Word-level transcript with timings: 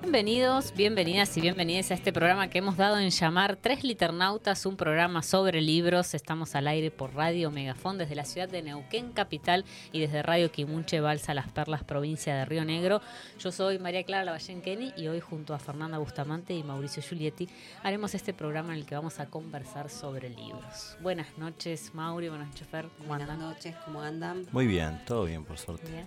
Bienvenidos, 0.00 0.72
bienvenidas 0.74 1.36
y 1.36 1.40
bienvenidas 1.40 1.90
a 1.90 1.94
este 1.94 2.12
programa 2.12 2.48
que 2.48 2.58
hemos 2.58 2.76
dado 2.76 2.98
en 2.98 3.10
llamar 3.10 3.56
Tres 3.56 3.82
Liternautas, 3.82 4.64
un 4.64 4.76
programa 4.76 5.24
sobre 5.24 5.60
libros. 5.60 6.14
Estamos 6.14 6.54
al 6.54 6.68
aire 6.68 6.92
por 6.92 7.14
Radio 7.14 7.50
Megafón 7.50 7.98
desde 7.98 8.14
la 8.14 8.24
ciudad 8.24 8.48
de 8.48 8.62
Neuquén, 8.62 9.10
capital, 9.10 9.64
y 9.90 10.00
desde 10.00 10.22
Radio 10.22 10.52
Quimunche, 10.52 11.00
Balsa 11.00 11.34
Las 11.34 11.50
Perlas, 11.50 11.82
provincia 11.82 12.34
de 12.36 12.44
Río 12.44 12.64
Negro. 12.64 13.02
Yo 13.40 13.50
soy 13.50 13.80
María 13.80 14.04
Clara 14.04 14.24
Lavallén 14.24 14.62
Kenny 14.62 14.92
y 14.96 15.08
hoy 15.08 15.18
junto 15.18 15.52
a 15.52 15.58
Fernanda 15.58 15.98
Bustamante 15.98 16.54
y 16.54 16.62
Mauricio 16.62 17.02
Giulietti 17.02 17.48
haremos 17.82 18.14
este 18.14 18.32
programa 18.32 18.72
en 18.72 18.78
el 18.78 18.86
que 18.86 18.94
vamos 18.94 19.18
a 19.18 19.26
conversar 19.26 19.90
sobre 19.90 20.30
libros. 20.30 20.96
Buenas 21.02 21.36
noches, 21.36 21.92
Mauri, 21.92 22.28
buenas 22.28 22.48
noches, 22.48 22.68
Fer. 22.68 22.88
¿Cómo 22.96 23.08
buenas 23.08 23.36
noches, 23.36 23.74
¿cómo 23.84 24.00
andan? 24.00 24.46
Muy 24.52 24.68
bien, 24.68 25.04
todo 25.04 25.24
bien, 25.24 25.44
por 25.44 25.58
suerte. 25.58 26.06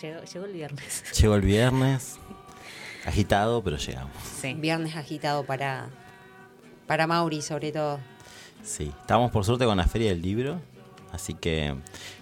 Llegó, 0.00 0.22
llegó 0.22 0.44
el 0.46 0.52
viernes. 0.52 1.20
Llegó 1.20 1.34
el 1.34 1.42
viernes. 1.42 2.18
Agitado, 3.04 3.62
pero 3.62 3.76
llegamos. 3.76 4.12
Sí. 4.40 4.54
Viernes 4.54 4.96
agitado 4.96 5.44
para, 5.44 5.88
para 6.86 7.06
Mauri, 7.06 7.42
sobre 7.42 7.72
todo. 7.72 7.98
Sí, 8.62 8.92
estamos 9.00 9.30
por 9.30 9.44
suerte 9.44 9.66
con 9.66 9.76
la 9.76 9.86
Feria 9.86 10.08
del 10.08 10.22
Libro, 10.22 10.60
así 11.12 11.34
que 11.34 11.74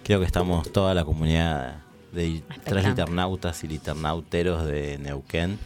creo 0.03 0.19
que 0.19 0.25
estamos 0.25 0.71
toda 0.73 0.93
la 0.93 1.05
comunidad 1.05 1.77
de 2.11 2.43
tres 2.65 2.85
liternautas 2.85 3.63
y 3.63 3.67
liternauteros 3.67 4.65
de 4.65 4.97
Neuquén 4.97 5.57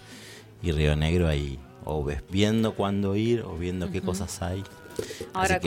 y 0.62 0.72
Río 0.72 0.96
Negro 0.96 1.28
ahí, 1.28 1.60
o 1.84 2.08
viendo 2.30 2.74
cuándo 2.76 3.16
ir 3.16 3.42
o 3.42 3.58
viendo 3.58 3.90
qué 3.90 4.02
cosas 4.02 4.42
hay. 4.44 4.64
Ahora, 5.34 5.60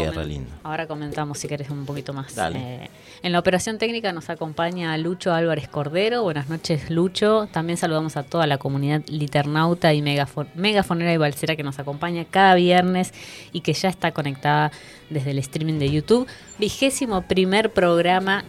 ahora 0.62 0.86
comentamos 0.86 1.38
si 1.38 1.48
querés 1.48 1.70
un 1.70 1.86
poquito 1.86 2.12
más. 2.12 2.36
Eh, 2.54 2.88
en 3.22 3.32
la 3.32 3.38
operación 3.38 3.78
técnica 3.78 4.12
nos 4.12 4.30
acompaña 4.30 4.96
Lucho 4.98 5.32
Álvarez 5.32 5.68
Cordero. 5.68 6.22
Buenas 6.22 6.48
noches, 6.48 6.90
Lucho. 6.90 7.48
También 7.52 7.76
saludamos 7.76 8.16
a 8.16 8.22
toda 8.22 8.46
la 8.46 8.58
comunidad 8.58 9.02
liternauta 9.06 9.92
y 9.94 10.02
megafonera 10.02 11.12
y 11.12 11.16
balsera 11.16 11.56
que 11.56 11.62
nos 11.62 11.78
acompaña 11.78 12.24
cada 12.24 12.54
viernes 12.54 13.12
y 13.52 13.60
que 13.60 13.72
ya 13.72 13.88
está 13.88 14.12
conectada 14.12 14.72
desde 15.08 15.30
el 15.30 15.38
streaming 15.38 15.78
de 15.78 15.90
YouTube. 15.90 16.26
Vigésimo 16.58 17.22
primer 17.22 17.72
programa 17.72 18.44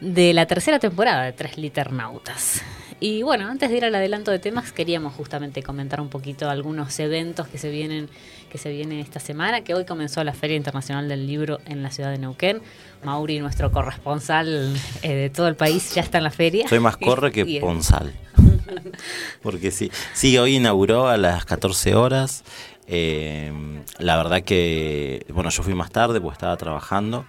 de 0.00 0.32
la 0.32 0.46
tercera 0.46 0.78
temporada 0.78 1.24
de 1.24 1.32
Tres 1.32 1.58
Liternautas. 1.58 2.62
Y 3.00 3.22
bueno, 3.22 3.46
antes 3.46 3.70
de 3.70 3.76
ir 3.76 3.84
al 3.84 3.94
adelanto 3.94 4.30
de 4.30 4.38
temas, 4.38 4.72
queríamos 4.72 5.14
justamente 5.14 5.62
comentar 5.62 6.00
un 6.00 6.08
poquito 6.08 6.50
algunos 6.50 6.98
eventos 6.98 7.46
que 7.46 7.58
se 7.58 7.70
vienen 7.70 8.08
que 8.48 8.58
se 8.58 8.70
viene 8.70 9.00
esta 9.00 9.20
semana, 9.20 9.62
que 9.62 9.74
hoy 9.74 9.84
comenzó 9.84 10.24
la 10.24 10.32
Feria 10.32 10.56
Internacional 10.56 11.08
del 11.08 11.26
Libro 11.26 11.60
en 11.66 11.82
la 11.82 11.90
ciudad 11.90 12.10
de 12.10 12.18
Neuquén. 12.18 12.62
Mauri, 13.04 13.38
nuestro 13.38 13.70
corresponsal 13.70 14.74
eh, 15.02 15.14
de 15.14 15.30
todo 15.30 15.48
el 15.48 15.54
país, 15.54 15.94
ya 15.94 16.02
está 16.02 16.18
en 16.18 16.24
la 16.24 16.30
feria. 16.30 16.66
Soy 16.68 16.80
más 16.80 16.96
corre 16.96 17.30
que 17.30 17.60
ponsal. 17.60 18.12
Porque 19.42 19.70
sí, 19.70 19.92
sí, 20.14 20.36
hoy 20.38 20.56
inauguró 20.56 21.08
a 21.08 21.16
las 21.16 21.44
14 21.44 21.94
horas. 21.94 22.42
Eh, 22.86 23.52
la 23.98 24.16
verdad 24.16 24.42
que, 24.42 25.26
bueno, 25.28 25.50
yo 25.50 25.62
fui 25.62 25.74
más 25.74 25.90
tarde 25.90 26.20
porque 26.22 26.32
estaba 26.32 26.56
trabajando, 26.56 27.26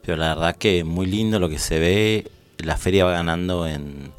pero 0.00 0.16
la 0.16 0.34
verdad 0.34 0.56
que 0.56 0.82
muy 0.82 1.04
lindo 1.04 1.38
lo 1.38 1.50
que 1.50 1.58
se 1.58 1.78
ve. 1.78 2.30
La 2.56 2.78
feria 2.78 3.04
va 3.04 3.12
ganando 3.12 3.66
en, 3.66 4.12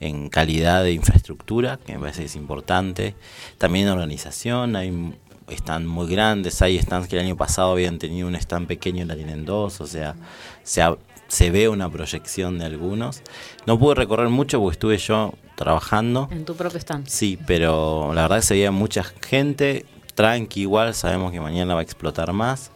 en 0.00 0.28
calidad 0.28 0.82
de 0.82 0.92
infraestructura, 0.92 1.78
que 1.84 1.94
me 1.94 2.00
parece 2.00 2.20
que 2.20 2.26
es 2.26 2.36
importante. 2.36 3.14
También 3.58 3.86
en 3.86 3.92
organización, 3.92 4.76
hay 4.76 4.90
están 5.48 5.86
muy 5.86 6.06
grandes, 6.08 6.60
hay 6.62 6.78
stands 6.78 7.08
que 7.08 7.16
el 7.16 7.24
año 7.24 7.36
pasado 7.36 7.72
habían 7.72 7.98
tenido 7.98 8.28
un 8.28 8.34
stand 8.34 8.66
pequeño 8.66 9.04
y 9.04 9.06
la 9.06 9.16
tienen 9.16 9.44
dos, 9.44 9.80
o 9.80 9.86
sea, 9.86 10.14
se, 10.62 10.82
se 11.28 11.50
ve 11.50 11.68
una 11.68 11.90
proyección 11.90 12.58
de 12.58 12.66
algunos. 12.66 13.22
No 13.66 13.78
pude 13.78 13.94
recorrer 13.94 14.28
mucho 14.28 14.60
porque 14.60 14.74
estuve 14.74 14.98
yo 14.98 15.34
trabajando. 15.56 16.28
En 16.30 16.44
tu 16.44 16.54
propio 16.54 16.78
stand. 16.78 17.08
Sí, 17.08 17.38
pero 17.46 18.12
la 18.14 18.22
verdad 18.22 18.36
que 18.36 18.42
se 18.42 18.54
veía 18.54 18.70
mucha 18.70 19.04
gente, 19.04 19.86
tranqui 20.14 20.62
igual, 20.62 20.94
sabemos 20.94 21.32
que 21.32 21.40
mañana 21.40 21.74
va 21.74 21.80
a 21.80 21.84
explotar 21.84 22.32
más, 22.32 22.70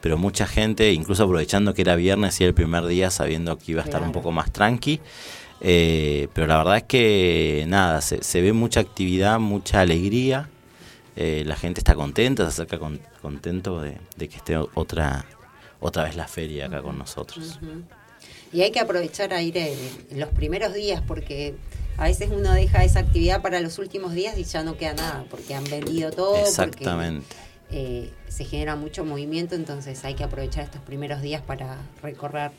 pero 0.00 0.18
mucha 0.18 0.46
gente, 0.46 0.92
incluso 0.92 1.24
aprovechando 1.24 1.74
que 1.74 1.82
era 1.82 1.96
viernes 1.96 2.40
y 2.40 2.44
el 2.44 2.54
primer 2.54 2.86
día, 2.86 3.10
sabiendo 3.10 3.58
que 3.58 3.72
iba 3.72 3.82
a 3.82 3.84
estar 3.84 4.02
un 4.02 4.12
poco 4.12 4.32
más 4.32 4.52
tranqui. 4.52 5.00
Eh, 5.66 6.28
pero 6.34 6.46
la 6.46 6.58
verdad 6.58 6.76
es 6.76 6.82
que 6.82 7.64
nada, 7.66 8.02
se, 8.02 8.22
se 8.22 8.42
ve 8.42 8.52
mucha 8.52 8.80
actividad, 8.80 9.40
mucha 9.40 9.80
alegría 9.80 10.50
eh, 11.16 11.44
la 11.46 11.56
gente 11.56 11.80
está 11.80 11.94
contenta, 11.94 12.44
se 12.50 12.62
acerca 12.62 12.78
contento 13.22 13.80
de, 13.80 13.98
que 14.16 14.36
esté 14.36 14.56
otra, 14.56 15.24
otra 15.80 16.04
vez 16.04 16.16
la 16.16 16.26
feria 16.26 16.66
acá 16.66 16.82
con 16.82 16.98
nosotros. 16.98 17.60
Y 18.52 18.62
hay 18.62 18.72
que 18.72 18.80
aprovechar 18.80 19.32
a 19.32 19.40
ir 19.40 19.56
en, 19.56 19.78
los 20.18 20.30
primeros 20.30 20.74
días 20.74 21.02
porque 21.06 21.54
a 21.96 22.04
veces 22.04 22.30
uno 22.32 22.52
deja 22.52 22.82
esa 22.82 23.00
actividad 23.00 23.42
para 23.42 23.60
los 23.60 23.78
últimos 23.78 24.12
días 24.12 24.36
y 24.38 24.44
ya 24.44 24.64
no 24.64 24.76
queda 24.76 24.94
nada 24.94 25.24
porque 25.30 25.54
han 25.54 25.64
vendido 25.64 26.10
todo. 26.10 26.36
Exactamente. 26.36 27.26
Eh, 27.70 28.10
se 28.28 28.44
genera 28.44 28.74
mucho 28.74 29.04
movimiento, 29.04 29.54
entonces 29.54 30.04
hay 30.04 30.14
que 30.14 30.24
aprovechar 30.24 30.64
estos 30.64 30.80
primeros 30.82 31.22
días 31.22 31.42
para 31.42 31.78
recorrer 32.02 32.50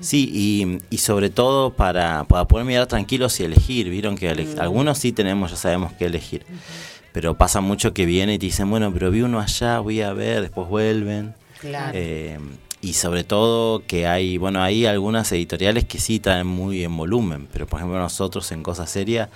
Sí, 0.00 0.80
y, 0.90 0.98
sobre 0.98 1.30
todo 1.30 1.74
para, 1.74 2.24
para, 2.24 2.46
poder 2.46 2.66
mirar 2.66 2.86
tranquilos 2.86 3.38
y 3.40 3.44
elegir. 3.44 3.88
Vieron 3.90 4.16
que 4.16 4.28
algunos 4.58 4.98
sí 4.98 5.12
tenemos, 5.12 5.50
ya 5.50 5.56
sabemos 5.56 5.92
qué 5.94 6.06
elegir 6.06 6.44
pero 7.12 7.36
pasa 7.36 7.60
mucho 7.60 7.92
que 7.92 8.06
viene 8.06 8.34
y 8.34 8.38
te 8.38 8.46
dicen, 8.46 8.70
bueno, 8.70 8.90
pero 8.92 9.10
vi 9.10 9.20
uno 9.20 9.38
allá, 9.38 9.80
voy 9.80 10.00
a 10.00 10.12
ver, 10.12 10.40
después 10.40 10.66
vuelven. 10.68 11.34
Claro. 11.60 11.92
Eh, 11.94 12.38
y 12.80 12.94
sobre 12.94 13.22
todo 13.22 13.86
que 13.86 14.08
hay, 14.08 14.38
bueno, 14.38 14.60
hay 14.60 14.86
algunas 14.86 15.30
editoriales 15.30 15.84
que 15.84 15.98
sí 15.98 16.18
traen 16.18 16.48
muy 16.48 16.82
en 16.82 16.96
volumen, 16.96 17.48
pero 17.52 17.66
por 17.66 17.78
ejemplo 17.78 17.98
nosotros 17.98 18.50
en 18.50 18.64
Cosa 18.64 18.86
Seria 18.86 19.30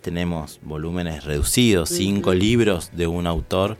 tenemos 0.00 0.58
volúmenes 0.62 1.24
reducidos, 1.24 1.90
cinco 1.90 2.34
libros 2.34 2.90
de 2.92 3.06
un 3.06 3.26
autor 3.26 3.78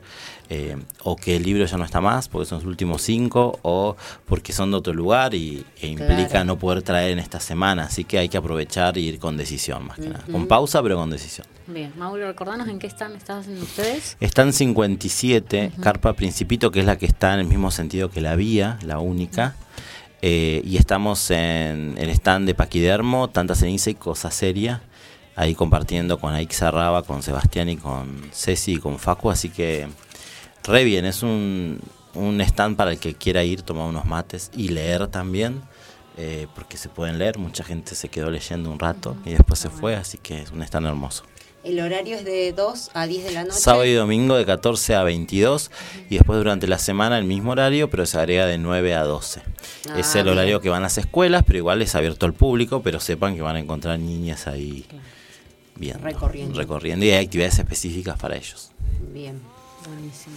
eh, 0.50 0.76
o 1.02 1.14
que 1.14 1.36
el 1.36 1.42
libro 1.42 1.66
ya 1.66 1.76
no 1.76 1.84
está 1.84 2.00
más 2.00 2.28
porque 2.28 2.46
son 2.46 2.58
los 2.58 2.66
últimos 2.66 3.02
cinco, 3.02 3.58
o 3.62 3.96
porque 4.26 4.52
son 4.52 4.70
de 4.70 4.78
otro 4.78 4.94
lugar 4.94 5.34
y, 5.34 5.64
e 5.80 5.88
implica 5.88 6.42
no 6.44 6.58
poder 6.58 6.82
traer 6.82 7.12
en 7.12 7.18
esta 7.18 7.38
semana. 7.38 7.84
Así 7.84 8.04
que 8.04 8.18
hay 8.18 8.28
que 8.28 8.38
aprovechar 8.38 8.96
y 8.96 9.06
ir 9.06 9.18
con 9.18 9.36
decisión, 9.36 9.86
más 9.86 9.98
que 9.98 10.08
nada. 10.08 10.24
Con 10.30 10.46
pausa, 10.46 10.82
pero 10.82 10.96
con 10.96 11.10
decisión. 11.10 11.46
Bien, 11.66 11.92
Mauro, 11.98 12.26
recordanos 12.26 12.68
en 12.68 12.78
qué 12.78 12.86
están, 12.86 13.14
estaban 13.14 13.44
ustedes. 13.60 14.16
Están 14.20 14.54
57, 14.54 15.72
Carpa 15.82 16.14
Principito, 16.14 16.70
que 16.70 16.80
es 16.80 16.86
la 16.86 16.96
que 16.96 17.06
está 17.06 17.34
en 17.34 17.40
el 17.40 17.46
mismo 17.46 17.70
sentido 17.70 18.10
que 18.10 18.22
la 18.22 18.34
vía, 18.34 18.78
la 18.82 19.00
única. 19.00 19.54
Eh, 20.22 20.62
y 20.64 20.78
estamos 20.78 21.30
en 21.30 21.94
el 21.98 22.08
stand 22.10 22.46
de 22.46 22.54
Paquidermo, 22.54 23.28
Tanta 23.28 23.54
Ceniza 23.54 23.90
y 23.90 23.94
Cosa 23.94 24.30
Seria 24.30 24.82
ahí 25.38 25.54
compartiendo 25.54 26.18
con 26.18 26.34
Aixa 26.34 26.72
Raba, 26.72 27.04
con 27.04 27.22
Sebastián 27.22 27.68
y 27.68 27.76
con 27.76 28.22
Ceci 28.32 28.72
y 28.72 28.78
con 28.78 28.98
Facu, 28.98 29.30
así 29.30 29.50
que 29.50 29.86
Re 30.68 30.84
bien, 30.84 31.06
es 31.06 31.22
un, 31.22 31.80
stand 32.14 32.76
para 32.76 32.92
el 32.92 32.98
que 32.98 33.14
quiera 33.14 33.42
ir, 33.42 33.62
tomar 33.62 33.86
unos 33.88 34.04
mates 34.04 34.50
y 34.54 34.68
leer 34.68 35.08
también. 35.08 35.62
eh, 36.18 36.46
porque 36.54 36.76
se 36.76 36.88
pueden 36.88 37.16
leer. 37.18 37.38
Mucha 37.38 37.64
gente 37.64 37.94
se 37.94 38.08
quedó 38.08 38.30
leyendo 38.30 38.70
un 38.70 38.78
rato 38.78 39.16
y 39.24 39.30
después 39.30 39.60
se 39.60 39.70
fue, 39.70 39.94
así 39.94 40.18
que 40.18 40.42
es 40.42 40.50
un 40.50 40.62
stand 40.62 40.86
hermoso. 40.86 41.24
El 41.64 41.80
horario 41.80 42.16
es 42.16 42.24
de 42.24 42.52
2 42.52 42.90
a 42.94 43.06
10 43.06 43.24
de 43.24 43.32
la 43.32 43.44
noche. 43.44 43.58
Sábado 43.58 43.84
y 43.84 43.92
domingo 43.92 44.36
de 44.36 44.46
14 44.46 44.94
a 44.94 45.02
22 45.02 45.70
y 46.08 46.14
después 46.16 46.38
durante 46.38 46.66
la 46.66 46.78
semana 46.78 47.18
el 47.18 47.24
mismo 47.24 47.52
horario, 47.52 47.90
pero 47.90 48.06
se 48.06 48.18
agrega 48.18 48.46
de 48.46 48.58
9 48.58 48.94
a 48.94 49.02
12. 49.02 49.42
es 49.96 50.14
el 50.14 50.28
ah, 50.28 50.32
horario 50.32 50.60
que 50.60 50.68
van 50.68 50.82
las 50.82 50.98
escuelas, 50.98 51.44
pero 51.46 51.58
igual 51.58 51.82
es 51.82 51.94
abierto 51.94 52.26
al 52.26 52.34
público, 52.34 52.82
pero 52.82 53.00
sepan 53.00 53.34
que 53.34 53.42
van 53.42 53.56
a 53.56 53.58
encontrar 53.58 53.98
niñas 53.98 54.46
ahí 54.46 54.86
viendo, 55.76 56.04
recorriendo. 56.04 56.58
recorriendo 56.58 57.04
y 57.04 57.10
hay 57.10 57.24
actividades 57.24 57.58
específicas 57.58 58.18
para 58.18 58.36
ellos. 58.36 58.70
Bien, 59.12 59.40
buenísimo. 59.86 60.36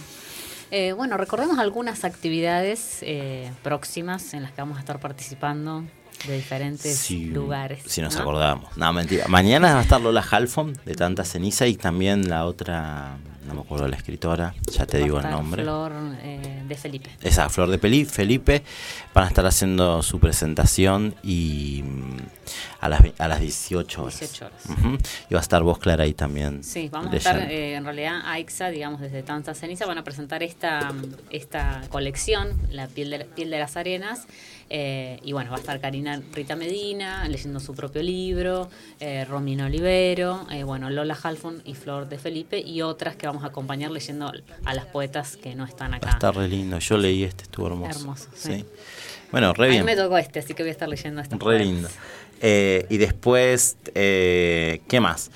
Eh, 0.74 0.94
bueno, 0.94 1.18
recordemos 1.18 1.58
algunas 1.58 2.02
actividades 2.02 3.00
eh, 3.02 3.52
próximas 3.62 4.32
en 4.32 4.42
las 4.42 4.52
que 4.52 4.62
vamos 4.62 4.78
a 4.78 4.80
estar 4.80 4.98
participando 5.00 5.84
de 6.26 6.36
diferentes 6.36 7.10
lugares. 7.10 7.82
Si 7.84 8.00
nos 8.00 8.16
acordamos. 8.16 8.74
No, 8.78 8.90
mentira. 8.94 9.28
Mañana 9.28 9.74
va 9.74 9.80
a 9.80 9.82
estar 9.82 10.00
Lola 10.00 10.24
Halfon 10.28 10.72
de 10.86 10.94
Tanta 10.94 11.26
Ceniza 11.26 11.66
y 11.66 11.76
también 11.76 12.30
la 12.30 12.46
otra, 12.46 13.18
no 13.46 13.54
me 13.54 13.60
acuerdo 13.60 13.88
la 13.88 13.96
escritora, 13.96 14.54
ya 14.70 14.86
te 14.86 14.98
digo 14.98 15.18
el 15.18 15.28
nombre. 15.30 15.62
Flor 15.62 15.92
eh, 16.22 16.62
de 16.66 16.74
Felipe. 16.76 17.10
Esa, 17.22 17.48
Flor 17.48 17.68
de 17.70 18.04
Felipe. 18.04 18.62
Van 19.14 19.24
a 19.24 19.28
estar 19.28 19.44
haciendo 19.44 20.02
su 20.02 20.20
presentación 20.20 21.14
y 21.22 21.82
mm, 21.84 22.16
a 22.80 22.88
las, 22.88 23.02
a 23.18 23.28
las 23.28 23.40
18 23.40 24.02
horas. 24.02 24.20
18 24.20 24.46
horas. 24.46 24.62
Y 25.28 25.34
va 25.34 25.40
a 25.40 25.42
estar 25.42 25.62
vos, 25.62 25.78
Clara, 25.78 26.04
ahí 26.04 26.14
también. 26.14 26.62
Sí, 26.62 26.88
vamos 26.90 27.12
a 27.12 27.16
estar, 27.16 27.50
eh, 27.50 27.74
en 27.74 27.84
realidad, 27.84 28.20
AIXA, 28.24 28.68
digamos, 28.68 29.00
desde 29.00 29.22
Tanta 29.22 29.54
Ceniza, 29.54 29.86
van 29.86 29.98
a 29.98 30.04
presentar 30.04 30.42
esta, 30.42 30.92
esta 31.30 31.82
colección, 31.88 32.56
La 32.70 32.86
piel 32.86 33.10
de, 33.10 33.24
piel 33.24 33.50
de 33.50 33.58
las 33.58 33.76
arenas. 33.76 34.26
Eh, 34.74 35.18
y 35.22 35.32
bueno, 35.32 35.50
va 35.50 35.58
a 35.58 35.60
estar 35.60 35.78
Karina 35.82 36.18
Rita 36.32 36.56
Medina 36.56 37.28
leyendo 37.28 37.60
su 37.60 37.74
propio 37.74 38.02
libro, 38.02 38.70
eh, 39.00 39.26
Romina 39.26 39.66
Olivero, 39.66 40.46
eh, 40.50 40.64
bueno, 40.64 40.88
Lola 40.88 41.14
Halfon 41.22 41.60
y 41.66 41.74
Flor 41.74 42.08
de 42.08 42.16
Felipe 42.16 42.58
y 42.58 42.80
otras 42.80 43.14
que 43.14 43.26
vamos 43.26 43.44
a 43.44 43.48
acompañar 43.48 43.90
leyendo 43.90 44.32
a 44.64 44.74
las 44.74 44.86
poetas 44.86 45.36
que 45.36 45.54
no 45.54 45.66
están 45.66 45.92
acá. 45.92 46.12
Está 46.12 46.32
re 46.32 46.48
lindo, 46.48 46.78
yo 46.78 46.96
leí 46.96 47.22
este, 47.22 47.42
estuvo 47.42 47.66
hermoso. 47.66 48.00
Hermoso, 48.00 48.30
sí. 48.34 48.64
Bueno, 49.30 49.52
re 49.52 49.68
bien. 49.68 49.84
Mí 49.84 49.92
me 49.92 49.94
tocó 49.94 50.16
este, 50.16 50.38
así 50.38 50.54
que 50.54 50.62
voy 50.62 50.70
a 50.70 50.72
estar 50.72 50.88
leyendo 50.88 51.20
este. 51.20 51.36
Re 51.36 51.58
lindo. 51.58 51.90
y 52.40 52.96
después, 52.96 53.76
¿qué 53.92 55.00
más? 55.02 55.30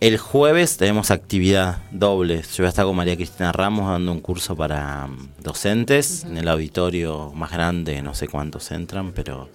El 0.00 0.16
jueves 0.16 0.76
tenemos 0.76 1.10
actividad 1.10 1.78
doble. 1.90 2.42
Yo 2.42 2.58
voy 2.58 2.66
a 2.66 2.68
estar 2.68 2.84
con 2.84 2.94
María 2.94 3.16
Cristina 3.16 3.50
Ramos 3.50 3.90
dando 3.90 4.12
un 4.12 4.20
curso 4.20 4.54
para 4.54 5.08
mm, 5.08 5.30
docentes 5.40 6.22
en 6.22 6.38
el 6.38 6.46
auditorio 6.46 7.32
más 7.34 7.50
grande, 7.50 8.00
no 8.00 8.14
sé 8.14 8.28
cuántos 8.28 8.70
entran, 8.70 9.10
pero 9.10 9.50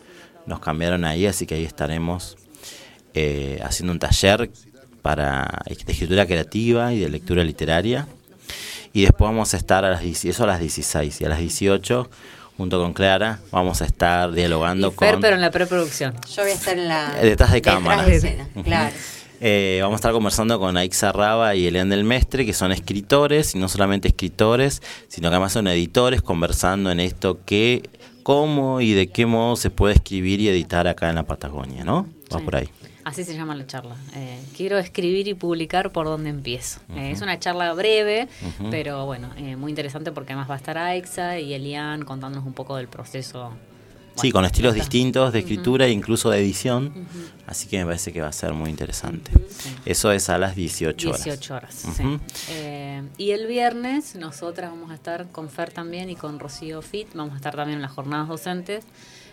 nos 0.46 0.60
cambiaron 0.60 1.06
ahí, 1.06 1.28
así 1.28 1.46
que 1.46 1.56
ahí 1.56 1.64
estaremos 1.64 2.36
eh, 3.14 3.62
haciendo 3.64 3.94
un 3.94 4.00
taller 4.00 4.52
para 5.02 5.62
escritura 5.66 6.26
creativa 6.26 6.92
y 6.92 7.00
de 7.00 7.10
lectura 7.10 7.42
literaria. 7.46 8.06
Y 8.92 9.04
después 9.04 9.30
vamos 9.30 9.54
a 9.54 9.58
estar 9.58 9.86
a 9.86 9.92
las 9.92 10.04
eso 10.04 10.44
a 10.44 10.48
las 10.48 10.60
16 10.60 11.22
y 11.22 11.26
a 11.26 11.30
las 11.30 11.40
18 11.40 12.10
junto 12.58 12.82
con 12.82 12.94
Clara 12.94 13.40
vamos 13.50 13.82
a 13.82 13.86
estar 13.86 14.32
dialogando 14.34 14.92
con 14.92 15.22
pero 15.22 15.36
en 15.36 15.42
la 15.42 15.52
preproducción. 15.52 16.14
Yo 16.36 16.44
voy 16.44 16.52
a 16.52 16.56
estar 16.56 16.78
en 16.78 16.90
la 16.90 17.14
detrás 17.14 17.54
de 17.54 17.62
cámara. 17.62 18.06
claro. 18.64 18.94
Eh, 19.46 19.80
vamos 19.82 19.96
a 19.96 19.98
estar 19.98 20.14
conversando 20.14 20.58
con 20.58 20.78
Aixa 20.78 21.12
Raba 21.12 21.54
y 21.54 21.68
Elian 21.68 21.90
del 21.90 22.06
Mestre, 22.06 22.46
que 22.46 22.54
son 22.54 22.72
escritores, 22.72 23.56
y 23.56 23.58
no 23.60 23.68
solamente 23.68 24.08
escritores, 24.08 24.82
sino 25.10 25.28
que 25.28 25.36
además 25.36 25.52
son 25.52 25.68
editores, 25.68 26.22
conversando 26.22 26.90
en 26.92 27.02
esto 27.02 27.44
que, 27.44 27.90
cómo 28.24 28.80
y 28.80 28.94
de 28.94 29.08
qué 29.08 29.26
modo 29.26 29.58
se 29.58 29.70
puede 29.70 29.96
escribir 29.96 30.40
y 30.40 30.48
editar 30.48 30.88
acá 30.88 31.10
en 31.10 31.16
la 31.16 31.24
Patagonia, 31.24 31.84
¿no? 31.84 32.08
Va 32.34 32.40
por 32.40 32.56
ahí. 32.56 32.70
Así 33.04 33.26
se 33.26 33.36
llama 33.36 33.54
la 33.54 33.68
charla. 33.68 33.98
Eh, 34.16 34.40
quiero 34.56 34.78
escribir 34.78 35.28
y 35.28 35.34
publicar 35.34 35.92
por 35.92 36.06
dónde 36.06 36.30
empiezo. 36.30 36.80
Eh, 36.96 37.12
es 37.12 37.22
una 37.22 37.38
charla 37.38 37.74
breve, 37.74 38.30
pero 38.72 39.06
bueno, 39.06 39.30
muy 39.58 39.72
interesante 39.72 40.14
porque 40.14 40.32
además 40.32 40.50
va 40.50 40.54
a 40.54 40.58
estar 40.58 40.78
Aixa 40.78 41.38
y 41.38 41.54
Elian 41.54 42.06
contándonos 42.06 42.48
un 42.48 42.54
poco 42.54 42.78
del 42.78 42.88
proceso 42.88 43.52
sí, 44.16 44.32
con 44.32 44.46
estilos 44.46 44.74
distintos 44.74 45.34
de 45.34 45.40
escritura 45.40 45.86
e 45.86 45.92
incluso 45.92 46.30
de 46.30 46.40
edición. 46.40 47.08
Así 47.48 47.68
que 47.68 47.80
me 47.80 47.86
parece 47.86 48.14
que 48.14 48.22
va 48.22 48.28
a 48.28 48.34
ser 48.34 48.54
muy 48.54 48.70
interesante. 48.70 49.32
Eso 49.86 50.12
es 50.12 50.30
a 50.30 50.38
las 50.38 50.56
18 50.56 51.10
horas. 51.10 51.24
18 51.24 51.54
horas, 51.56 51.74
sí. 51.76 52.20
Eh, 52.50 53.04
y 53.18 53.32
el 53.32 53.48
viernes 53.48 54.16
nosotras 54.16 54.72
vamos 54.72 54.92
a 54.92 54.96
estar 54.96 55.30
con 55.30 55.50
Fer 55.50 55.72
también 55.72 56.10
y 56.10 56.16
con 56.16 56.40
Rocío 56.40 56.82
Fit. 56.82 57.14
Vamos 57.14 57.34
a 57.34 57.38
estar 57.38 57.56
también 57.56 57.78
en 57.78 57.82
las 57.82 57.92
jornadas 57.92 58.28
docentes 58.28 58.86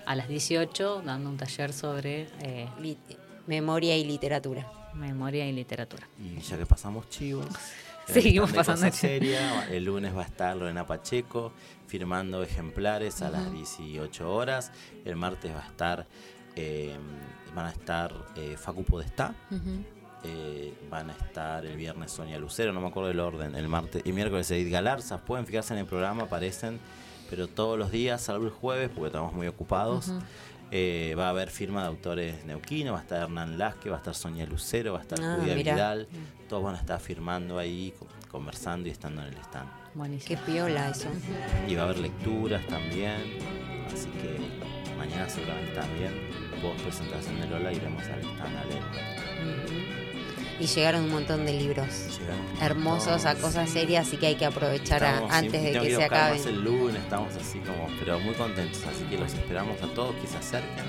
a 0.06 0.14
las 0.16 0.28
18 0.28 1.02
dando 1.04 1.30
un 1.30 1.36
taller 1.36 1.72
sobre... 1.72 2.28
Eh, 2.40 2.68
memoria 3.46 3.96
y 3.96 4.04
literatura. 4.04 4.66
Memoria 4.94 5.46
y 5.46 5.52
literatura. 5.52 6.08
Y 6.18 6.40
ya 6.40 6.56
que 6.56 6.66
pasamos 6.66 7.08
chivos... 7.10 7.46
Seguimos 8.12 8.52
pasando 8.52 8.90
seria. 8.92 9.68
El 9.70 9.84
lunes 9.84 10.16
va 10.16 10.22
a 10.22 10.26
estar 10.26 10.56
Lorena 10.56 10.86
Pacheco 10.86 11.52
firmando 11.86 12.42
ejemplares 12.42 13.22
a 13.22 13.30
las 13.30 13.52
18 13.52 14.32
horas. 14.32 14.72
El 15.04 15.16
martes 15.16 15.54
va 15.54 15.64
a 15.64 15.66
estar, 15.66 16.06
eh, 16.56 16.96
van 17.54 17.66
a 17.66 17.70
estar 17.70 18.12
eh, 18.36 18.56
Facu 18.56 18.84
Podestá. 18.84 19.34
Eh, 20.22 20.74
van 20.90 21.10
a 21.10 21.12
estar 21.14 21.64
el 21.64 21.76
viernes 21.76 22.12
Sonia 22.12 22.38
Lucero, 22.38 22.74
no 22.74 22.80
me 22.82 22.88
acuerdo 22.88 23.10
el 23.10 23.20
orden, 23.20 23.54
el 23.54 23.68
martes 23.68 24.02
y 24.04 24.12
miércoles 24.12 24.50
Edith 24.50 24.70
Galarzas. 24.70 25.20
Pueden 25.22 25.46
fijarse 25.46 25.72
en 25.72 25.80
el 25.80 25.86
programa, 25.86 26.24
aparecen, 26.24 26.78
pero 27.30 27.48
todos 27.48 27.78
los 27.78 27.90
días, 27.90 28.20
salvo 28.20 28.44
el 28.44 28.50
jueves, 28.50 28.90
porque 28.90 29.06
estamos 29.06 29.32
muy 29.32 29.46
ocupados. 29.46 30.12
Eh, 30.72 31.14
va 31.18 31.26
a 31.26 31.28
haber 31.30 31.50
firma 31.50 31.82
de 31.82 31.88
autores 31.88 32.44
neuquinos, 32.44 32.94
va 32.94 32.98
a 32.98 33.02
estar 33.02 33.22
Hernán 33.22 33.58
Lasque, 33.58 33.90
va 33.90 33.96
a 33.96 33.98
estar 33.98 34.14
Sonia 34.14 34.46
Lucero, 34.46 34.92
va 34.92 35.00
a 35.00 35.02
estar 35.02 35.18
ah, 35.20 35.36
Julia 35.38 35.54
Vidal. 35.54 36.08
Todos 36.48 36.62
van 36.62 36.76
a 36.76 36.78
estar 36.78 37.00
firmando 37.00 37.58
ahí, 37.58 37.92
conversando 38.30 38.88
y 38.88 38.92
estando 38.92 39.22
en 39.22 39.28
el 39.28 39.36
stand. 39.38 39.68
Qué 40.24 40.36
piola 40.36 40.90
eso. 40.90 41.08
Y 41.66 41.74
va 41.74 41.82
a 41.82 41.84
haber 41.86 41.98
lecturas 41.98 42.64
también. 42.68 43.16
Así 43.92 44.08
que 44.10 44.96
mañana 44.96 45.28
seguramente 45.28 45.72
también, 45.72 46.12
vos 46.62 46.80
presentación 46.82 47.40
de 47.40 47.48
Lola, 47.48 47.72
iremos 47.72 48.04
al 48.04 48.20
stand 48.20 48.56
a 48.56 48.64
leer. 48.66 49.79
Y 50.60 50.66
llegaron 50.66 51.04
un 51.04 51.10
montón 51.10 51.46
de 51.46 51.54
libros 51.54 52.20
hermosos 52.60 53.24
a 53.24 53.34
cosas 53.36 53.70
serias, 53.70 54.06
así 54.06 54.18
que 54.18 54.26
hay 54.26 54.34
que 54.34 54.44
aprovechar 54.44 55.02
antes 55.30 55.62
de 55.62 55.72
que 55.72 55.96
se 55.96 56.04
acaben. 56.04 56.38
el 56.46 56.62
lunes, 56.62 57.02
estamos 57.02 57.34
así 57.34 57.60
como, 57.60 57.88
pero 57.98 58.20
muy 58.20 58.34
contentos, 58.34 58.82
así 58.86 59.04
que 59.04 59.16
los 59.16 59.32
esperamos 59.32 59.82
a 59.82 59.86
todos 59.94 60.14
que 60.16 60.26
se 60.26 60.36
acerquen. 60.36 60.84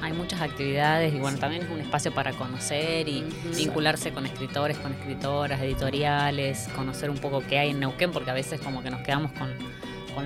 Hay 0.00 0.14
muchas 0.14 0.40
actividades 0.40 1.14
y 1.14 1.18
bueno, 1.18 1.38
también 1.38 1.62
es 1.62 1.70
un 1.70 1.80
espacio 1.80 2.12
para 2.12 2.32
conocer 2.32 3.08
y 3.08 3.24
vincularse 3.56 4.12
con 4.12 4.26
escritores, 4.26 4.76
con 4.78 4.92
escritoras, 4.92 5.60
editoriales, 5.60 6.68
conocer 6.74 7.10
un 7.10 7.18
poco 7.18 7.42
qué 7.48 7.58
hay 7.58 7.70
en 7.70 7.78
Neuquén, 7.78 8.10
porque 8.10 8.30
a 8.30 8.34
veces 8.34 8.60
como 8.60 8.82
que 8.82 8.90
nos 8.90 9.02
quedamos 9.02 9.30
con, 9.32 9.52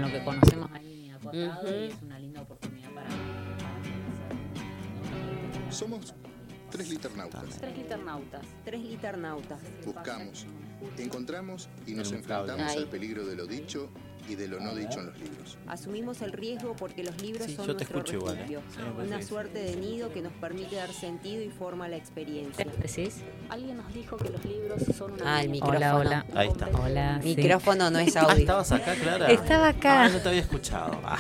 lo 0.01 0.11
que 0.11 0.25
conocemos 0.25 0.71
ahí 0.73 1.11
acotado 1.11 1.69
y 1.69 1.89
es 1.89 2.03
una 2.03 2.19
linda 2.19 2.41
oportunidad 2.41 2.91
para, 2.91 3.09
para 3.09 3.21
Somos 5.73 6.15
tres 6.77 6.91
liternautas. 6.91 7.59
Tres 7.59 7.77
liternautas. 7.77 8.47
Tres 8.65 8.81
liternautas. 8.83 9.61
Buscamos, 9.85 10.47
encontramos 10.99 11.69
y 11.87 11.95
nos 11.95 12.13
enfrentamos 12.13 12.77
al 12.77 12.89
peligro 12.89 13.25
de 13.25 13.35
lo 13.35 13.47
dicho 13.47 13.89
y 14.29 14.35
de 14.35 14.49
lo 14.49 14.61
no 14.61 14.75
dicho 14.75 15.01
en 15.01 15.07
los 15.07 15.19
libros. 15.19 15.59
Asumimos 15.67 16.23
el 16.23 16.33
riesgo 16.33 16.75
porque 16.77 17.03
los 17.03 17.21
libros 17.21 17.51
son 17.51 17.67
nuestro 17.67 18.03
refugio, 18.03 18.35
¿eh? 18.35 18.59
una 19.05 19.23
suerte 19.23 19.59
de 19.59 19.77
nido 19.77 20.13
que 20.13 20.21
nos 20.21 20.33
permite 20.35 20.77
dar 20.77 20.93
sentido 20.93 21.43
y 21.43 21.51
forma 21.51 21.87
a 21.87 21.89
la 21.89 21.97
experiencia. 21.97 22.67
Alguien 23.49 23.77
nos 23.77 23.93
dijo 23.93 24.17
que 24.17 24.31
los 24.31 24.45
libros 24.45 24.83
son 24.97 25.13
una 25.13 25.37
Ah, 25.37 25.43
el 25.43 25.51
micrófono. 25.51 25.79
Hola, 25.79 25.97
hola. 25.97 26.27
Ahí 26.35 26.49
está. 26.49 26.69
Hola. 26.69 27.21
Micrófono 27.23 27.91
no 27.91 27.99
es 27.99 28.17
audio. 28.17 28.31
Ah, 28.31 28.39
estabas 28.39 28.73
acá, 28.73 28.95
Clara. 28.95 29.27
Estaba 29.27 29.69
acá. 29.69 30.05
Ah, 30.05 30.09
no 30.09 30.19
te 30.19 30.29
había 30.29 30.41
escuchado. 30.41 31.01
Ah, 31.05 31.19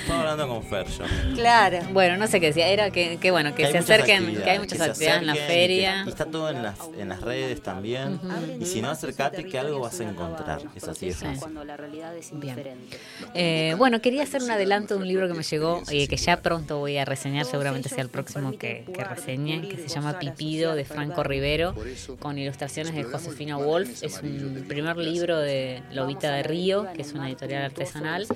estaba 0.00 0.20
hablando 0.20 0.48
con 0.48 0.62
Fer 0.62 0.86
Claro. 1.34 1.78
Bueno, 1.92 2.16
no 2.16 2.26
sé 2.26 2.40
qué 2.40 2.46
decía. 2.46 2.68
Era 2.68 2.90
que, 2.90 3.18
que 3.18 3.30
bueno, 3.30 3.54
que, 3.54 3.66
se 3.70 3.78
acerquen, 3.78 4.36
que 4.36 4.50
hay 4.50 4.58
muchas 4.58 4.80
actividades 4.80 5.20
en 5.20 5.26
la 5.26 5.34
feria. 5.34 6.04
Y, 6.06 6.08
está 6.08 6.26
todo 6.26 6.50
en 6.50 6.62
las, 6.62 6.78
en 6.98 7.08
las 7.08 7.20
redes 7.20 7.62
también. 7.62 8.20
Y 8.60 8.66
si 8.66 8.82
no, 8.82 8.90
acércate 8.90 9.44
que 9.44 9.58
algo 9.58 9.80
vas 9.80 10.00
a 10.00 10.08
encontrar. 10.08 10.62
Es 10.74 10.84
así 10.88 11.06
de 11.06 11.14
fácil. 11.14 11.38
Cuando 11.38 11.64
la 11.64 11.76
realidad 11.76 12.16
es 12.16 12.32
indiferente. 12.40 12.98
Eh, 13.34 13.74
bueno, 13.78 14.00
quería 14.00 14.22
hacer 14.22 14.42
un 14.42 14.50
adelanto 14.50 14.94
de 14.94 15.00
un 15.00 15.08
libro 15.08 15.28
que 15.28 15.34
me 15.34 15.42
llegó 15.42 15.82
y 15.90 16.06
que 16.08 16.16
ya 16.16 16.42
pronto 16.42 16.78
voy 16.78 16.96
a 16.96 17.04
reseñar, 17.04 17.44
seguramente 17.44 17.88
sea 17.88 18.02
el 18.02 18.08
próximo 18.08 18.56
que, 18.58 18.84
que 18.92 19.04
reseñe, 19.04 19.68
que 19.68 19.76
se 19.76 19.88
llama 19.88 20.18
Pipido 20.18 20.74
de 20.74 20.84
Franco 20.84 21.22
Rivero, 21.22 21.74
con 22.18 22.38
ilustraciones 22.38 22.94
de 22.94 23.04
Josefina 23.04 23.56
Wolf. 23.56 24.02
Es 24.02 24.20
un 24.22 24.64
primer 24.68 24.96
libro 24.96 25.38
de 25.38 25.82
Lobita 25.92 26.32
de 26.32 26.42
Río, 26.42 26.86
que 26.94 27.02
es 27.02 27.12
una 27.12 27.28
editorial 27.28 27.64
artesanal. 27.64 28.26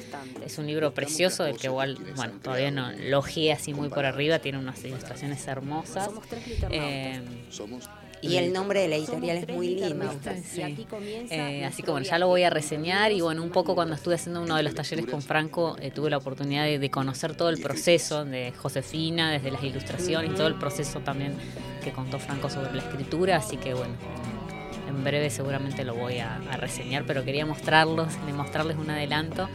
Es 0.45 0.59
un 0.59 0.67
libro 0.67 0.95
precioso, 0.95 1.45
del 1.45 1.57
que 1.57 1.67
igual, 1.67 1.99
bueno, 2.17 2.35
todavía 2.43 2.71
no 2.71 2.93
lo 2.93 3.25
así 3.53 3.75
muy 3.75 3.89
por 3.89 4.05
arriba, 4.05 4.39
tiene 4.39 4.59
unas 4.59 4.83
ilustraciones 4.85 5.47
hermosas. 5.47 6.11
Eh, 6.71 7.21
Y 8.31 8.37
el 8.37 8.53
nombre 8.53 8.81
de 8.81 8.89
la 8.89 8.97
editorial 8.97 9.37
es 9.39 9.49
muy 9.49 9.75
lindo. 9.75 10.11
Eh, 11.31 11.65
así 11.65 11.83
como 11.83 12.01
ya 12.01 12.19
lo 12.19 12.27
voy 12.29 12.43
a 12.43 12.51
reseñar 12.51 13.13
y 13.13 13.21
bueno, 13.21 13.43
un 13.43 13.51
poco 13.51 13.75
cuando 13.75 13.95
estuve 13.95 14.15
haciendo 14.15 14.43
uno 14.43 14.57
de 14.57 14.63
los 14.63 14.75
talleres 14.75 15.07
con 15.07 15.23
Franco, 15.23 15.77
eh, 15.81 15.91
tuve 15.91 16.11
la 16.11 16.17
oportunidad 16.17 16.65
de, 16.65 16.91
conocer 16.91 17.37
todo 17.37 17.49
el 17.49 17.61
proceso 17.61 18.25
de 18.25 18.53
Josefina, 18.53 19.33
desde 19.33 19.51
las 19.51 19.63
ilustraciones, 19.63 20.31
y 20.31 20.35
todo 20.35 20.47
el 20.47 20.55
proceso 20.55 21.01
también 21.01 21.35
que 21.83 21.93
contó 21.93 22.19
Franco 22.19 22.49
sobre 22.49 22.73
la 22.73 22.83
escritura, 22.83 23.37
así 23.37 23.57
que 23.57 23.75
bueno, 23.75 23.95
en 24.89 25.03
breve 25.03 25.29
seguramente 25.29 25.85
lo 25.85 25.95
voy 25.95 26.19
a, 26.19 26.39
reseñar, 26.57 27.05
pero 27.07 27.25
quería 27.25 27.45
mostrarlos, 27.47 28.09
mostrarles 28.35 28.77
un 28.77 28.91
adelanto. 28.91 29.49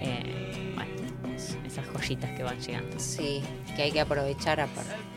Eh, 0.00 0.72
bueno, 0.74 1.36
esas 1.66 1.86
joyitas 1.88 2.30
que 2.36 2.42
van 2.42 2.60
llegando. 2.60 2.98
Sí, 2.98 3.42
que 3.74 3.82
hay 3.82 3.92
que 3.92 4.00
aprovechar 4.00 4.60
aparte. 4.60 5.13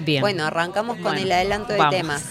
Bien. 0.00 0.20
Bueno, 0.20 0.44
arrancamos 0.44 0.98
con 0.98 1.16
el 1.16 1.30
adelanto 1.32 1.72
de 1.72 1.84
temas. 1.90 2.24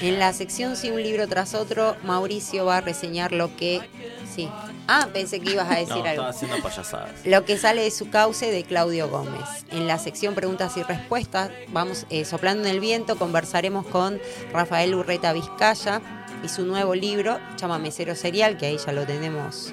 En 0.00 0.20
la 0.20 0.32
sección 0.32 0.76
Sí, 0.76 0.90
un 0.90 1.02
libro 1.02 1.26
tras 1.26 1.54
otro, 1.54 1.96
Mauricio 2.04 2.64
va 2.64 2.76
a 2.76 2.80
reseñar 2.80 3.32
lo 3.32 3.56
que. 3.56 3.80
Sí. 4.32 4.48
Ah, 4.86 5.08
pensé 5.12 5.40
que 5.40 5.50
ibas 5.52 5.68
a 5.68 5.74
decir 5.78 6.06
algo. 6.06 6.22
haciendo 6.22 6.62
payasadas. 6.62 7.10
Lo 7.24 7.44
que 7.44 7.58
sale 7.58 7.82
de 7.82 7.90
su 7.90 8.08
cauce 8.08 8.50
de 8.52 8.62
Claudio 8.62 9.08
Gómez. 9.08 9.42
En 9.70 9.88
la 9.88 9.98
sección 9.98 10.34
Preguntas 10.34 10.76
y 10.76 10.84
Respuestas, 10.84 11.50
vamos 11.72 12.06
eh, 12.10 12.24
soplando 12.24 12.68
en 12.68 12.74
el 12.74 12.80
viento, 12.80 13.16
conversaremos 13.16 13.86
con 13.86 14.20
Rafael 14.52 14.94
Urreta 14.94 15.32
Vizcaya 15.32 16.00
y 16.44 16.48
su 16.48 16.64
nuevo 16.64 16.94
libro, 16.94 17.40
llama 17.56 17.80
Mesero 17.80 18.14
Serial, 18.14 18.56
que 18.56 18.66
ahí 18.66 18.78
ya 18.78 18.92
lo 18.92 19.04
tenemos 19.04 19.72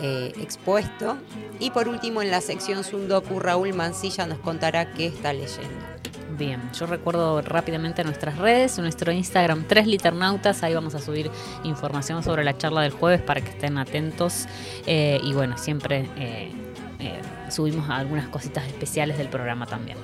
eh, 0.00 0.32
expuesto. 0.40 1.16
Y 1.60 1.70
por 1.70 1.86
último, 1.86 2.22
en 2.22 2.32
la 2.32 2.40
sección 2.40 2.82
Sundoku, 2.82 3.38
Raúl 3.38 3.72
Mancilla 3.72 4.26
nos 4.26 4.38
contará 4.40 4.92
qué 4.92 5.06
está 5.06 5.32
leyendo. 5.32 5.99
Bien, 6.38 6.60
yo 6.78 6.86
recuerdo 6.86 7.42
rápidamente 7.42 8.04
nuestras 8.04 8.38
redes, 8.38 8.78
nuestro 8.78 9.12
Instagram 9.12 9.64
Tres 9.66 9.86
Liternautas, 9.86 10.62
ahí 10.62 10.74
vamos 10.74 10.94
a 10.94 11.00
subir 11.00 11.30
información 11.64 12.22
sobre 12.22 12.44
la 12.44 12.56
charla 12.56 12.82
del 12.82 12.92
jueves 12.92 13.20
para 13.20 13.40
que 13.40 13.50
estén 13.50 13.78
atentos 13.78 14.46
eh, 14.86 15.20
y 15.22 15.32
bueno, 15.32 15.58
siempre 15.58 16.08
eh, 16.16 16.50
eh, 16.98 17.20
subimos 17.48 17.88
algunas 17.90 18.28
cositas 18.28 18.66
especiales 18.66 19.18
del 19.18 19.28
programa 19.28 19.66
también. 19.66 19.98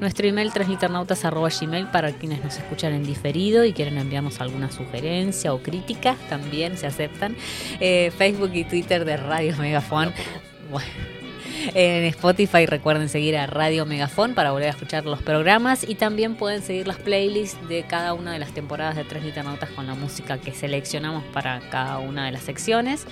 Nuestro 0.00 0.26
email 0.26 0.52
tresliternautas.gmail 0.52 1.86
para 1.88 2.12
quienes 2.12 2.44
nos 2.44 2.56
escuchan 2.56 2.92
en 2.92 3.04
diferido 3.04 3.64
y 3.64 3.72
quieren 3.72 3.98
enviarnos 3.98 4.40
alguna 4.40 4.70
sugerencia 4.70 5.52
o 5.52 5.62
crítica, 5.62 6.16
también 6.28 6.76
se 6.76 6.86
aceptan. 6.86 7.36
Facebook 8.16 8.50
y 8.54 8.64
Twitter 8.64 9.04
de 9.04 9.16
Radio 9.16 9.56
Megafon. 9.56 10.12
Bueno 10.70 11.19
en 11.74 12.04
Spotify 12.04 12.66
recuerden 12.66 13.08
seguir 13.08 13.36
a 13.36 13.46
Radio 13.46 13.86
Megafón 13.86 14.34
para 14.34 14.52
volver 14.52 14.68
a 14.68 14.70
escuchar 14.70 15.04
los 15.04 15.22
programas 15.22 15.88
y 15.88 15.94
también 15.94 16.36
pueden 16.36 16.62
seguir 16.62 16.86
las 16.86 16.98
playlists 16.98 17.58
de 17.68 17.84
cada 17.84 18.14
una 18.14 18.32
de 18.32 18.38
las 18.38 18.52
temporadas 18.52 18.96
de 18.96 19.04
Tres 19.04 19.24
Litanotas 19.24 19.70
con 19.70 19.86
la 19.86 19.94
música 19.94 20.38
que 20.38 20.52
seleccionamos 20.52 21.22
para 21.32 21.60
cada 21.70 21.98
una 21.98 22.26
de 22.26 22.32
las 22.32 22.42
secciones. 22.42 23.06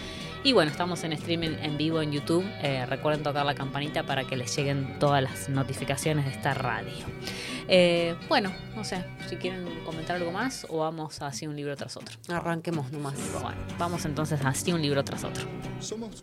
Y 0.45 0.53
bueno, 0.53 0.71
estamos 0.71 1.03
en 1.05 1.13
streaming 1.13 1.57
en 1.63 1.77
vivo 1.77 2.01
en 2.01 2.13
YouTube. 2.13 2.45
Eh, 2.63 2.87
recuerden 2.87 3.23
tocar 3.23 3.45
la 3.45 3.55
campanita 3.55 4.05
para 4.05 4.25
que 4.25 4.37
les 4.37 4.57
lleguen 4.57 4.99
todas 4.99 5.23
las 5.23 5.49
notificaciones 5.49 6.25
de 6.27 6.31
esta 6.31 6.55
radio. 6.55 6.93
Eh, 7.67 8.15
bueno, 8.29 8.53
no 8.75 8.85
sé, 8.85 9.05
si 9.29 9.37
quieren 9.37 9.67
comentar 9.85 10.17
algo 10.17 10.31
más 10.31 10.67
o 10.71 10.79
vamos 10.79 11.21
así 11.21 11.47
un 11.47 11.57
libro 11.57 11.77
tras 11.77 11.97
otro. 11.97 12.17
Arranquemos 12.29 12.93
nomás. 12.93 13.15
Bueno, 13.33 13.59
vamos 13.79 14.05
entonces 14.05 14.41
así 14.45 14.73
un 14.73 14.81
libro 14.81 15.05
tras 15.05 15.25
otro. 15.25 15.45
Somos 15.81 16.23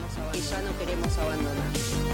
que 0.31 0.41
ya 0.41 0.61
no 0.61 0.77
queremos 0.77 1.17
abandonar. 1.17 2.10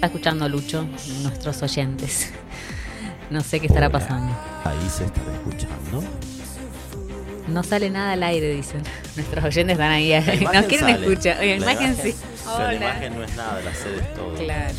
Está 0.00 0.06
escuchando 0.06 0.48
Lucho, 0.48 0.88
nuestros 1.22 1.62
oyentes. 1.62 2.30
No 3.28 3.42
sé 3.42 3.60
qué 3.60 3.66
estará 3.66 3.88
pasando. 3.90 4.34
Ahí 4.64 4.88
se 4.88 5.04
está 5.04 5.20
escuchando. 5.32 6.02
No 7.46 7.62
sale 7.62 7.88
nada 7.90 8.12
al 8.12 8.22
aire, 8.24 8.54
dicen. 8.56 8.82
Nuestros 9.14 9.44
oyentes 9.44 9.74
están 9.74 9.90
ahí. 9.92 10.10
No 10.52 10.64
quieren 10.66 10.88
escuchar. 10.88 11.38
Oye, 11.38 11.56
imagen 11.56 11.96
sí. 11.96 12.16
la 12.58 12.74
imagen 12.74 13.14
no 13.14 13.22
es 13.22 13.36
nada, 13.36 13.60
la 13.60 13.74
sed 13.74 13.98
es 13.98 14.14
todo. 14.14 14.34
Claro. 14.34 14.74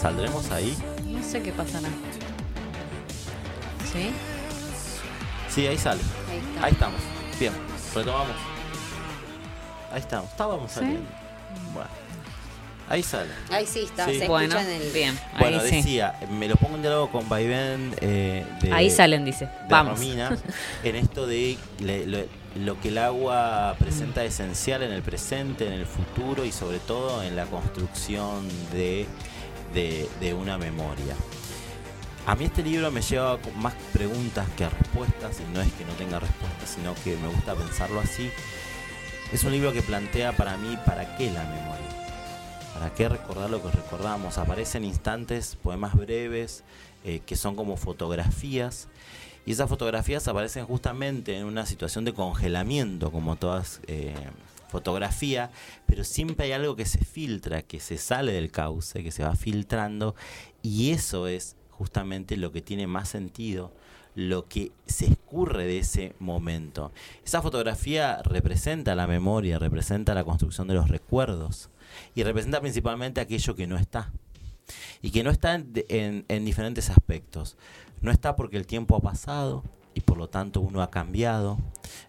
¿Saldremos 0.00 0.50
ahí? 0.50 0.76
No 1.06 1.24
sé 1.24 1.42
qué 1.42 1.52
pasará. 1.52 1.88
¿Sí? 3.90 4.10
Sí, 5.48 5.66
ahí 5.66 5.78
sale. 5.78 6.02
Ahí, 6.60 6.72
estamos. 6.72 7.00
Bien, 7.40 7.52
retomamos. 7.94 8.36
Ahí 9.90 10.00
estamos. 10.00 10.30
Estábamos 10.30 10.70
saliendo. 10.70 11.08
Bueno. 11.72 12.05
Ahí 12.88 13.02
sale. 13.02 13.30
Ahí 13.50 13.66
sí 13.66 13.80
está, 13.80 14.06
se 14.06 14.28
bueno, 14.28 14.58
en 14.58 14.68
el... 14.68 14.92
Bien, 14.92 15.18
bueno, 15.38 15.62
decía, 15.62 16.14
me 16.30 16.48
lo 16.48 16.56
pongo 16.56 16.76
en 16.76 16.82
diálogo 16.82 17.10
con 17.10 17.28
Vaivén 17.28 17.94
eh, 18.00 18.46
de, 18.60 18.72
Ahí 18.72 18.90
salen, 18.90 19.24
dice. 19.24 19.48
Vamos. 19.68 20.00
en 20.84 20.96
esto 20.96 21.26
de 21.26 21.58
lo 22.54 22.80
que 22.80 22.88
el 22.88 22.98
agua 22.98 23.74
presenta 23.78 24.24
esencial 24.24 24.82
en 24.82 24.92
el 24.92 25.02
presente, 25.02 25.66
en 25.66 25.72
el 25.72 25.86
futuro 25.86 26.44
y 26.44 26.52
sobre 26.52 26.78
todo 26.78 27.22
en 27.22 27.34
la 27.34 27.46
construcción 27.46 28.48
de, 28.72 29.06
de 29.74 30.34
una 30.34 30.56
memoria. 30.56 31.14
A 32.26 32.34
mí 32.34 32.44
este 32.44 32.60
libro 32.64 32.90
me 32.90 33.02
lleva 33.02 33.38
con 33.38 33.56
más 33.56 33.74
preguntas 33.92 34.48
que 34.56 34.68
respuestas, 34.68 35.38
y 35.40 35.54
no 35.54 35.62
es 35.62 35.72
que 35.74 35.84
no 35.84 35.92
tenga 35.92 36.18
respuestas, 36.18 36.70
sino 36.70 36.92
que 37.04 37.16
me 37.16 37.28
gusta 37.28 37.54
pensarlo 37.54 38.00
así. 38.00 38.32
Es 39.32 39.44
un 39.44 39.52
libro 39.52 39.72
que 39.72 39.80
plantea 39.80 40.32
para 40.32 40.56
mí 40.56 40.76
para 40.84 41.16
qué 41.16 41.30
la 41.30 41.44
memoria. 41.44 41.85
¿Para 42.78 42.92
qué 42.92 43.08
recordar 43.08 43.48
lo 43.48 43.62
que 43.62 43.70
recordamos? 43.70 44.36
Aparecen 44.36 44.84
instantes, 44.84 45.56
poemas 45.56 45.94
breves, 45.94 46.62
eh, 47.04 47.20
que 47.24 47.34
son 47.34 47.56
como 47.56 47.78
fotografías, 47.78 48.88
y 49.46 49.52
esas 49.52 49.70
fotografías 49.70 50.28
aparecen 50.28 50.66
justamente 50.66 51.38
en 51.38 51.46
una 51.46 51.64
situación 51.64 52.04
de 52.04 52.12
congelamiento, 52.12 53.10
como 53.10 53.36
todas 53.36 53.80
eh, 53.86 54.14
fotografías, 54.68 55.48
pero 55.86 56.04
siempre 56.04 56.46
hay 56.46 56.52
algo 56.52 56.76
que 56.76 56.84
se 56.84 57.02
filtra, 57.02 57.62
que 57.62 57.80
se 57.80 57.96
sale 57.96 58.32
del 58.32 58.50
cauce, 58.50 59.02
que 59.02 59.10
se 59.10 59.24
va 59.24 59.34
filtrando, 59.36 60.14
y 60.60 60.90
eso 60.90 61.28
es 61.28 61.56
justamente 61.70 62.36
lo 62.36 62.52
que 62.52 62.60
tiene 62.60 62.86
más 62.86 63.08
sentido, 63.08 63.72
lo 64.14 64.48
que 64.48 64.70
se 64.84 65.06
escurre 65.06 65.64
de 65.64 65.78
ese 65.78 66.14
momento. 66.18 66.92
Esa 67.24 67.40
fotografía 67.40 68.20
representa 68.22 68.94
la 68.94 69.06
memoria, 69.06 69.58
representa 69.58 70.12
la 70.12 70.24
construcción 70.24 70.68
de 70.68 70.74
los 70.74 70.88
recuerdos 70.88 71.70
y 72.14 72.22
representa 72.22 72.60
principalmente 72.60 73.20
aquello 73.20 73.54
que 73.54 73.66
no 73.66 73.76
está. 73.76 74.12
Y 75.02 75.10
que 75.10 75.22
no 75.22 75.30
está 75.30 75.54
en, 75.54 76.44
diferentes 76.44 76.90
aspectos. 76.90 77.56
No 78.00 78.10
está 78.10 78.36
porque 78.36 78.56
el 78.56 78.66
tiempo 78.66 78.96
ha 78.96 79.00
pasado 79.00 79.62
y 79.94 80.00
por 80.00 80.18
lo 80.18 80.28
tanto 80.28 80.60
uno 80.60 80.82
ha 80.82 80.90
cambiado. 80.90 81.58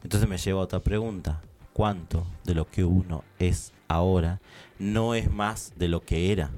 Entonces 0.03 0.27
me 0.27 0.38
lleva 0.38 0.62
a 0.62 0.63
otra 0.63 0.79
pregunta. 0.79 1.41
¿Cuánto 1.74 2.25
de 2.44 2.56
lo 2.56 2.67
que 2.67 2.84
uno 2.84 3.24
es 3.38 3.72
ahora 3.88 4.41
no 4.79 5.13
es 5.13 5.32
más 5.32 5.74
de 5.75 5.88
lo 5.88 6.01
que 6.03 6.32
era? 6.32 6.50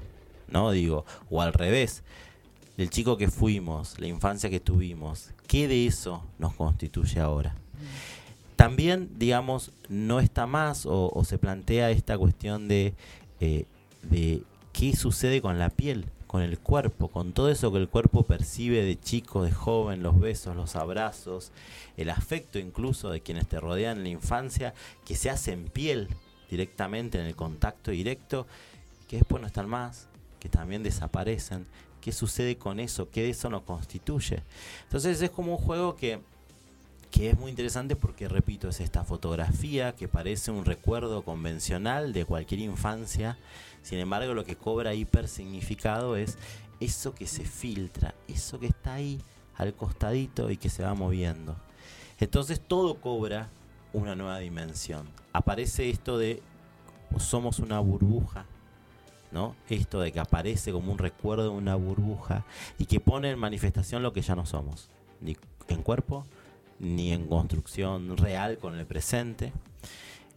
¿No? 0.48 0.70
Digo, 0.70 1.04
o 1.28 1.42
al 1.42 1.52
revés 1.52 2.02
del 2.78 2.88
chico 2.88 3.18
que 3.18 3.28
fuimos, 3.28 3.98
la 4.00 4.06
infancia 4.06 4.48
que 4.48 4.60
tuvimos, 4.60 5.32
¿qué 5.46 5.68
de 5.68 5.86
eso 5.86 6.24
nos 6.38 6.54
constituye 6.54 7.20
ahora? 7.20 7.54
También, 8.56 9.10
digamos, 9.16 9.72
no 9.88 10.20
está 10.20 10.46
más 10.46 10.84
o, 10.84 11.22
se 11.24 11.38
plantea 11.38 11.90
esta 11.90 12.18
cuestión 12.18 12.68
de, 12.68 12.94
eh, 13.40 13.64
de 14.02 14.42
qué 14.72 14.94
sucede 14.94 15.42
con 15.42 15.58
la 15.58 15.70
piel, 15.70 16.06
con 16.26 16.42
el 16.42 16.58
cuerpo, 16.58 17.08
con 17.08 17.32
todo 17.32 17.50
eso 17.50 17.72
que 17.72 17.78
el 17.78 17.88
cuerpo 17.88 18.22
percibe 18.22 18.84
de 18.84 18.98
chico, 18.98 19.42
de 19.42 19.50
joven, 19.50 20.02
los 20.02 20.20
besos, 20.20 20.54
los 20.54 20.76
abrazos, 20.76 21.50
el 21.96 22.08
afecto 22.08 22.58
incluso 22.58 23.10
de 23.10 23.20
quienes 23.20 23.48
te 23.48 23.58
rodean 23.58 23.98
en 23.98 24.04
la 24.04 24.10
infancia, 24.10 24.74
que 25.04 25.16
se 25.16 25.28
hace 25.28 25.52
en 25.52 25.64
piel 25.64 26.08
directamente, 26.48 27.18
en 27.18 27.26
el 27.26 27.34
contacto 27.34 27.90
directo, 27.90 28.46
que 29.08 29.16
después 29.16 29.40
no 29.40 29.48
están 29.48 29.68
más, 29.68 30.06
que 30.38 30.48
también 30.48 30.82
desaparecen, 30.82 31.66
qué 32.00 32.12
sucede 32.12 32.56
con 32.56 32.78
eso, 32.80 33.10
qué 33.10 33.22
de 33.22 33.30
eso 33.30 33.50
nos 33.50 33.62
constituye. 33.62 34.42
Entonces 34.84 35.20
es 35.20 35.30
como 35.30 35.56
un 35.56 35.58
juego 35.58 35.96
que, 35.96 36.20
es 37.28 37.38
muy 37.38 37.50
interesante 37.50 37.96
porque, 37.96 38.28
repito, 38.28 38.68
es 38.68 38.80
esta 38.80 39.04
fotografía 39.04 39.94
que 39.94 40.08
parece 40.08 40.50
un 40.50 40.64
recuerdo 40.64 41.22
convencional 41.22 42.12
de 42.12 42.24
cualquier 42.24 42.60
infancia, 42.60 43.38
sin 43.82 43.98
embargo 43.98 44.34
lo 44.34 44.44
que 44.44 44.56
cobra 44.56 44.94
hiper 44.94 45.28
significado 45.28 46.16
es 46.16 46.38
eso 46.80 47.14
que 47.14 47.26
se 47.26 47.44
filtra, 47.44 48.14
eso 48.28 48.58
que 48.58 48.66
está 48.66 48.94
ahí 48.94 49.20
al 49.56 49.74
costadito 49.74 50.50
y 50.50 50.56
que 50.56 50.70
se 50.70 50.82
va 50.82 50.94
moviendo. 50.94 51.56
Entonces 52.18 52.60
todo 52.60 53.00
cobra 53.00 53.48
una 53.92 54.14
nueva 54.14 54.38
dimensión. 54.38 55.08
Aparece 55.32 55.90
esto 55.90 56.18
de 56.18 56.42
somos 57.18 57.58
una 57.58 57.80
burbuja 57.80 58.46
¿no? 59.32 59.54
Esto 59.68 60.00
de 60.00 60.12
que 60.12 60.20
aparece 60.20 60.72
como 60.72 60.92
un 60.92 60.98
recuerdo 60.98 61.44
de 61.44 61.48
una 61.50 61.76
burbuja 61.76 62.44
y 62.78 62.86
que 62.86 63.00
pone 63.00 63.30
en 63.30 63.38
manifestación 63.38 64.02
lo 64.02 64.12
que 64.12 64.22
ya 64.22 64.34
no 64.34 64.46
somos, 64.46 64.88
ni 65.20 65.36
en 65.68 65.82
cuerpo, 65.82 66.26
ni 66.80 67.12
en 67.12 67.26
construcción 67.26 68.16
real 68.16 68.58
con 68.58 68.76
el 68.76 68.86
presente. 68.86 69.52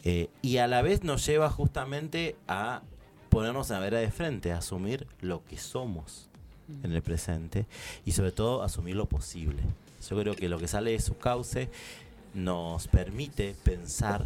Eh, 0.03 0.29
y 0.41 0.57
a 0.57 0.67
la 0.67 0.81
vez 0.81 1.03
nos 1.03 1.25
lleva 1.25 1.49
justamente 1.49 2.35
a 2.47 2.81
ponernos 3.29 3.71
a 3.71 3.79
ver 3.79 3.95
de 3.95 4.11
frente, 4.11 4.51
a 4.51 4.57
asumir 4.59 5.07
lo 5.21 5.43
que 5.45 5.57
somos 5.57 6.29
en 6.83 6.91
el 6.91 7.01
presente 7.01 7.65
y 8.05 8.11
sobre 8.11 8.31
todo 8.31 8.61
asumir 8.61 8.95
lo 8.95 9.05
posible. 9.05 9.63
Yo 10.07 10.19
creo 10.19 10.35
que 10.35 10.49
lo 10.49 10.59
que 10.59 10.67
sale 10.67 10.91
de 10.91 10.99
su 10.99 11.17
cauce 11.17 11.69
nos 12.33 12.87
permite 12.87 13.55
pensar 13.63 14.25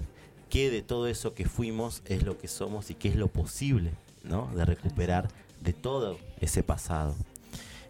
qué 0.50 0.72
de 0.72 0.82
todo 0.82 1.08
eso 1.08 1.34
que 1.34 1.46
fuimos 1.46 2.02
es 2.06 2.24
lo 2.24 2.38
que 2.38 2.48
somos 2.48 2.90
y 2.90 2.96
qué 2.96 3.10
es 3.10 3.16
lo 3.16 3.28
posible 3.28 3.92
de 4.56 4.66
recuperar 4.66 5.30
de 5.62 5.74
todo 5.74 6.18
ese 6.42 6.64
pasado. 6.64 7.16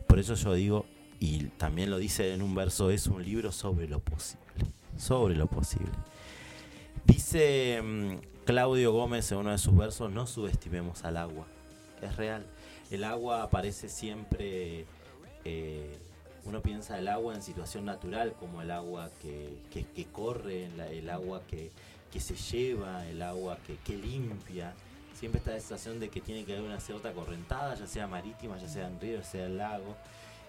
Por 0.06 0.20
eso 0.20 0.36
yo 0.36 0.54
digo, 0.54 0.86
y 1.20 1.46
también 1.58 1.90
lo 1.90 1.98
dice 1.98 2.34
en 2.34 2.42
un 2.42 2.54
verso, 2.54 2.92
es 2.92 3.08
un 3.08 3.24
libro 3.24 3.52
sobre 3.52 3.88
lo 3.88 4.00
posible, 4.00 4.66
sobre 4.98 5.36
lo 5.36 5.48
posible. 5.48 5.92
Dice 7.06 7.82
mm, 7.82 8.44
Claudio 8.46 8.92
Gómez 8.92 9.32
en 9.32 9.40
uno 9.40 9.52
de 9.52 9.58
sus 9.58 9.76
versos, 9.76 10.12
no 10.12 10.28
subestimemos 10.28 11.04
al 11.04 11.18
agua, 11.18 11.48
es 12.02 12.16
real. 12.16 12.46
El 12.92 13.04
agua 13.04 13.44
aparece 13.44 13.90
siempre, 13.90 14.86
eh, 15.44 15.98
uno 16.46 16.62
piensa 16.62 16.98
el 16.98 17.08
agua 17.08 17.34
en 17.34 17.42
situación 17.42 17.86
natural, 17.86 18.34
como 18.40 18.62
el 18.62 18.72
agua 18.72 19.10
que, 19.22 19.58
que, 19.72 20.06
corre, 20.06 20.70
el 20.92 21.10
agua 21.10 21.42
que, 21.48 21.72
que, 22.12 22.20
se 22.20 22.36
lleva, 22.36 23.06
el 23.08 23.22
agua 23.22 23.58
que, 23.84 23.98
limpia, 23.98 24.74
siempre 25.14 25.40
está 25.40 25.52
la 25.52 25.60
sensación 25.60 26.00
de 26.00 26.10
que 26.10 26.22
tiene 26.22 26.46
que 26.46 26.54
haber 26.54 26.64
una 26.64 26.80
cierta 26.80 27.12
correntada, 27.12 27.76
ya 27.76 27.88
sea 27.88 28.08
marítima, 28.08 28.58
ya 28.58 28.70
sea 28.70 28.88
en 28.88 29.00
río, 29.00 29.18
ya 29.18 29.24
sea 29.24 29.46
en 29.46 29.58
lago. 29.58 29.98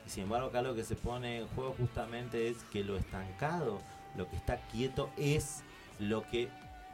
Y 0.08 0.10
sin 0.10 0.22
embargo 0.22 0.46
acá 0.48 0.62
lo 0.62 0.74
que 0.74 0.84
se 0.84 0.96
pone 0.96 1.40
en 1.40 1.48
juego 1.48 1.74
justamente 1.76 2.48
es 2.48 2.56
que 2.72 2.82
lo 2.82 2.96
estancado, 2.96 3.78
lo 4.16 4.26
que 4.30 4.36
está 4.36 4.56
quieto 4.68 5.10
es 5.18 5.60
lo 5.98 6.22
que 6.30 6.48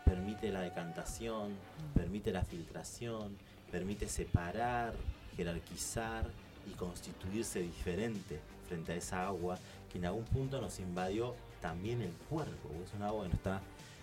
permite 0.04 0.50
la 0.50 0.62
decantación, 0.62 1.52
permite 1.94 2.32
la 2.32 2.42
filtración, 2.42 3.36
permite 3.70 4.08
separar, 4.08 4.94
jerarquizar 5.36 6.26
y 6.68 6.74
constituirse 6.74 7.60
diferente 7.60 8.40
frente 8.66 8.90
a 8.90 8.96
esa 8.96 9.26
agua 9.28 9.60
que 9.92 9.98
en 9.98 10.06
algún 10.06 10.24
punto 10.24 10.60
nos 10.60 10.80
invadió 10.80 11.36
también 11.60 12.02
el 12.02 12.12
cuerpo, 12.28 12.68
es 12.84 12.92
un 12.94 13.04
agua 13.04 13.22
que 13.22 13.28
nos 13.28 13.38
está 13.38 13.60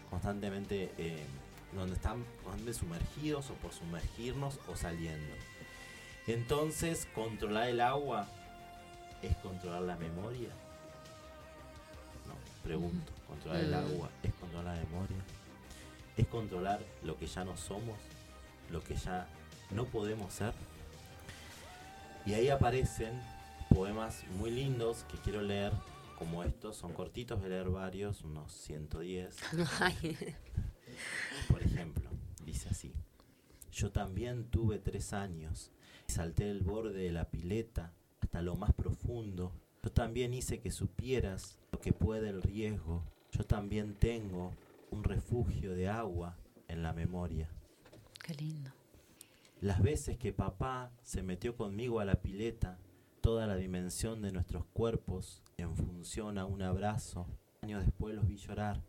constantemente 0.09 0.89
eh, 0.97 1.25
donde 1.75 1.95
están 1.95 2.23
sumergidos 2.71 3.49
o 3.49 3.55
por 3.55 3.73
sumergirnos 3.73 4.57
o 4.71 4.77
saliendo. 4.77 5.35
Entonces, 6.27 7.09
controlar 7.13 7.67
el 7.67 7.81
agua 7.81 8.29
es 9.21 9.35
controlar 9.37 9.83
la 9.83 9.95
memoria. 9.97 10.49
No, 12.27 12.35
pregunto, 12.63 13.11
controlar 13.27 13.61
el 13.61 13.73
agua 13.73 14.09
es 14.23 14.33
controlar 14.33 14.77
la 14.77 14.83
memoria. 14.83 15.17
Es 16.17 16.27
controlar 16.27 16.81
lo 17.03 17.17
que 17.17 17.27
ya 17.27 17.45
no 17.45 17.57
somos, 17.57 17.97
lo 18.69 18.83
que 18.83 18.95
ya 18.95 19.27
no 19.71 19.85
podemos 19.85 20.33
ser. 20.33 20.53
Y 22.25 22.33
ahí 22.33 22.49
aparecen 22.49 23.19
poemas 23.69 24.23
muy 24.37 24.51
lindos 24.51 25.05
que 25.09 25.17
quiero 25.17 25.41
leer, 25.41 25.71
como 26.17 26.43
estos, 26.43 26.75
son 26.77 26.93
cortitos, 26.93 27.41
a 27.41 27.47
leer 27.47 27.69
varios, 27.69 28.23
unos 28.23 28.51
110. 28.51 29.35
Por 31.49 31.63
ejemplo, 31.63 32.09
dice 32.45 32.69
así, 32.69 32.93
yo 33.71 33.91
también 33.91 34.45
tuve 34.45 34.77
tres 34.77 35.13
años, 35.13 35.71
salté 36.05 36.51
el 36.51 36.61
borde 36.61 36.99
de 36.99 37.11
la 37.11 37.29
pileta 37.29 37.93
hasta 38.21 38.41
lo 38.41 38.55
más 38.55 38.70
profundo, 38.91 39.53
yo 39.83 39.91
también 39.91 40.33
hice 40.33 40.59
que 40.59 40.69
supieras 40.69 41.57
lo 41.71 41.79
que 41.79 41.93
puede 41.93 42.29
el 42.29 42.41
riesgo, 42.41 43.03
yo 43.31 43.45
también 43.45 43.95
tengo 43.95 44.51
un 44.91 45.05
refugio 45.05 45.73
de 45.73 45.87
agua 45.87 46.37
en 46.67 46.83
la 46.83 46.91
memoria. 46.91 47.49
Qué 48.21 48.33
lindo. 48.33 48.69
Las 49.61 49.81
veces 49.81 50.17
que 50.17 50.33
papá 50.33 50.91
se 51.03 51.23
metió 51.23 51.55
conmigo 51.55 52.01
a 52.01 52.05
la 52.05 52.15
pileta, 52.15 52.79
toda 53.21 53.47
la 53.47 53.55
dimensión 53.55 54.21
de 54.21 54.33
nuestros 54.33 54.65
cuerpos 54.65 55.41
en 55.55 55.75
función 55.77 56.37
a 56.37 56.45
un 56.45 56.61
abrazo, 56.61 57.27
años 57.61 57.85
después 57.85 58.13
los 58.13 58.27
vi 58.27 58.35
llorar. 58.35 58.81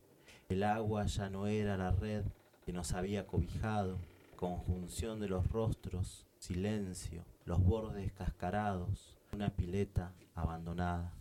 El 0.49 0.65
agua 0.65 1.07
ya 1.07 1.31
no 1.31 1.47
era 1.47 1.77
la 1.77 1.93
red 1.93 2.25
que 2.65 2.73
nos 2.73 2.93
había 2.93 3.27
cobijado, 3.27 3.99
conjunción 4.35 5.21
de 5.21 5.29
los 5.29 5.47
rostros, 5.49 6.27
silencio, 6.39 7.25
los 7.45 7.63
bordes 7.63 8.13
cascarados, 8.13 9.22
una 9.33 9.49
pileta 9.49 10.13
abandonada. 10.35 11.13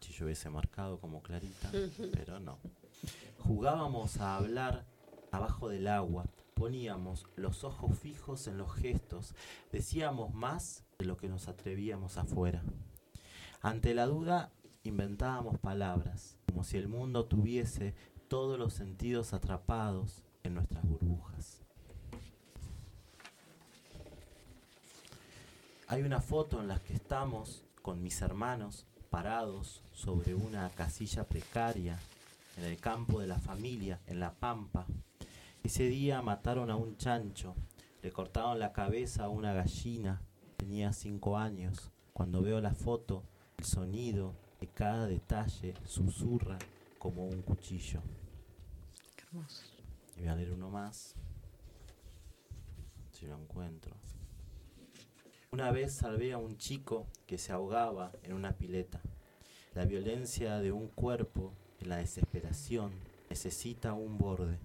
Si 0.00 0.12
yo 0.12 0.26
hubiese 0.26 0.48
marcado 0.48 1.00
como 1.00 1.22
clarita, 1.22 1.70
pero 2.12 2.38
no. 2.38 2.58
Jugábamos 3.40 4.18
a 4.20 4.36
hablar 4.36 4.86
abajo 5.32 5.68
del 5.68 5.88
agua, 5.88 6.26
poníamos 6.54 7.26
los 7.36 7.64
ojos 7.64 7.98
fijos 7.98 8.46
en 8.46 8.58
los 8.58 8.72
gestos, 8.74 9.34
decíamos 9.72 10.32
más 10.32 10.84
de 10.98 11.06
lo 11.06 11.16
que 11.16 11.28
nos 11.28 11.48
atrevíamos 11.48 12.16
afuera. 12.16 12.62
Ante 13.60 13.92
la 13.92 14.06
duda, 14.06 14.52
inventábamos 14.84 15.58
palabras, 15.58 16.38
como 16.46 16.62
si 16.62 16.76
el 16.76 16.86
mundo 16.86 17.26
tuviese 17.26 17.94
todos 18.28 18.58
los 18.58 18.72
sentidos 18.72 19.32
atrapados 19.32 20.22
en 20.44 20.54
nuestras 20.54 20.84
burbujas. 20.84 21.63
Hay 25.94 26.02
una 26.02 26.20
foto 26.20 26.60
en 26.60 26.66
la 26.66 26.80
que 26.80 26.92
estamos 26.92 27.62
con 27.80 28.02
mis 28.02 28.20
hermanos 28.20 28.84
parados 29.10 29.80
sobre 29.92 30.34
una 30.34 30.68
casilla 30.70 31.22
precaria 31.22 32.00
en 32.56 32.64
el 32.64 32.80
campo 32.80 33.20
de 33.20 33.28
la 33.28 33.38
familia, 33.38 34.00
en 34.08 34.18
la 34.18 34.34
pampa. 34.34 34.86
Ese 35.62 35.84
día 35.84 36.20
mataron 36.20 36.68
a 36.72 36.74
un 36.74 36.96
chancho, 36.96 37.54
le 38.02 38.10
cortaron 38.10 38.58
la 38.58 38.72
cabeza 38.72 39.26
a 39.26 39.28
una 39.28 39.52
gallina, 39.52 40.20
tenía 40.56 40.92
cinco 40.92 41.38
años. 41.38 41.92
Cuando 42.12 42.42
veo 42.42 42.60
la 42.60 42.74
foto, 42.74 43.22
el 43.56 43.64
sonido 43.64 44.34
de 44.60 44.66
cada 44.66 45.06
detalle 45.06 45.74
susurra 45.84 46.58
como 46.98 47.24
un 47.24 47.40
cuchillo. 47.42 48.02
Qué 49.14 49.22
hermoso. 49.28 49.62
Y 50.16 50.22
voy 50.22 50.28
a 50.28 50.34
leer 50.34 50.54
uno 50.54 50.70
más, 50.70 51.14
si 53.12 53.28
lo 53.28 53.38
encuentro. 53.38 53.94
Una 55.54 55.70
vez 55.70 55.92
salvé 55.92 56.32
a 56.32 56.38
un 56.38 56.58
chico 56.58 57.06
que 57.28 57.38
se 57.38 57.52
ahogaba 57.52 58.10
en 58.24 58.32
una 58.32 58.54
pileta. 58.54 59.00
La 59.72 59.84
violencia 59.84 60.58
de 60.58 60.72
un 60.72 60.88
cuerpo 60.88 61.52
en 61.80 61.90
la 61.90 61.98
desesperación 61.98 62.90
necesita 63.30 63.92
un 63.92 64.18
borde. 64.18 64.58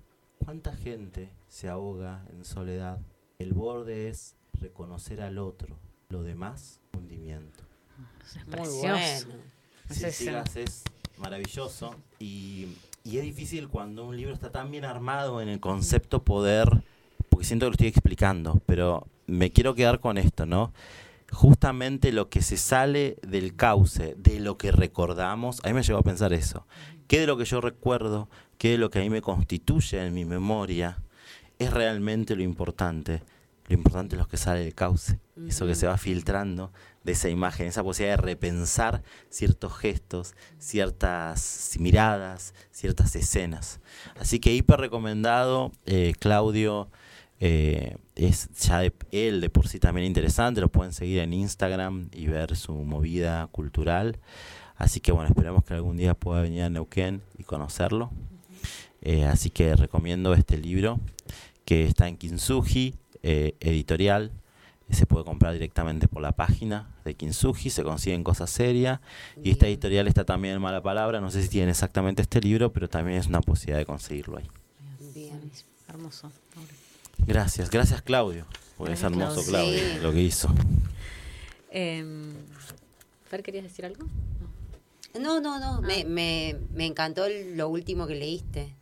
¿Cuánta 0.44 0.76
gente 0.76 1.30
se 1.48 1.70
ahoga 1.70 2.26
en 2.32 2.44
soledad? 2.44 2.98
El 3.38 3.54
borde 3.54 4.10
es 4.10 4.36
reconocer 4.54 5.22
al 5.22 5.38
otro, 5.38 5.78
lo 6.10 6.24
demás, 6.24 6.80
hundimiento. 6.98 7.64
Es 8.36 8.46
precioso. 9.92 10.60
es 10.60 10.84
maravilloso 11.20 11.94
y, 12.18 12.78
y 13.04 13.20
es 13.20 13.24
difícil 13.26 13.68
cuando 13.68 14.08
un 14.08 14.18
libro 14.18 14.34
está 14.34 14.52
tan 14.52 14.72
bien 14.72 14.86
armado 14.86 15.40
en 15.40 15.50
el 15.50 15.60
concepto 15.60 16.24
poder, 16.24 16.82
porque 17.40 17.48
siento 17.48 17.68
que 17.68 17.70
lo 17.70 17.76
estoy 17.76 17.88
explicando, 17.88 18.62
pero 18.66 19.08
me 19.26 19.54
quiero 19.54 19.74
quedar 19.74 20.02
con 20.02 20.18
esto, 20.18 20.46
¿no? 20.46 20.74
Justamente 21.32 22.12
lo 22.12 22.28
que 22.28 22.42
se 22.42 22.58
sale 22.58 23.16
del 23.26 23.56
cauce, 23.56 24.14
de 24.18 24.42
lo 24.42 24.58
que 24.58 24.74
recordamos, 24.74 25.62
a 25.64 25.70
mí 25.70 25.74
me 25.74 25.82
llevó 25.82 26.00
a 26.00 26.04
pensar 26.04 26.34
eso. 26.34 26.68
¿Qué 27.08 27.22
de 27.22 27.28
lo 27.28 27.38
que 27.38 27.46
yo 27.46 27.62
recuerdo, 27.62 28.28
qué 28.58 28.72
de 28.72 28.78
lo 28.78 28.90
que 28.90 29.00
a 29.00 29.04
mí 29.04 29.10
me 29.10 29.22
constituye 29.22 30.06
en 30.06 30.14
mi 30.14 30.26
memoria, 30.26 31.02
es 31.60 31.72
realmente 31.72 32.36
lo 32.36 32.44
importante? 32.44 33.24
Lo 33.70 33.76
importante 33.76 34.18
es 34.18 34.20
lo 34.20 34.28
que 34.28 34.36
sale 34.36 34.60
del 34.60 34.76
cauce, 34.76 35.18
eso 35.48 35.66
que 35.66 35.76
se 35.76 35.88
va 35.88 35.98
filtrando 35.98 36.74
de 37.06 37.14
esa 37.14 37.30
imagen, 37.30 37.68
esa 37.68 37.84
posibilidad 37.84 38.18
de 38.18 38.24
repensar 38.24 39.02
ciertos 39.30 39.78
gestos, 39.78 40.36
ciertas 40.58 41.78
miradas, 41.80 42.54
ciertas 42.72 43.16
escenas. 43.16 43.80
Así 44.20 44.40
que 44.40 44.54
hiper 44.54 44.82
recomendado, 44.82 45.72
eh, 45.86 46.12
Claudio 46.20 46.90
eh, 47.40 47.96
es 48.16 48.50
ya 48.60 48.80
de, 48.80 48.94
él 49.12 49.42
de 49.42 49.50
por 49.50 49.68
sí 49.68 49.80
también 49.80 50.06
interesante, 50.06 50.62
lo 50.62 50.70
pueden 50.70 50.94
seguir 50.94 51.20
en 51.20 51.34
Instagram 51.34 52.10
y 52.12 52.28
ver 52.28 52.56
su 52.56 52.74
movida 52.74 53.48
cultural. 53.48 54.20
Así 54.76 55.00
que 55.00 55.12
bueno, 55.12 55.30
esperamos 55.30 55.64
que 55.64 55.74
algún 55.74 55.98
día 55.98 56.14
pueda 56.14 56.42
venir 56.42 56.64
a 56.64 56.70
Neuquén 56.70 57.22
y 57.38 57.44
conocerlo. 57.44 58.12
Eh, 59.02 59.26
así 59.26 59.50
que 59.50 59.76
recomiendo 59.76 60.34
este 60.34 60.58
libro 60.58 61.00
que 61.66 61.86
está 61.86 62.08
en 62.08 62.18
Kinsugi, 62.18 62.96
eh, 63.24 63.56
editorial. 63.60 64.32
Se 64.90 65.06
puede 65.06 65.24
comprar 65.24 65.54
directamente 65.54 66.08
por 66.08 66.22
la 66.22 66.32
página 66.32 66.90
de 67.06 67.14
Kinsugi, 67.14 67.70
se 67.70 67.84
consiguen 67.84 68.24
cosas 68.24 68.50
serias. 68.50 69.02
Y 69.44 69.52
esta 69.52 69.68
editorial 69.68 70.08
está 70.08 70.26
también 70.26 70.56
en 70.56 70.62
Mala 70.62 70.82
Palabra. 70.82 71.22
No 71.22 71.30
sé 71.30 71.44
si 71.44 71.50
tienen 71.50 71.70
exactamente 71.70 72.22
este 72.22 72.42
libro, 72.42 72.74
pero 72.74 72.90
también 72.90 73.20
es 73.20 73.28
una 73.28 73.42
posibilidad 73.42 73.78
de 73.78 73.86
conseguirlo 73.86 74.38
ahí. 74.38 74.50
Bien, 75.14 75.52
hermoso. 75.88 76.32
Gracias, 77.26 77.70
gracias 77.70 78.02
Claudio, 78.02 78.46
por 78.78 78.90
es 78.90 79.04
hermoso 79.04 79.44
Claudio, 79.44 79.82
lo 80.02 80.12
que 80.12 80.22
hizo. 80.22 80.50
Eh, 81.72 82.04
Fer, 83.30 83.44
¿querías 83.44 83.64
decir 83.64 83.86
algo? 83.86 84.06
No, 85.20 85.40
no, 85.40 85.60
no, 85.60 85.82
Me, 85.82 86.06
me, 86.06 86.56
me, 86.74 86.86
encantó 86.86 87.24
lo 87.56 87.70
último 87.70 88.08
que 88.08 88.16
leíste. 88.16 88.76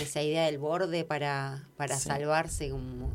Esa 0.00 0.22
idea 0.22 0.46
del 0.46 0.58
borde 0.58 1.04
para, 1.04 1.64
para 1.76 1.98
salvarse 1.98 2.70
como... 2.70 3.10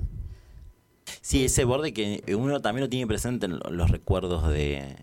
Sí, 1.22 1.46
ese 1.46 1.64
borde 1.64 1.94
que 1.94 2.24
uno 2.36 2.62
también 2.62 2.82
lo 2.82 2.90
tiene 2.90 3.08
presente 3.08 3.46
en 3.46 3.60
los 3.70 3.92
recuerdos 3.92 4.50
de... 4.50 4.96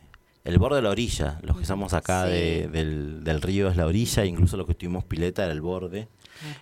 El 0.44 0.58
borde 0.58 0.76
de 0.76 0.82
la 0.82 0.90
orilla, 0.90 1.38
los 1.42 1.56
que 1.56 1.62
estamos 1.62 1.92
acá 1.92 2.24
del, 2.24 3.22
del, 3.22 3.42
río 3.42 3.68
es 3.68 3.76
la 3.76 3.86
orilla, 3.86 4.24
incluso 4.24 4.56
los 4.56 4.64
que 4.64 4.72
estuvimos 4.72 5.04
pileta 5.04 5.44
era 5.44 5.52
el 5.52 5.60
borde 5.60 6.08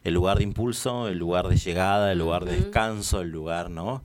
el 0.05 0.15
lugar 0.15 0.39
de 0.39 0.45
impulso, 0.45 1.09
el 1.09 1.19
lugar 1.19 1.49
de 1.49 1.57
llegada, 1.57 2.13
el 2.13 2.19
lugar 2.19 2.45
de 2.45 2.57
descanso, 2.57 3.21
el 3.21 3.31
lugar, 3.31 3.71
¿no? 3.71 4.03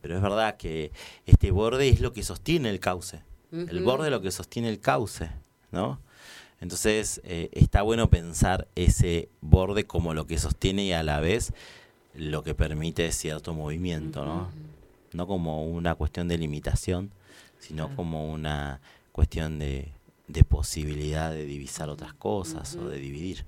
Pero 0.00 0.16
es 0.16 0.22
verdad 0.22 0.56
que 0.56 0.92
este 1.26 1.50
borde 1.50 1.88
es 1.88 2.00
lo 2.00 2.12
que 2.12 2.22
sostiene 2.22 2.70
el 2.70 2.80
cauce. 2.80 3.22
El 3.52 3.82
borde 3.82 4.08
es 4.08 4.10
lo 4.10 4.20
que 4.20 4.32
sostiene 4.32 4.68
el 4.68 4.80
cauce, 4.80 5.30
¿no? 5.70 6.00
Entonces 6.60 7.20
eh, 7.24 7.50
está 7.52 7.82
bueno 7.82 8.10
pensar 8.10 8.68
ese 8.74 9.28
borde 9.40 9.84
como 9.84 10.12
lo 10.14 10.26
que 10.26 10.38
sostiene 10.38 10.84
y 10.84 10.92
a 10.92 11.02
la 11.02 11.20
vez 11.20 11.52
lo 12.14 12.42
que 12.42 12.54
permite 12.54 13.10
cierto 13.12 13.54
movimiento, 13.54 14.24
¿no? 14.24 14.50
No 15.12 15.26
como 15.26 15.64
una 15.64 15.94
cuestión 15.94 16.26
de 16.28 16.38
limitación, 16.38 17.10
sino 17.58 17.94
como 17.96 18.32
una 18.32 18.80
cuestión 19.12 19.58
de, 19.58 19.92
de, 20.26 20.44
posibilidad 20.44 21.30
de 21.30 21.44
divisar 21.44 21.88
otras 21.88 22.12
cosas 22.14 22.76
o 22.76 22.88
de 22.88 22.98
dividir. 22.98 23.46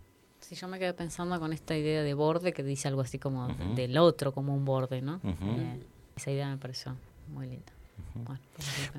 Sí, 0.48 0.54
yo 0.54 0.68
me 0.68 0.78
quedé 0.78 0.94
pensando 0.94 1.40
con 1.40 1.52
esta 1.52 1.76
idea 1.76 2.04
de 2.04 2.14
borde 2.14 2.52
que 2.52 2.62
dice 2.62 2.86
algo 2.86 3.00
así 3.00 3.18
como 3.18 3.48
del 3.74 3.98
otro, 3.98 4.32
como 4.32 4.54
un 4.54 4.64
borde, 4.64 5.02
¿no? 5.02 5.20
Eh, 5.24 5.80
esa 6.14 6.30
idea 6.30 6.48
me 6.48 6.56
pareció 6.56 6.94
muy 7.32 7.48
linda. 7.48 7.72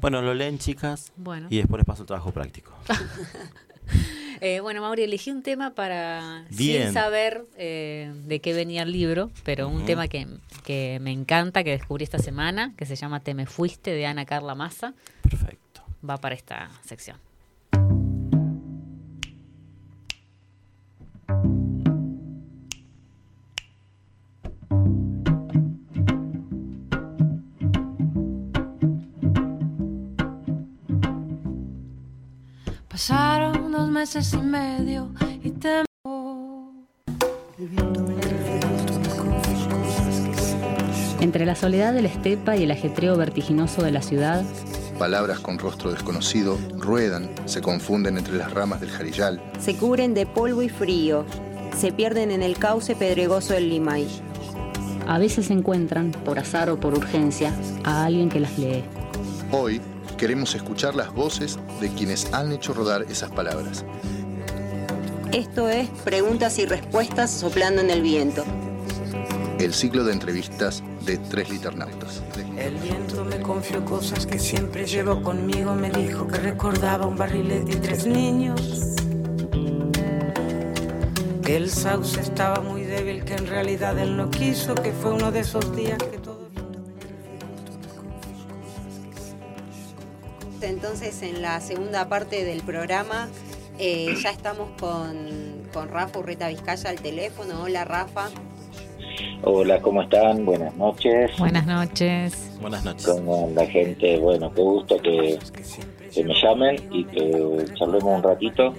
bueno, 0.01 0.21
lo 0.21 0.33
leen 0.33 0.59
chicas 0.59 1.13
bueno. 1.15 1.47
y 1.49 1.55
después 1.55 1.79
les 1.79 1.85
paso 1.85 2.01
el 2.01 2.07
trabajo 2.07 2.31
práctico. 2.31 2.73
eh, 4.41 4.59
bueno, 4.59 4.81
Mauri, 4.81 5.03
elegí 5.03 5.31
un 5.31 5.41
tema 5.41 5.73
para, 5.73 6.43
sin 6.51 6.91
saber 6.91 7.45
eh, 7.55 8.11
de 8.25 8.41
qué 8.41 8.53
venía 8.53 8.83
el 8.83 8.91
libro, 8.91 9.31
pero 9.45 9.69
un 9.69 9.85
tema 9.85 10.09
que, 10.09 10.27
que 10.65 10.99
me 11.01 11.13
encanta, 11.13 11.63
que 11.63 11.71
descubrí 11.71 12.03
esta 12.03 12.19
semana, 12.19 12.73
que 12.75 12.85
se 12.85 12.97
llama 12.97 13.21
Te 13.21 13.33
me 13.33 13.45
fuiste, 13.45 13.91
de 13.91 14.05
Ana 14.05 14.25
Carla 14.25 14.53
Massa. 14.53 14.95
Perfecto. 15.21 15.81
Va 16.07 16.17
para 16.17 16.35
esta 16.35 16.69
sección. 16.83 17.17
Pasaron 32.97 33.71
dos 33.71 33.87
meses 33.89 34.33
y 34.33 34.37
medio 34.37 35.11
y 35.43 35.51
te... 35.51 35.83
Entre 41.19 41.45
la 41.45 41.53
soledad 41.53 41.93
de 41.93 42.01
la 42.01 42.07
estepa 42.07 42.57
y 42.57 42.63
el 42.63 42.71
ajetreo 42.71 43.15
vertiginoso 43.15 43.83
de 43.83 43.91
la 43.91 44.01
ciudad, 44.01 44.43
Palabras 44.97 45.39
con 45.41 45.59
rostro 45.59 45.91
desconocido 45.91 46.57
ruedan, 46.75 47.29
se 47.45 47.61
confunden 47.61 48.17
entre 48.17 48.35
las 48.35 48.51
ramas 48.51 48.81
del 48.81 48.89
jarillal. 48.89 49.43
Se 49.59 49.77
cubren 49.77 50.15
de 50.15 50.25
polvo 50.25 50.63
y 50.63 50.69
frío, 50.69 51.23
se 51.77 51.91
pierden 51.91 52.31
en 52.31 52.41
el 52.41 52.57
cauce 52.57 52.95
pedregoso 52.95 53.53
del 53.53 53.69
Limay. 53.69 54.07
A 55.05 55.19
veces 55.19 55.51
encuentran, 55.51 56.13
por 56.25 56.39
azar 56.39 56.71
o 56.71 56.79
por 56.79 56.95
urgencia, 56.95 57.53
a 57.83 58.05
alguien 58.05 58.29
que 58.29 58.39
las 58.39 58.57
lee. 58.57 58.83
Hoy 59.51 59.81
queremos 60.17 60.55
escuchar 60.55 60.95
las 60.95 61.13
voces 61.13 61.57
de 61.79 61.89
quienes 61.89 62.33
han 62.33 62.51
hecho 62.51 62.73
rodar 62.73 63.03
esas 63.03 63.31
palabras. 63.31 63.85
Esto 65.31 65.69
es 65.69 65.89
Preguntas 66.03 66.57
y 66.57 66.65
Respuestas 66.65 67.31
soplando 67.31 67.81
en 67.81 67.91
el 67.91 68.01
viento. 68.01 68.43
El 69.59 69.73
ciclo 69.73 70.03
de 70.03 70.13
entrevistas 70.13 70.83
de 71.05 71.17
tres 71.17 71.49
liternautas. 71.49 72.21
El 72.57 72.75
viento 72.75 73.23
me 73.23 73.39
confió 73.39 73.83
cosas 73.85 74.25
que 74.25 74.39
siempre 74.39 74.85
llevo 74.85 75.21
conmigo. 75.21 75.73
Me 75.75 75.89
dijo 75.89 76.27
que 76.27 76.37
recordaba 76.37 77.05
un 77.05 77.15
barrilete 77.15 77.73
y 77.73 77.75
tres 77.75 78.05
niños. 78.05 78.95
que 81.47 81.55
el 81.55 81.69
sauce 81.69 82.19
estaba 82.19 82.59
muy 82.59 82.81
débil, 82.81 83.23
que 83.23 83.33
en 83.33 83.47
realidad 83.47 83.97
él 83.97 84.17
no 84.17 84.29
quiso, 84.29 84.75
que 84.75 84.91
fue 84.91 85.13
uno 85.13 85.31
de 85.31 85.39
esos 85.39 85.73
días 85.73 85.97
que 85.97 86.17
todo... 86.17 86.36
Entonces 90.67 91.21
en 91.23 91.41
la 91.41 91.61
segunda 91.61 92.09
parte 92.09 92.43
del 92.43 92.61
programa 92.61 93.29
eh, 93.79 94.13
ya 94.21 94.31
estamos 94.31 94.69
con, 94.79 95.15
con 95.73 95.87
Rafa 95.87 96.19
Urreta 96.19 96.49
Vizcaya 96.49 96.89
al 96.89 96.99
teléfono. 96.99 97.63
Hola 97.63 97.85
Rafa. 97.85 98.29
Hola, 99.43 99.81
¿cómo 99.81 100.01
están? 100.01 100.45
Buenas 100.45 100.75
noches. 100.75 101.31
Buenas 101.37 101.65
noches. 101.65 102.51
Buenas 102.59 102.83
noches. 102.83 103.07
Como 103.07 103.49
la 103.55 103.65
gente, 103.65 104.17
bueno, 104.17 104.51
qué 104.53 104.61
gusto 104.61 104.97
que, 104.97 105.39
que 106.13 106.23
me 106.23 106.33
llamen 106.33 106.75
y 106.91 107.05
que 107.05 107.65
charlemos 107.75 108.17
un 108.17 108.23
ratito. 108.23 108.73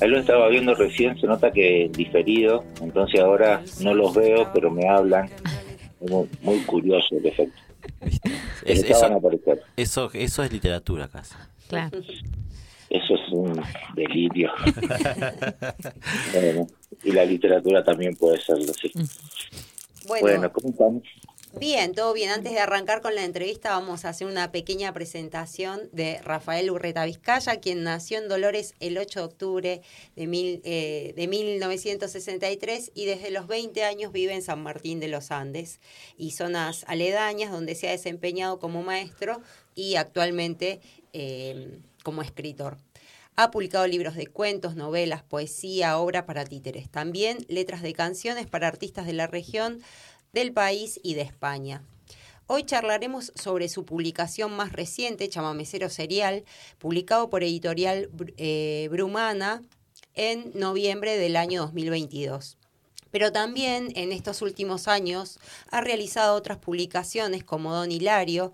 Ahí 0.00 0.08
lo 0.08 0.20
estaba 0.20 0.48
viendo 0.48 0.74
recién, 0.74 1.18
se 1.18 1.26
nota 1.26 1.50
que 1.50 1.90
diferido, 1.92 2.64
entonces 2.80 3.20
ahora 3.20 3.62
no 3.80 3.94
los 3.94 4.14
veo, 4.14 4.48
pero 4.54 4.70
me 4.70 4.88
hablan. 4.88 5.28
Muy, 6.00 6.28
muy 6.42 6.58
curioso 6.60 7.16
el 7.16 7.26
efecto. 7.26 7.60
Es- 8.64 8.84
a 8.84 8.86
eso, 8.88 9.06
aparecer. 9.06 9.62
eso, 9.76 10.10
eso 10.14 10.42
es 10.44 10.52
literatura 10.52 11.08
casi. 11.08 11.34
Claro. 11.68 11.98
Eso 12.90 13.14
es 13.14 13.32
un 13.32 13.60
delirio. 13.94 14.50
Bueno, 16.32 16.66
y 17.02 17.12
la 17.12 17.24
literatura 17.24 17.82
también 17.84 18.14
puede 18.16 18.40
serlo, 18.40 18.72
sí. 18.74 18.90
Bueno, 20.06 20.26
Bueno, 20.26 20.52
¿cómo 20.52 20.68
están? 20.70 21.02
Bien, 21.58 21.92
todo 21.94 22.12
bien. 22.12 22.30
Antes 22.30 22.52
de 22.52 22.58
arrancar 22.58 23.00
con 23.00 23.14
la 23.14 23.24
entrevista 23.24 23.70
vamos 23.70 24.04
a 24.04 24.10
hacer 24.10 24.26
una 24.26 24.52
pequeña 24.52 24.92
presentación 24.92 25.88
de 25.92 26.20
Rafael 26.22 26.70
Urreta 26.70 27.04
Vizcaya, 27.04 27.60
quien 27.60 27.82
nació 27.82 28.18
en 28.18 28.28
Dolores 28.28 28.74
el 28.80 28.98
8 28.98 29.20
de 29.20 29.24
octubre 29.24 29.82
de, 30.16 30.26
mil, 30.26 30.60
eh, 30.64 31.12
de 31.16 31.28
1963 31.28 32.92
y 32.94 33.06
desde 33.06 33.30
los 33.30 33.46
20 33.46 33.84
años 33.84 34.12
vive 34.12 34.34
en 34.34 34.42
San 34.42 34.62
Martín 34.62 35.00
de 35.00 35.08
los 35.08 35.30
Andes 35.30 35.80
y 36.16 36.32
zonas 36.32 36.84
aledañas 36.88 37.50
donde 37.50 37.74
se 37.74 37.88
ha 37.88 37.92
desempeñado 37.92 38.58
como 38.58 38.82
maestro 38.82 39.40
y 39.74 39.96
actualmente 39.96 40.80
eh, 41.12 41.78
como 42.02 42.22
escritor. 42.22 42.78
Ha 43.34 43.50
publicado 43.50 43.86
libros 43.86 44.14
de 44.14 44.26
cuentos, 44.26 44.76
novelas, 44.76 45.22
poesía, 45.22 45.96
obra 45.96 46.26
para 46.26 46.44
títeres. 46.44 46.90
También 46.90 47.38
letras 47.48 47.80
de 47.80 47.94
canciones 47.94 48.46
para 48.46 48.68
artistas 48.68 49.06
de 49.06 49.14
la 49.14 49.26
región, 49.26 49.80
del 50.32 50.52
país 50.52 50.98
y 51.02 51.14
de 51.14 51.22
España. 51.22 51.82
Hoy 52.46 52.64
charlaremos 52.64 53.32
sobre 53.34 53.68
su 53.68 53.84
publicación 53.84 54.52
más 54.56 54.72
reciente, 54.72 55.28
Chamamecero 55.28 55.90
Serial, 55.90 56.44
publicado 56.78 57.28
por 57.30 57.44
editorial 57.44 58.10
eh, 58.38 58.88
Brumana 58.90 59.62
en 60.14 60.50
noviembre 60.54 61.16
del 61.18 61.36
año 61.36 61.62
2022. 61.62 62.56
Pero 63.10 63.30
también 63.30 63.92
en 63.94 64.10
estos 64.10 64.40
últimos 64.40 64.88
años 64.88 65.38
ha 65.70 65.82
realizado 65.82 66.34
otras 66.34 66.58
publicaciones 66.58 67.44
como 67.44 67.74
Don 67.74 67.92
Hilario, 67.92 68.52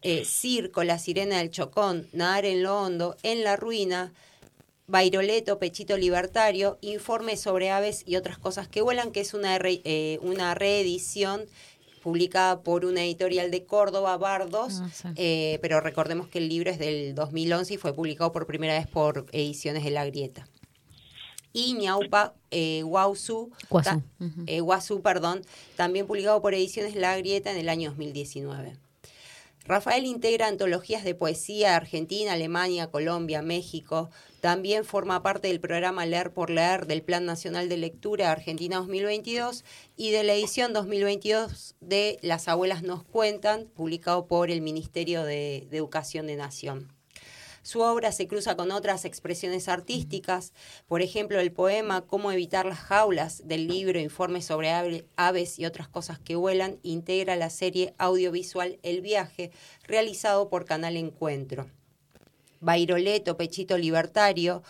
eh, 0.00 0.24
Circo, 0.24 0.84
La 0.84 0.98
Sirena 0.98 1.36
del 1.36 1.50
Chocón, 1.50 2.08
Nadar 2.12 2.46
en 2.46 2.62
lo 2.62 2.80
Hondo, 2.80 3.16
En 3.22 3.44
la 3.44 3.56
Ruina, 3.56 4.14
Bairoleto, 4.90 5.58
Pechito 5.58 5.96
Libertario, 5.96 6.78
Informe 6.80 7.36
sobre 7.36 7.70
aves 7.70 8.02
y 8.06 8.16
otras 8.16 8.38
cosas 8.38 8.68
que 8.68 8.82
vuelan, 8.82 9.12
que 9.12 9.20
es 9.20 9.34
una, 9.34 9.58
re- 9.58 9.80
eh, 9.84 10.18
una 10.22 10.54
reedición 10.54 11.44
publicada 12.02 12.62
por 12.62 12.84
una 12.84 13.04
editorial 13.04 13.50
de 13.50 13.64
Córdoba, 13.64 14.16
Bardos, 14.16 14.80
Ah, 15.04 15.12
eh, 15.16 15.58
pero 15.62 15.80
recordemos 15.80 16.28
que 16.28 16.38
el 16.38 16.48
libro 16.48 16.70
es 16.70 16.78
del 16.78 17.14
2011 17.14 17.74
y 17.74 17.76
fue 17.76 17.92
publicado 17.92 18.32
por 18.32 18.46
primera 18.46 18.72
vez 18.78 18.86
por 18.86 19.26
Ediciones 19.32 19.84
de 19.84 19.90
la 19.90 20.04
Grieta. 20.06 20.48
Y 21.52 21.74
Ñaupa 21.74 22.34
eh, 22.50 22.82
ujú. 24.20 24.44
eh, 24.46 24.60
Guazú, 24.60 25.02
perdón, 25.02 25.42
también 25.76 26.06
publicado 26.06 26.40
por 26.40 26.54
Ediciones 26.54 26.94
La 26.94 27.16
Grieta 27.18 27.50
en 27.50 27.58
el 27.58 27.68
año 27.68 27.90
2019. 27.90 28.76
Rafael 29.64 30.06
integra 30.06 30.48
antologías 30.48 31.04
de 31.04 31.14
poesía 31.14 31.76
Argentina, 31.76 32.32
Alemania, 32.32 32.90
Colombia, 32.90 33.42
México. 33.42 34.10
También 34.40 34.84
forma 34.84 35.22
parte 35.22 35.48
del 35.48 35.60
programa 35.60 36.06
Leer 36.06 36.32
por 36.32 36.50
Leer 36.50 36.86
del 36.86 37.02
Plan 37.02 37.26
Nacional 37.26 37.68
de 37.68 37.76
Lectura 37.76 38.32
Argentina 38.32 38.78
2022 38.78 39.64
y 39.96 40.10
de 40.12 40.24
la 40.24 40.32
edición 40.32 40.72
2022 40.72 41.76
de 41.80 42.18
Las 42.22 42.48
Abuelas 42.48 42.82
Nos 42.82 43.04
Cuentan, 43.04 43.66
publicado 43.66 44.26
por 44.26 44.50
el 44.50 44.62
Ministerio 44.62 45.24
de, 45.24 45.66
de 45.70 45.76
Educación 45.76 46.26
de 46.26 46.36
Nación. 46.36 46.99
Su 47.70 47.82
obra 47.82 48.10
se 48.10 48.26
cruza 48.26 48.56
con 48.56 48.72
otras 48.72 49.04
expresiones 49.04 49.68
artísticas, 49.68 50.52
por 50.88 51.02
ejemplo, 51.02 51.38
el 51.38 51.52
poema 51.52 52.00
Cómo 52.00 52.32
evitar 52.32 52.66
las 52.66 52.80
jaulas 52.80 53.46
del 53.46 53.68
libro 53.68 54.00
Informes 54.00 54.44
sobre 54.44 54.70
ave- 54.72 55.04
aves 55.14 55.56
y 55.60 55.66
otras 55.66 55.86
cosas 55.86 56.18
que 56.18 56.34
vuelan, 56.34 56.80
integra 56.82 57.36
la 57.36 57.48
serie 57.48 57.94
audiovisual 57.96 58.80
El 58.82 59.02
viaje, 59.02 59.52
realizado 59.84 60.48
por 60.48 60.64
Canal 60.64 60.96
Encuentro. 60.96 61.70
Bairoleto, 62.58 63.36
Pechito 63.36 63.78
Libertario, 63.78 64.64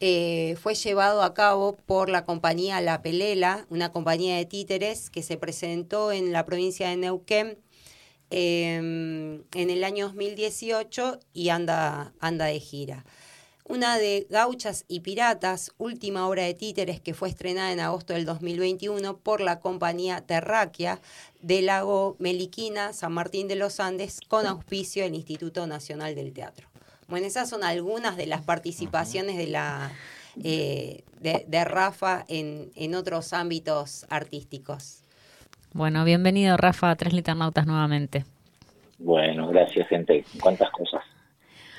eh, 0.00 0.56
fue 0.62 0.74
llevado 0.74 1.22
a 1.22 1.34
cabo 1.34 1.76
por 1.84 2.08
la 2.08 2.24
compañía 2.24 2.80
La 2.80 3.02
Pelela, 3.02 3.66
una 3.68 3.92
compañía 3.92 4.38
de 4.38 4.46
títeres 4.46 5.10
que 5.10 5.22
se 5.22 5.36
presentó 5.36 6.10
en 6.10 6.32
la 6.32 6.46
provincia 6.46 6.88
de 6.88 6.96
Neuquén 6.96 7.58
eh, 8.30 8.74
en 8.76 9.70
el 9.70 9.84
año 9.84 10.06
2018 10.06 11.20
y 11.34 11.48
anda, 11.48 12.12
anda 12.20 12.46
de 12.46 12.60
gira. 12.60 13.04
Una 13.70 13.98
de 13.98 14.26
Gauchas 14.28 14.84
y 14.88 14.98
Piratas, 14.98 15.70
última 15.78 16.26
obra 16.26 16.42
de 16.42 16.54
títeres 16.54 17.00
que 17.00 17.14
fue 17.14 17.28
estrenada 17.28 17.70
en 17.70 17.78
agosto 17.78 18.14
del 18.14 18.24
2021 18.24 19.18
por 19.18 19.40
la 19.40 19.60
compañía 19.60 20.22
Terráquea 20.22 21.00
de 21.40 21.62
Lago 21.62 22.16
Meliquina, 22.18 22.92
San 22.92 23.12
Martín 23.12 23.46
de 23.46 23.54
los 23.54 23.78
Andes, 23.78 24.20
con 24.26 24.46
auspicio 24.46 25.04
del 25.04 25.14
Instituto 25.14 25.68
Nacional 25.68 26.16
del 26.16 26.32
Teatro. 26.32 26.68
Bueno, 27.06 27.28
esas 27.28 27.48
son 27.48 27.62
algunas 27.62 28.16
de 28.16 28.26
las 28.26 28.42
participaciones 28.42 29.36
de 29.36 29.46
la 29.46 29.92
eh, 30.42 31.04
de, 31.20 31.64
Rafa 31.64 32.24
en 32.28 32.94
otros 32.96 33.32
ámbitos 33.32 34.04
artísticos. 34.08 35.02
Bueno, 35.72 36.04
bienvenido 36.04 36.56
Rafa 36.56 36.90
a 36.90 36.96
Tres 36.96 37.12
Liternautas 37.12 37.66
nuevamente. 37.66 38.24
Bueno, 38.98 39.48
gracias, 39.48 39.88
gente. 39.88 40.24
¿Cuántas 40.42 40.70
cosas? 40.70 41.02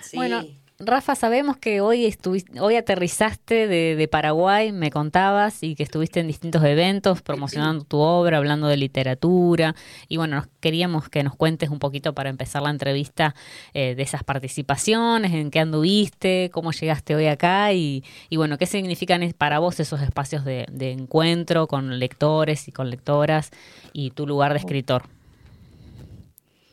Sí. 0.02 0.16
Bueno, 0.16 0.42
Rafa, 0.84 1.16
sabemos 1.16 1.58
que 1.58 1.80
hoy 1.80 2.06
estuviste, 2.06 2.60
hoy 2.60 2.76
aterrizaste 2.76 3.68
de, 3.68 3.96
de 3.96 4.08
Paraguay, 4.08 4.72
me 4.72 4.90
contabas, 4.90 5.62
y 5.62 5.76
que 5.76 5.84
estuviste 5.84 6.20
en 6.20 6.28
distintos 6.28 6.64
eventos 6.64 7.22
promocionando 7.22 7.84
tu 7.84 8.00
obra, 8.00 8.38
hablando 8.38 8.68
de 8.68 8.78
literatura. 8.78 9.76
Y 10.08 10.18
bueno, 10.18 10.38
nos 10.38 10.48
queríamos 10.60 11.10
que 11.10 11.24
nos 11.24 11.36
cuentes 11.36 11.70
un 11.70 11.80
poquito 11.80 12.14
para 12.14 12.30
empezar 12.30 12.62
la 12.64 12.72
entrevista 12.72 13.36
eh, 13.74 13.96
de 13.96 14.04
esas 14.04 14.24
participaciones, 14.24 15.34
en 15.34 15.52
qué 15.52 15.60
anduviste, 15.60 16.50
cómo 16.52 16.72
llegaste 16.72 17.16
hoy 17.16 17.28
acá 17.28 17.74
y, 17.74 18.04
y 18.30 18.38
bueno, 18.38 18.58
qué 18.58 18.66
significan 18.66 19.22
para 19.38 19.60
vos 19.60 19.80
esos 19.80 20.02
espacios 20.02 20.46
de, 20.46 20.66
de 20.72 20.92
encuentro 20.92 21.68
con 21.68 22.00
lectores 22.00 22.68
y 22.68 22.72
con 22.72 22.90
lectoras 22.90 23.52
y 23.94 24.12
tu 24.12 24.26
lugar 24.26 24.54
de 24.54 24.60
escritor. 24.60 25.04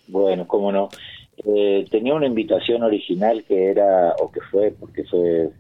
Bueno, 0.07 0.47
cómo 0.47 0.73
no. 0.73 0.89
Eh, 1.45 1.85
tenía 1.91 2.15
una 2.15 2.27
invitación 2.27 2.83
original 2.83 3.45
que 3.45 3.71
era, 3.71 4.15
o 4.21 4.31
que 4.31 4.41
fue, 4.51 4.73
porque 4.79 5.05
fue 5.05 5.51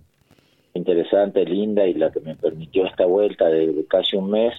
interesante, 0.75 1.45
linda 1.45 1.87
y 1.87 1.95
la 1.95 2.11
que 2.11 2.21
me 2.21 2.35
permitió 2.37 2.87
esta 2.87 3.07
vuelta 3.07 3.49
de, 3.49 3.85
casi 3.89 4.17
un 4.17 4.31
mes, 4.31 4.55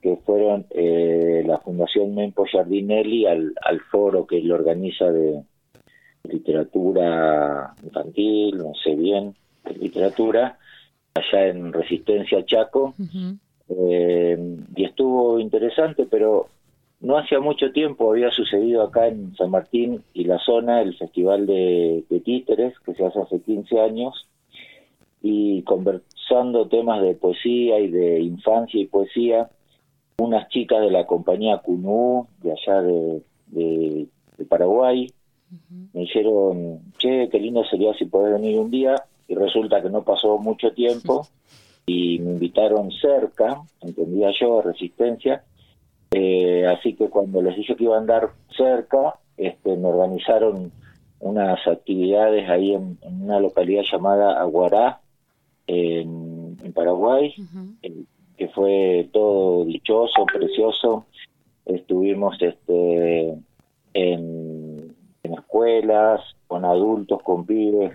que 0.00 0.16
fueron 0.24 0.66
eh, 0.70 1.42
la 1.46 1.58
Fundación 1.58 2.14
Mempo 2.14 2.44
Giardinelli 2.44 3.26
al, 3.26 3.52
al 3.62 3.80
foro 3.80 4.26
que 4.26 4.38
él 4.38 4.52
organiza 4.52 5.10
de 5.10 5.42
literatura 6.24 7.74
infantil, 7.82 8.58
no 8.58 8.72
sé 8.82 8.94
bien, 8.94 9.34
de 9.64 9.74
literatura, 9.74 10.58
allá 11.14 11.46
en 11.48 11.72
Resistencia 11.72 12.44
Chaco. 12.44 12.94
Eh, 13.70 14.56
y 14.76 14.84
estuvo 14.84 15.38
interesante, 15.38 16.06
pero 16.10 16.48
no 17.00 17.16
hacía 17.18 17.40
mucho 17.40 17.70
tiempo 17.72 18.10
había 18.10 18.30
sucedido 18.30 18.82
acá 18.82 19.06
en 19.08 19.34
San 19.36 19.50
Martín 19.50 20.02
y 20.12 20.24
la 20.24 20.38
zona 20.38 20.82
el 20.82 20.96
Festival 20.96 21.46
de, 21.46 22.04
de 22.08 22.20
Títeres, 22.20 22.74
que 22.80 22.94
se 22.94 23.04
hace 23.06 23.20
hace 23.20 23.40
15 23.40 23.80
años, 23.80 24.26
y 25.22 25.62
conversando 25.62 26.68
temas 26.68 27.02
de 27.02 27.14
poesía 27.14 27.78
y 27.80 27.88
de 27.88 28.20
infancia 28.20 28.80
y 28.80 28.86
poesía, 28.86 29.48
unas 30.18 30.48
chicas 30.48 30.80
de 30.80 30.90
la 30.90 31.06
compañía 31.06 31.58
Cunú, 31.58 32.26
de 32.42 32.52
allá 32.52 32.82
de, 32.82 33.22
de- 33.48 34.06
de 34.36 34.44
Paraguay, 34.44 35.08
me 35.92 36.00
dijeron, 36.02 36.80
che, 36.98 37.28
qué 37.30 37.40
lindo 37.40 37.64
sería 37.64 37.94
si 37.94 38.04
podés 38.06 38.34
venir 38.34 38.58
un 38.58 38.70
día, 38.70 38.94
y 39.26 39.34
resulta 39.34 39.80
que 39.82 39.90
no 39.90 40.02
pasó 40.04 40.38
mucho 40.38 40.72
tiempo, 40.72 41.26
y 41.86 42.18
me 42.18 42.32
invitaron 42.32 42.90
cerca, 42.92 43.62
entendía 43.80 44.30
yo, 44.38 44.58
a 44.58 44.62
Resistencia, 44.62 45.42
eh, 46.10 46.66
así 46.66 46.94
que 46.94 47.08
cuando 47.08 47.42
les 47.42 47.56
dije 47.56 47.76
que 47.76 47.84
iba 47.84 47.96
a 47.96 48.00
andar 48.00 48.30
cerca, 48.56 49.14
este, 49.36 49.76
me 49.76 49.88
organizaron 49.88 50.72
unas 51.20 51.66
actividades 51.66 52.48
ahí 52.48 52.74
en, 52.74 52.98
en 53.02 53.22
una 53.24 53.40
localidad 53.40 53.82
llamada 53.90 54.40
Aguará, 54.40 55.00
en, 55.66 56.56
en 56.62 56.72
Paraguay, 56.72 57.34
en- 57.82 58.06
que 58.36 58.48
fue 58.48 59.08
todo 59.12 59.64
dichoso, 59.64 60.24
precioso. 60.32 61.06
Estuvimos 61.66 62.40
este, 62.40 63.34
en, 63.94 64.94
escuelas, 65.24 66.20
con 66.46 66.64
adultos, 66.64 67.20
con 67.22 67.44
pibes, 67.44 67.92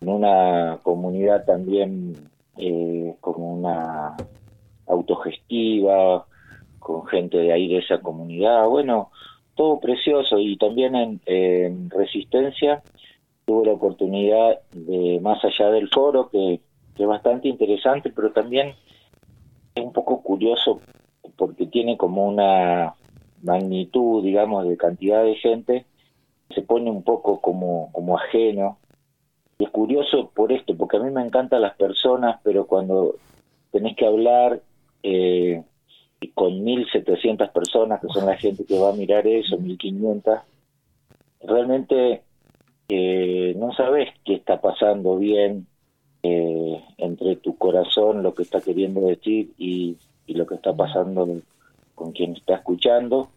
en 0.00 0.08
una 0.08 0.80
comunidad 0.82 1.44
también 1.44 2.14
eh, 2.58 3.14
como 3.20 3.54
una 3.54 4.16
autogestiva, 4.88 6.26
con 6.86 7.04
gente 7.06 7.36
de 7.36 7.52
ahí 7.52 7.66
de 7.66 7.78
esa 7.78 7.98
comunidad. 7.98 8.68
Bueno, 8.68 9.10
todo 9.56 9.80
precioso 9.80 10.38
y 10.38 10.56
también 10.56 11.20
en, 11.26 11.90
Resistencia 11.90 12.80
tuve 13.44 13.66
la 13.66 13.72
oportunidad 13.72 14.60
de, 14.70 15.18
más 15.20 15.44
allá 15.44 15.70
del 15.70 15.88
foro, 15.88 16.28
que, 16.30 16.60
es 16.96 17.06
bastante 17.06 17.48
interesante, 17.48 18.10
pero 18.14 18.30
también 18.30 18.72
es 19.74 19.84
un 19.84 19.92
poco 19.92 20.22
curioso 20.22 20.80
porque 21.36 21.66
tiene 21.66 21.96
como 21.98 22.24
una 22.24 22.94
magnitud, 23.42 24.22
digamos, 24.22 24.66
de 24.66 24.76
cantidad 24.76 25.24
de 25.24 25.34
gente, 25.34 25.84
se 26.54 26.62
pone 26.62 26.88
un 26.90 27.02
poco 27.02 27.40
como, 27.40 27.90
como 27.92 28.16
ajeno. 28.16 28.78
Y 29.58 29.64
es 29.64 29.70
curioso 29.70 30.30
por 30.34 30.52
esto, 30.52 30.74
porque 30.76 30.98
a 30.98 31.00
mí 31.00 31.10
me 31.10 31.22
encantan 31.22 31.62
las 31.62 31.74
personas, 31.74 32.40
pero 32.44 32.66
cuando 32.66 33.16
tenés 33.72 33.96
que 33.96 34.06
hablar 34.06 34.62
eh, 35.02 35.62
con 36.34 36.64
1.700 36.64 37.52
personas, 37.52 38.00
que 38.00 38.08
son 38.08 38.26
la 38.26 38.36
gente 38.36 38.64
que 38.64 38.78
va 38.78 38.90
a 38.90 38.96
mirar 38.96 39.26
eso, 39.26 39.58
1.500, 39.58 40.42
realmente 41.42 42.22
eh, 42.88 43.54
no 43.56 43.72
sabes 43.72 44.10
qué 44.24 44.34
está 44.34 44.60
pasando 44.60 45.16
bien 45.16 45.66
eh, 46.22 46.84
entre 46.98 47.36
tu 47.36 47.56
corazón, 47.56 48.22
lo 48.22 48.34
que 48.34 48.42
está 48.42 48.60
queriendo 48.60 49.00
decir 49.02 49.52
y, 49.58 49.96
lo 50.28 50.46
que 50.46 50.56
está 50.56 50.74
pasando 50.74 51.26
con 51.94 52.12
quien 52.12 52.32
está 52.32 52.56
escuchando, 52.56 53.28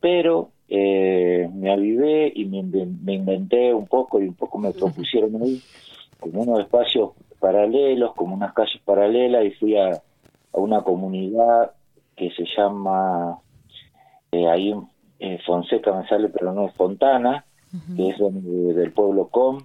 pero 0.00 0.50
eh, 0.68 1.50
me 1.52 1.72
avivé 1.72 2.32
y 2.34 2.46
me, 2.46 2.58
inventé 2.58 3.74
un 3.74 3.86
poco 3.86 4.20
y 4.20 4.28
un 4.28 4.34
poco 4.34 4.58
me 4.58 4.70
propusieron 4.72 5.42
ahí 5.42 5.60
como 6.18 6.42
unos 6.42 6.60
espacios 6.60 7.10
paralelos, 7.40 8.14
como 8.14 8.34
unas 8.34 8.54
calles 8.54 8.80
paralelas 8.84 9.44
y 9.44 9.50
fui 9.50 9.76
a, 9.76 9.90
a 9.90 10.58
una 10.58 10.82
comunidad 10.82 11.72
que 12.16 12.30
se 12.30 12.44
llama, 12.56 13.38
eh, 14.32 14.48
ahí 14.48 14.74
eh, 15.18 15.38
Fonseca 15.46 15.92
me 15.92 16.08
sale, 16.08 16.28
pero 16.28 16.52
no 16.52 16.66
es 16.66 16.74
Fontana, 16.74 17.44
que 17.94 18.08
es 18.08 18.16
del 18.18 18.92
pueblo 18.92 19.28
Com, 19.28 19.58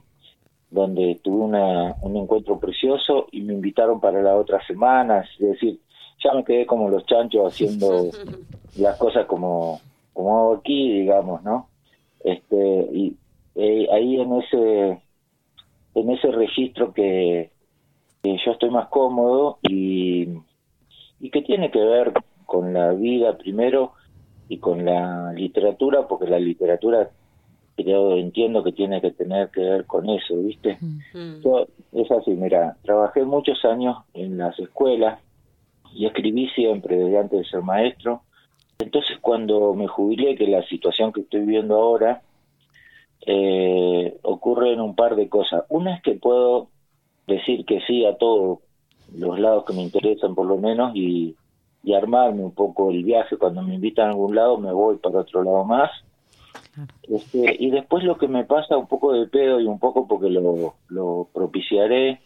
donde 0.69 1.19
tuve 1.23 1.45
una, 1.45 1.95
un 2.01 2.17
encuentro 2.17 2.59
precioso 2.59 3.27
y 3.31 3.41
me 3.41 3.53
invitaron 3.53 4.01
para 4.01 4.21
la 4.21 4.35
otra 4.35 4.65
semana, 4.65 5.21
es 5.21 5.39
decir, 5.39 5.79
ya 6.23 6.33
me 6.33 6.43
quedé 6.43 6.65
como 6.65 6.89
los 6.89 7.05
chanchos 7.05 7.53
haciendo 7.53 8.09
las 8.77 8.97
cosas 8.97 9.25
como, 9.27 9.79
como 10.13 10.37
hago 10.37 10.53
aquí, 10.55 11.01
digamos, 11.01 11.41
¿no? 11.43 11.69
Este, 12.23 12.89
y 12.93 13.15
eh, 13.55 13.87
ahí 13.91 14.19
en 14.19 14.33
ese, 14.33 15.01
en 15.95 16.11
ese 16.11 16.31
registro 16.31 16.93
que, 16.93 17.51
que 18.21 18.37
yo 18.45 18.51
estoy 18.51 18.69
más 18.69 18.87
cómodo 18.87 19.59
y, 19.63 20.27
y 21.19 21.29
que 21.31 21.41
tiene 21.41 21.71
que 21.71 21.79
ver 21.79 22.13
con 22.51 22.73
la 22.73 22.91
vida 22.91 23.37
primero 23.37 23.93
y 24.49 24.57
con 24.57 24.83
la 24.83 25.31
literatura, 25.31 26.05
porque 26.05 26.27
la 26.27 26.37
literatura 26.37 27.09
yo 27.77 28.17
entiendo 28.17 28.61
que 28.61 28.73
tiene 28.73 28.99
que 28.99 29.11
tener 29.11 29.49
que 29.51 29.61
ver 29.61 29.85
con 29.85 30.09
eso, 30.09 30.35
¿viste? 30.35 30.77
Mm. 31.13 31.37
es 31.93 32.11
así, 32.11 32.31
mira, 32.31 32.75
trabajé 32.83 33.23
muchos 33.23 33.63
años 33.63 33.99
en 34.13 34.37
las 34.37 34.59
escuelas 34.59 35.21
y 35.93 36.05
escribí 36.05 36.49
siempre 36.49 36.97
desde 36.97 37.19
antes 37.19 37.39
de 37.39 37.45
ser 37.45 37.61
maestro. 37.61 38.23
Entonces 38.79 39.17
cuando 39.21 39.73
me 39.73 39.87
jubilé, 39.87 40.35
que 40.35 40.47
la 40.47 40.63
situación 40.63 41.13
que 41.13 41.21
estoy 41.21 41.39
viviendo 41.39 41.77
ahora, 41.77 42.21
eh, 43.25 44.17
ocurren 44.23 44.81
un 44.81 44.93
par 44.93 45.15
de 45.15 45.29
cosas. 45.29 45.63
Una 45.69 45.95
es 45.95 46.01
que 46.01 46.15
puedo 46.15 46.67
decir 47.27 47.63
que 47.63 47.79
sí 47.87 48.05
a 48.05 48.17
todos 48.17 48.59
los 49.15 49.39
lados 49.39 49.63
que 49.63 49.71
me 49.71 49.83
interesan 49.83 50.35
por 50.35 50.47
lo 50.47 50.57
menos 50.57 50.91
y 50.95 51.37
y 51.83 51.93
armarme 51.93 52.43
un 52.43 52.53
poco 52.53 52.91
el 52.91 53.03
viaje. 53.03 53.37
Cuando 53.37 53.61
me 53.61 53.75
invitan 53.75 54.07
a 54.07 54.09
algún 54.11 54.35
lado 54.35 54.57
me 54.57 54.71
voy 54.71 54.97
para 54.97 55.19
otro 55.19 55.43
lado 55.43 55.65
más. 55.65 55.91
Este, 57.03 57.57
y 57.59 57.69
después 57.69 58.03
lo 58.03 58.17
que 58.17 58.27
me 58.27 58.45
pasa 58.45 58.77
un 58.77 58.87
poco 58.87 59.13
de 59.13 59.27
pedo 59.27 59.59
y 59.59 59.65
un 59.65 59.79
poco 59.79 60.07
porque 60.07 60.29
lo, 60.29 60.75
lo 60.87 61.27
propiciaré 61.33 62.21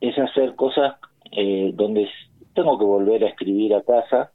es 0.00 0.18
hacer 0.18 0.54
cosas 0.54 0.96
eh, 1.32 1.72
donde 1.74 2.08
tengo 2.54 2.78
que 2.78 2.84
volver 2.84 3.24
a 3.24 3.28
escribir 3.28 3.74
a 3.74 3.82
casa, 3.82 4.30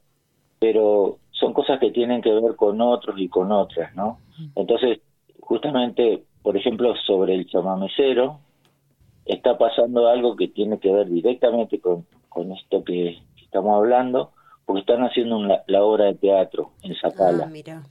pero 0.60 1.20
son 1.32 1.54
cosas 1.54 1.80
que 1.80 1.92
tienen 1.92 2.22
que 2.22 2.34
ver 2.34 2.56
con 2.56 2.82
otros 2.82 3.20
y 3.20 3.30
con 3.30 3.52
otras, 3.52 3.96
¿no? 3.96 4.20
Entonces, 4.56 5.00
justamente, 5.40 6.24
por 6.42 6.58
ejemplo, 6.58 6.96
sobre 7.06 7.36
el 7.36 7.48
chamamecero, 7.48 8.40
está 9.26 9.58
pasando 9.58 10.08
algo 10.08 10.36
que 10.36 10.48
tiene 10.48 10.80
que 10.80 10.92
ver 10.92 11.10
directamente 11.10 11.80
con, 11.80 12.06
con 12.30 12.52
esto 12.52 12.84
que, 12.84 13.20
estamos 13.48 13.76
hablando, 13.76 14.32
porque 14.66 14.82
están 14.82 15.02
haciendo 15.02 15.40
la 15.68 15.84
obra 15.84 16.06
de 16.06 16.16
teatro 16.16 16.72
en 16.84 16.96
Zapala. 16.96 17.46
Ah, 17.46 17.50
mira. 17.50 17.84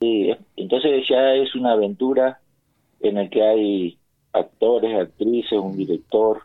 Sí, 0.00 0.34
entonces 0.56 1.06
ya 1.08 1.34
es 1.34 1.54
una 1.54 1.72
aventura 1.72 2.40
en 3.00 3.18
el 3.18 3.30
que 3.30 3.42
hay 3.42 3.98
actores, 4.32 4.98
actrices, 5.00 5.58
un 5.58 5.76
director, 5.76 6.42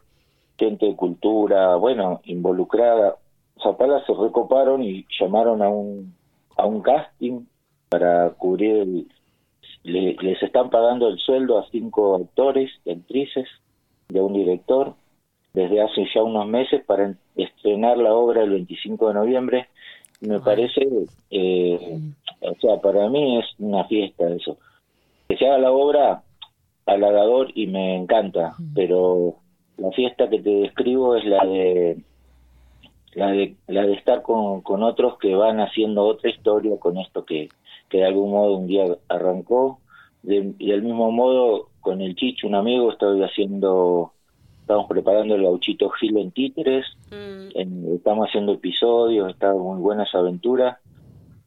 gente 0.58 0.86
de 0.86 0.96
cultura, 0.96 1.76
bueno, 1.76 2.22
involucrada. 2.26 3.18
Zapala 3.62 4.04
se 4.06 4.14
recoparon 4.14 4.84
y 4.84 5.06
llamaron 5.20 5.62
a 5.62 5.70
un, 5.70 6.14
a 6.58 6.66
un 6.66 6.82
casting 6.82 7.46
para 7.90 8.30
cubrir 8.32 8.76
el, 8.78 9.08
les 9.84 10.42
están 10.42 10.70
pagando 10.70 11.08
el 11.08 11.20
sueldo 11.20 11.60
a 11.60 11.68
cinco 11.70 12.16
actores 12.16 12.72
y 12.86 12.92
actrices 12.92 13.48
de 14.10 14.22
un 14.22 14.34
director 14.34 14.96
desde 15.54 15.82
hace 15.82 16.06
ya 16.14 16.24
unos 16.24 16.48
meses 16.48 16.84
para 16.86 17.16
estrenar 17.36 17.98
la 17.98 18.14
obra 18.14 18.44
el 18.44 18.50
25 18.52 19.08
de 19.08 19.14
noviembre. 19.14 19.68
Me 20.22 20.40
parece, 20.40 20.88
eh, 21.30 22.00
o 22.42 22.56
sea, 22.60 22.78
para 22.82 23.08
mí 23.10 23.40
es 23.40 23.46
una 23.60 23.84
fiesta 23.86 24.30
eso. 24.30 24.58
Que 25.28 25.38
se 25.38 25.46
haga 25.46 25.60
la 25.60 25.72
obra, 25.72 26.24
halagador 26.86 27.52
y 27.54 27.68
me 27.68 27.96
encanta, 27.96 28.54
pero 28.74 29.36
la 29.78 29.92
fiesta 29.92 30.30
que 30.30 30.40
te 30.40 30.50
describo 30.50 31.16
es 31.16 31.26
la 31.26 31.46
de 31.46 31.98
la 33.16 33.28
de 33.28 33.56
la 33.68 33.86
de 33.86 33.94
estar 33.94 34.24
con, 34.24 34.62
con 34.62 34.82
otros 34.82 35.18
que 35.20 35.36
van 35.36 35.60
haciendo 35.60 36.04
otra 36.04 36.32
historia 36.32 36.80
con 36.80 36.98
esto 36.98 37.26
que, 37.26 37.50
que 37.90 38.00
de 38.00 38.06
algún 38.06 38.32
modo 38.32 38.58
un 38.58 38.68
día 38.68 38.86
arrancó 39.08 39.80
y 40.24 40.70
del 40.70 40.82
mismo 40.82 41.12
modo 41.12 41.70
con 41.82 42.02
el 42.02 42.16
Chicho 42.16 42.48
un 42.48 42.56
amigo 42.56 42.92
estoy 42.92 43.22
haciendo 43.22 44.13
estamos 44.64 44.88
preparando 44.88 45.36
el 45.36 45.44
gauchito 45.44 45.90
Gil 45.90 46.18
en 46.18 46.32
títeres, 46.32 46.86
mm. 47.12 47.96
estamos 47.96 48.30
haciendo 48.30 48.54
episodios, 48.54 49.30
está 49.30 49.54
muy 49.54 49.80
buena 49.82 50.04
esa 50.04 50.20
aventura. 50.20 50.80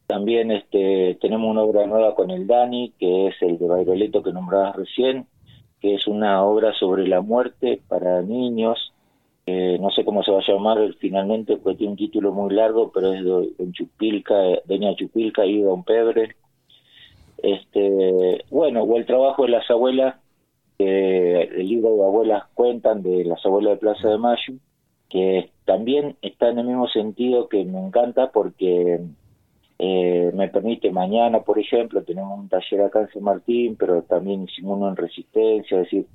También 0.05 0.51
este, 0.51 1.17
tenemos 1.19 1.49
una 1.49 1.63
obra 1.63 1.87
nueva 1.87 2.13
con 2.13 2.29
el 2.29 2.45
Dani, 2.45 2.93
que 2.99 3.27
es 3.27 3.35
el 3.41 3.57
de 3.57 3.67
Bairoleto 3.67 4.21
que 4.21 4.31
nombrabas 4.31 4.75
recién, 4.75 5.25
que 5.81 5.95
es 5.95 6.05
una 6.05 6.43
obra 6.43 6.73
sobre 6.73 7.07
la 7.07 7.21
muerte 7.21 7.81
para 7.87 8.21
niños. 8.21 8.93
no 9.47 9.89
sé 9.91 10.05
cómo 10.05 10.21
se 10.21 10.31
va 10.31 10.39
a 10.39 10.47
llamar 10.47 10.77
finalmente, 10.99 11.57
porque 11.57 11.79
tiene 11.79 11.93
un 11.93 11.97
título 11.97 12.31
muy 12.31 12.53
largo, 12.53 12.91
pero 12.93 13.13
es 13.13 13.25
de, 13.25 13.71
Chupilca, 13.71 14.35
Doña 14.65 14.95
Chupilca 14.95 15.43
y 15.43 15.61
Don 15.61 15.83
Pebre. 15.83 16.35
Este, 17.39 18.45
bueno, 18.51 18.83
o 18.83 18.95
el 18.95 19.07
trabajo 19.07 19.43
de 19.43 19.49
las 19.49 19.69
abuelas 19.71 20.15
el 20.79 21.67
libro 21.67 21.95
de 21.95 22.03
abuelas 22.03 22.43
cuentan 22.53 23.01
de 23.01 23.25
las 23.25 23.43
abuelas 23.45 23.73
de 23.73 23.77
Plaza 23.77 24.09
de 24.09 24.17
Mayo, 24.17 24.53
que 25.09 25.49
también 25.65 26.17
está 26.21 26.49
en 26.49 26.59
el 26.59 26.67
mismo 26.67 26.87
sentido 26.89 27.47
que 27.49 27.63
me 27.65 27.79
encanta 27.79 28.31
porque 28.31 28.99
eh, 29.79 30.31
me 30.33 30.49
permite 30.49 30.91
mañana, 30.91 31.41
por 31.41 31.59
ejemplo, 31.59 32.03
tenemos 32.03 32.39
un 32.39 32.49
taller 32.49 32.81
acá 32.81 33.01
en 33.01 33.09
San 33.09 33.23
Martín, 33.23 33.75
pero 33.77 34.01
también 34.03 34.43
hicimos 34.43 34.77
uno 34.77 34.89
en 34.89 34.95
Resistencia, 34.95 35.77
es 35.77 35.83
decir, 35.83 36.05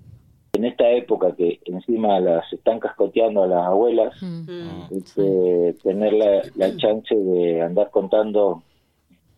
en 0.55 0.65
esta 0.65 0.91
época 0.91 1.35
que 1.35 1.61
encima 1.65 2.21
las 2.21 2.53
están 2.53 2.79
cascoteando 2.79 3.43
a 3.43 3.47
las 3.47 3.67
abuelas, 3.67 4.15
mm. 4.21 4.95
este, 4.97 5.75
tener 5.83 6.13
la, 6.13 6.43
la 6.57 6.77
chance 6.77 7.15
de 7.15 7.63
andar 7.63 7.91
contando 7.91 8.63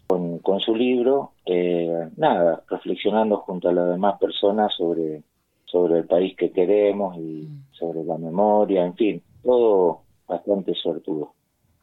con, 0.07 0.39
con 0.39 0.61
su 0.61 0.75
libro, 0.75 1.33
eh, 1.47 2.09
nada, 2.17 2.63
reflexionando 2.69 3.39
junto 3.39 3.69
a 3.69 3.73
las 3.73 3.89
demás 3.89 4.19
personas 4.19 4.75
sobre, 4.75 5.23
sobre 5.65 5.99
el 5.99 6.07
país 6.07 6.37
que 6.37 6.51
queremos 6.51 7.17
y 7.17 7.49
mm. 7.49 7.65
sobre 7.73 8.05
la 8.05 8.19
memoria, 8.19 8.85
en 8.85 8.95
fin, 8.95 9.23
todo 9.43 10.03
bastante 10.27 10.75
suertudo. 10.75 11.35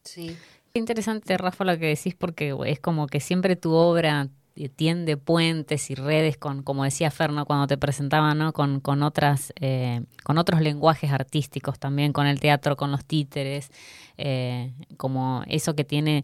Sí. 0.03 0.35
Qué 0.73 0.79
interesante, 0.79 1.37
Rafa, 1.37 1.65
lo 1.65 1.77
que 1.77 1.87
decís, 1.87 2.15
porque 2.15 2.55
es 2.65 2.79
como 2.79 3.07
que 3.07 3.19
siempre 3.19 3.55
tu 3.55 3.73
obra 3.73 4.29
tiende 4.75 5.17
puentes 5.17 5.89
y 5.89 5.95
redes 5.95 6.37
con, 6.37 6.63
como 6.63 6.83
decía 6.83 7.09
Ferno 7.11 7.45
cuando 7.45 7.67
te 7.67 7.77
presentaba, 7.77 8.35
¿no? 8.35 8.53
con, 8.53 8.79
con, 8.79 9.03
otras, 9.03 9.53
eh, 9.59 10.01
con 10.23 10.37
otros 10.37 10.61
lenguajes 10.61 11.11
artísticos 11.11 11.79
también, 11.79 12.13
con 12.13 12.27
el 12.27 12.39
teatro, 12.39 12.75
con 12.75 12.91
los 12.91 13.05
títeres, 13.05 13.71
eh, 14.17 14.73
como 14.97 15.43
eso 15.47 15.75
que 15.75 15.83
tiene 15.83 16.23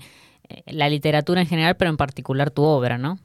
la 0.66 0.90
literatura 0.90 1.42
en 1.42 1.48
general, 1.48 1.76
pero 1.78 1.90
en 1.90 1.98
particular 1.98 2.52
tu 2.52 2.64
obra, 2.64 2.98
¿no? 2.98 3.20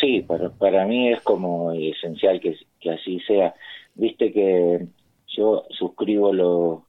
sí, 0.00 0.22
para, 0.26 0.48
para 0.48 0.86
mí 0.86 1.12
es 1.12 1.20
como 1.20 1.72
esencial 1.72 2.40
que, 2.40 2.56
que 2.80 2.90
así 2.90 3.20
sea. 3.20 3.54
Viste 3.94 4.32
que 4.32 4.86
yo 5.28 5.64
suscribo 5.70 6.32
lo, 6.32 6.84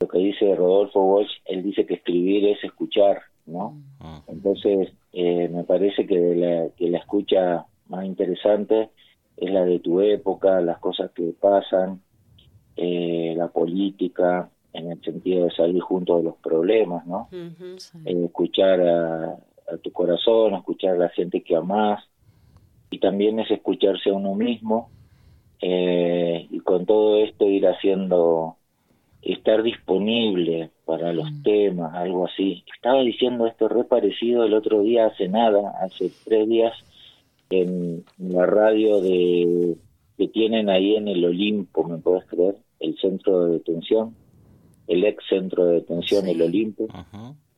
lo 0.00 0.08
que 0.08 0.18
dice 0.18 0.54
Rodolfo 0.54 1.02
Walsh, 1.02 1.32
él 1.46 1.62
dice 1.62 1.86
que 1.86 1.94
escribir 1.94 2.48
es 2.48 2.62
escuchar, 2.62 3.22
¿no? 3.46 3.76
Ah. 4.00 4.22
Entonces, 4.28 4.92
eh, 5.12 5.48
me 5.48 5.64
parece 5.64 6.06
que, 6.06 6.18
la, 6.36 6.68
que 6.76 6.88
la 6.90 6.98
escucha 6.98 7.66
más 7.88 8.04
interesante 8.04 8.90
es 9.36 9.50
la 9.50 9.64
de 9.64 9.80
tu 9.80 10.00
época, 10.00 10.60
las 10.60 10.78
cosas 10.78 11.10
que 11.12 11.32
pasan, 11.40 12.00
eh, 12.76 13.34
la 13.36 13.48
política, 13.48 14.50
en 14.78 14.92
el 14.92 15.02
sentido 15.02 15.44
de 15.44 15.50
salir 15.52 15.80
junto 15.80 16.16
de 16.18 16.24
los 16.24 16.36
problemas, 16.36 17.06
¿no? 17.06 17.28
Eh, 17.32 18.24
escuchar 18.24 18.80
a, 18.80 19.38
tu 19.82 19.92
corazón, 19.92 20.54
escuchar 20.54 20.94
a 20.94 20.98
la 20.98 21.08
gente 21.10 21.42
que 21.42 21.54
amás, 21.54 22.02
y 22.90 22.98
también 22.98 23.38
es 23.38 23.50
escucharse 23.50 24.10
a 24.10 24.14
uno 24.14 24.34
mismo, 24.34 24.90
y 25.60 26.58
con 26.60 26.86
todo 26.86 27.18
esto 27.18 27.46
ir 27.46 27.66
haciendo 27.66 28.56
estar 29.22 29.62
disponible 29.62 30.70
para 30.84 31.12
los 31.12 31.30
mm. 31.30 31.42
temas, 31.42 31.94
algo 31.94 32.26
así. 32.26 32.64
Estaba 32.74 33.02
diciendo 33.02 33.46
esto 33.46 33.68
re 33.68 33.84
parecido 33.84 34.44
el 34.44 34.54
otro 34.54 34.80
día, 34.82 35.06
hace 35.06 35.28
nada, 35.28 35.74
hace 35.82 36.10
tres 36.24 36.48
días, 36.48 36.72
en 37.50 38.04
la 38.18 38.46
radio 38.46 39.00
de 39.00 39.76
que 40.16 40.28
tienen 40.28 40.68
ahí 40.68 40.96
en 40.96 41.08
el 41.08 41.24
Olimpo, 41.24 41.84
¿me 41.84 41.98
puedes 41.98 42.26
creer? 42.26 42.56
El 42.80 42.96
centro 42.98 43.44
de 43.46 43.52
detención, 43.54 44.14
el 44.88 45.04
ex 45.04 45.24
centro 45.28 45.66
de 45.66 45.74
detención, 45.74 46.26
el 46.26 46.42
Olimpo. 46.42 46.88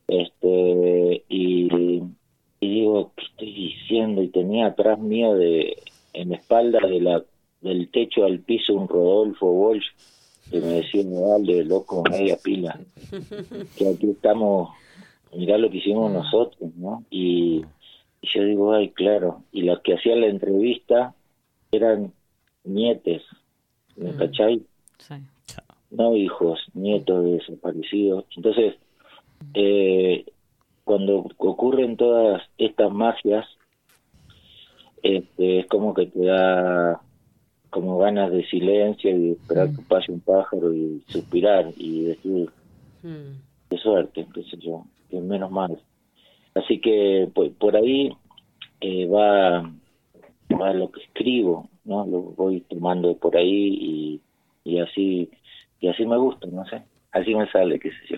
Este, 0.07 1.23
y, 1.29 2.03
digo, 2.59 3.13
¿qué 3.15 3.25
estoy 3.25 3.53
diciendo? 3.53 4.21
Y 4.21 4.27
tenía 4.27 4.67
atrás 4.67 4.99
mío 4.99 5.33
de, 5.33 5.81
en 6.13 6.33
espalda 6.33 6.79
de 6.85 6.99
la, 6.99 7.23
del 7.61 7.89
techo 7.89 8.25
al 8.25 8.39
piso 8.39 8.73
un 8.73 8.87
Rodolfo 8.87 9.49
Walsh 9.49 9.87
que 10.51 10.59
me 10.59 10.67
decía, 10.67 11.03
dale, 11.05 11.63
loco, 11.63 12.03
media 12.09 12.37
pila, 12.43 12.77
que 13.77 13.87
aquí 13.87 14.09
estamos, 14.09 14.69
mirá 15.33 15.57
lo 15.57 15.69
que 15.69 15.77
hicimos 15.77 16.11
nosotros, 16.11 16.71
¿no? 16.75 17.05
Y, 17.09 17.63
yo 18.21 18.43
digo, 18.43 18.73
ay, 18.73 18.89
claro, 18.89 19.43
y 19.51 19.63
los 19.63 19.79
que 19.79 19.95
hacían 19.95 20.21
la 20.21 20.27
entrevista 20.27 21.15
eran 21.71 22.13
nietes, 22.65 23.23
¿me 23.95 24.11
mm. 24.11 24.17
cachai? 24.17 24.61
Sí. 24.99 25.15
No 25.91 26.15
hijos, 26.15 26.59
nietos 26.73 27.23
de 27.23 27.31
desaparecidos. 27.33 28.25
Entonces, 28.35 28.75
eh, 29.53 30.25
cuando 30.83 31.25
ocurren 31.37 31.97
todas 31.97 32.41
estas 32.57 32.91
magias, 32.91 33.45
este, 35.03 35.59
es 35.59 35.67
como 35.67 35.93
que 35.93 36.07
te 36.07 36.25
da 36.25 37.01
como 37.69 37.97
ganas 37.97 38.31
de 38.31 38.45
silencio 38.47 39.17
y 39.17 39.31
esperar 39.31 39.69
mm. 39.69 39.75
que 39.75 39.81
pase 39.83 40.11
un 40.11 40.19
pájaro 40.19 40.73
y 40.73 41.01
suspirar 41.07 41.71
y 41.77 42.03
decir 42.03 42.49
mm. 43.01 43.69
qué 43.69 43.77
suerte, 43.77 44.27
qué 44.33 44.43
sé 44.43 44.57
yo, 44.57 44.83
que 45.09 45.19
menos 45.19 45.51
mal. 45.51 45.79
Así 46.53 46.79
que 46.79 47.29
pues, 47.33 47.51
por 47.53 47.75
ahí 47.75 48.11
eh, 48.81 49.07
va, 49.07 49.61
va 50.59 50.73
lo 50.73 50.91
que 50.91 51.01
escribo, 51.01 51.69
¿no? 51.85 52.05
Lo 52.05 52.21
voy 52.21 52.61
tomando 52.61 53.15
por 53.15 53.37
ahí 53.37 53.69
y, 53.79 54.21
y 54.65 54.79
así 54.79 55.29
y 55.81 55.89
así 55.89 56.05
me 56.05 56.17
gusta, 56.17 56.47
no 56.47 56.63
sé, 56.67 56.83
así 57.11 57.35
me 57.35 57.49
sale, 57.51 57.79
qué 57.79 57.89
sé 57.89 57.97
yo. 58.11 58.17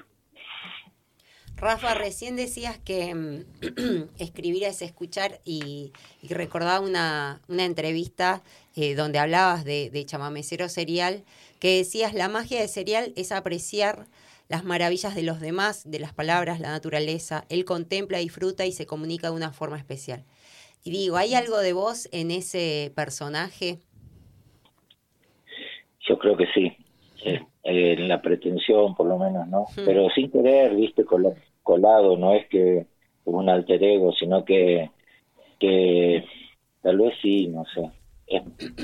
Rafa, 1.55 1.93
recién 1.93 2.35
decías 2.35 2.77
que 2.77 3.15
mm, 3.15 4.09
escribir 4.19 4.65
es 4.65 4.81
escuchar 4.81 5.39
y, 5.45 5.93
recordaba 6.29 6.81
una, 6.81 7.41
una 7.47 7.63
entrevista 7.63 8.43
eh, 8.75 8.95
donde 8.95 9.17
hablabas 9.17 9.63
de, 9.63 9.89
de 9.89 10.05
chamamecero 10.05 10.67
serial, 10.67 11.23
que 11.59 11.77
decías 11.77 12.13
la 12.13 12.27
magia 12.27 12.59
de 12.59 12.67
serial 12.67 13.13
es 13.15 13.31
apreciar 13.31 14.07
las 14.49 14.65
maravillas 14.65 15.15
de 15.15 15.23
los 15.23 15.39
demás, 15.39 15.89
de 15.89 15.99
las 15.99 16.13
palabras, 16.13 16.59
la 16.59 16.71
naturaleza. 16.71 17.45
Él 17.49 17.63
contempla, 17.63 18.17
disfruta 18.17 18.65
y 18.65 18.73
se 18.73 18.85
comunica 18.85 19.29
de 19.29 19.35
una 19.35 19.53
forma 19.53 19.77
especial. 19.77 20.25
Y 20.83 20.91
digo, 20.91 21.15
¿hay 21.15 21.33
algo 21.33 21.59
de 21.59 21.71
vos 21.71 22.09
en 22.11 22.29
ese 22.29 22.91
personaje? 22.93 23.79
Yo 26.01 26.19
creo 26.19 26.35
que 26.35 26.47
sí, 26.53 26.75
eh, 27.63 27.95
en 27.97 28.07
la 28.07 28.21
pretensión 28.21 28.95
por 28.95 29.07
lo 29.07 29.17
menos, 29.17 29.47
¿no? 29.47 29.61
Hmm. 29.75 29.85
Pero 29.85 30.09
sin 30.09 30.29
querer, 30.31 30.75
viste, 30.75 31.05
colado, 31.63 32.17
no 32.17 32.33
es 32.33 32.47
que 32.47 32.85
un 33.25 33.49
alter 33.49 33.83
ego, 33.83 34.11
sino 34.13 34.43
que, 34.43 34.89
que 35.59 36.23
tal 36.81 36.97
vez 36.97 37.13
sí, 37.21 37.47
no 37.47 37.63
sé, 37.65 37.89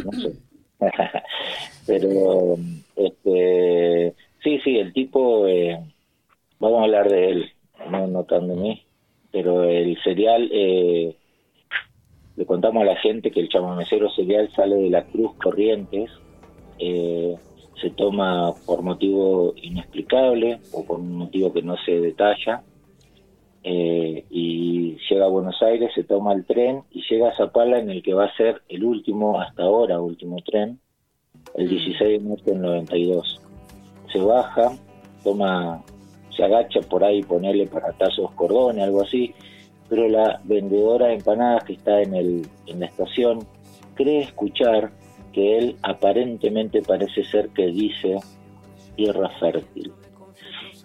no 0.05 0.11
sé. 0.13 0.33
Pero, 1.87 2.55
este, 2.95 4.13
sí, 4.43 4.59
sí, 4.63 4.77
el 4.77 4.93
tipo, 4.93 5.47
eh, 5.47 5.77
vamos 6.59 6.79
a 6.79 6.83
hablar 6.83 7.09
de 7.09 7.29
él, 7.29 7.51
no, 7.89 8.07
no 8.07 8.23
tan 8.23 8.47
de 8.47 8.55
mí, 8.55 8.83
pero 9.31 9.63
el 9.63 10.01
serial, 10.03 10.49
eh, 10.51 11.15
le 12.35 12.45
contamos 12.45 12.83
a 12.83 12.85
la 12.85 12.95
gente 12.97 13.31
que 13.31 13.39
el 13.39 13.49
chamamecero 13.49 14.09
serial 14.11 14.51
sale 14.51 14.75
de 14.75 14.89
la 14.89 15.03
Cruz 15.05 15.33
Corrientes, 15.35 16.09
eh, 16.79 17.35
se 17.81 17.89
toma 17.91 18.53
por 18.65 18.81
motivo 18.81 19.53
inexplicable 19.61 20.59
o 20.73 20.83
por 20.85 20.99
un 20.99 21.15
motivo 21.15 21.53
que 21.53 21.61
no 21.61 21.75
se 21.85 21.99
detalla 21.99 22.63
eh, 23.63 24.25
y 24.29 24.97
llega 25.09 25.25
a 25.25 25.29
Buenos 25.29 25.61
Aires, 25.61 25.91
se 25.93 26.03
toma 26.03 26.33
el 26.33 26.45
tren 26.45 26.83
y 26.91 27.01
llega 27.09 27.29
a 27.29 27.35
Zapala 27.35 27.79
en 27.79 27.89
el 27.89 28.01
que 28.01 28.13
va 28.13 28.25
a 28.25 28.37
ser 28.37 28.61
el 28.69 28.83
último, 28.83 29.39
hasta 29.39 29.63
ahora, 29.63 29.99
último 29.99 30.37
tren, 30.45 30.79
el 31.55 31.67
16 31.67 31.99
mm. 31.99 32.23
de 32.23 32.29
marzo 32.29 32.45
del 32.45 32.61
92. 32.61 33.41
Se 34.13 34.19
baja, 34.19 34.71
toma, 35.23 35.83
se 36.35 36.43
agacha 36.43 36.79
por 36.81 37.03
ahí, 37.03 37.21
ponerle 37.21 37.67
para 37.67 37.91
tazos 37.93 38.31
cordones, 38.31 38.83
algo 38.83 39.01
así, 39.01 39.33
pero 39.89 40.07
la 40.07 40.39
vendedora 40.45 41.07
de 41.07 41.15
empanadas 41.15 41.63
que 41.65 41.73
está 41.73 42.01
en, 42.01 42.15
el, 42.15 42.47
en 42.67 42.79
la 42.79 42.85
estación 42.85 43.45
cree 43.95 44.21
escuchar 44.21 44.91
que 45.31 45.57
él 45.57 45.75
aparentemente 45.81 46.81
parece 46.81 47.23
ser 47.25 47.49
que 47.49 47.67
dice 47.67 48.17
tierra 48.95 49.29
fértil. 49.39 49.91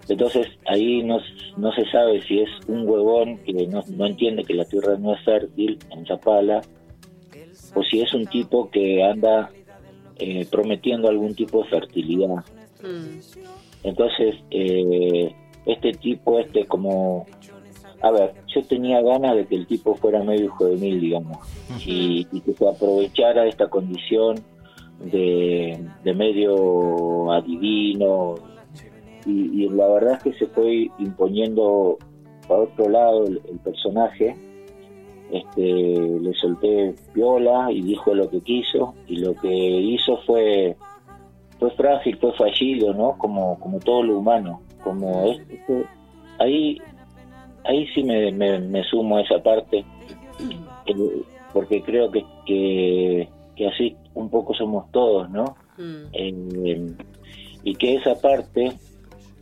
Entonces 0.09 0.47
ahí 0.67 1.03
no, 1.03 1.19
no 1.57 1.73
se 1.73 1.85
sabe 1.91 2.21
si 2.23 2.41
es 2.41 2.51
un 2.69 2.89
huevón 2.89 3.39
que 3.39 3.67
no, 3.67 3.83
no 3.97 4.07
entiende 4.07 4.45
que 4.45 4.55
la 4.55 4.65
tierra 4.65 4.97
no 4.99 5.15
es 5.15 5.25
fértil 5.25 5.79
en 5.91 6.07
Zapala 6.07 6.61
o 7.75 7.83
si 7.83 8.01
es 8.01 8.13
un 8.13 8.27
tipo 8.27 8.71
que 8.71 9.03
anda 9.03 9.51
eh, 10.17 10.47
prometiendo 10.51 11.09
algún 11.09 11.35
tipo 11.35 11.63
de 11.63 11.71
fertilidad. 11.71 12.45
Mm. 12.83 13.19
Entonces, 13.83 14.37
eh, 14.51 15.35
este 15.67 15.93
tipo, 15.93 16.39
este 16.39 16.67
como... 16.67 17.27
A 18.05 18.11
ver, 18.11 18.35
yo 18.49 18.63
tenía 18.65 19.01
ganas 19.01 19.35
de 19.35 19.47
que 19.47 19.55
el 19.55 19.67
tipo 19.67 19.95
fuera 19.95 20.23
medio 20.23 20.45
hijo 20.45 20.67
de 20.67 20.77
mil, 20.77 21.01
digamos, 21.01 21.39
y, 21.87 22.27
y 22.31 22.41
que 22.43 22.53
se 22.53 22.69
aprovechara 22.69 23.47
esta 23.47 23.69
condición 23.69 24.37
de, 25.01 25.83
de 26.05 26.15
medio 26.15 27.33
adivino, 27.33 28.35
y, 29.27 29.69
la 29.71 29.87
verdad 29.89 30.13
es 30.15 30.23
que 30.23 30.33
se 30.35 30.47
fue 30.49 30.91
imponiendo 30.99 31.99
para 32.47 32.63
otro 32.63 32.89
lado 32.89 33.27
el, 33.27 33.41
personaje. 33.63 34.37
Este 35.33 35.63
le 35.63 36.35
solté 36.35 36.95
viola 37.15 37.73
y 37.73 37.81
dijo 37.81 38.15
lo 38.15 38.29
que 38.29 38.41
quiso 38.43 38.95
y 39.09 39.17
lo 39.17 39.35
que 39.35 39.49
hizo 39.51 40.19
fue 40.27 40.77
fue 41.59 41.71
frágil 41.71 42.19
fue 42.19 42.33
fallido 42.35 42.93
no 42.93 43.17
como 43.17 43.59
como 43.59 43.81
todo 43.81 44.03
lo 44.03 44.19
humano 44.19 44.61
como 44.85 45.33
este, 45.33 45.87
ahí 46.39 46.79
ahí 47.65 47.87
sí 47.95 48.03
me, 48.05 48.31
me, 48.33 48.85
sumo 48.85 49.17
a 49.17 49.23
esa 49.23 49.43
parte 49.43 49.85
eh, 50.87 51.23
porque 51.53 51.83
creo 51.83 52.11
que, 52.11 52.25
que, 52.47 53.29
que 53.57 53.69
así 53.69 53.97
un 54.15 54.29
poco 54.31 54.55
somos 54.55 54.91
todos 54.91 55.31
no 55.31 55.57
mm. 55.79 56.07
eh, 56.13 56.95
y 57.65 57.75
que 57.77 57.97
esa 57.97 58.15
parte 58.21 58.79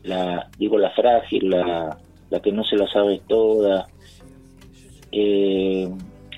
la 0.04 0.48
digo 0.58 0.78
la 0.78 0.90
frágil, 0.90 1.50
la, 1.50 1.98
la 2.30 2.40
que 2.40 2.52
no 2.52 2.64
se 2.64 2.76
la 2.76 2.86
sabe 2.88 3.20
toda. 3.28 3.86
Eh, 5.10 5.88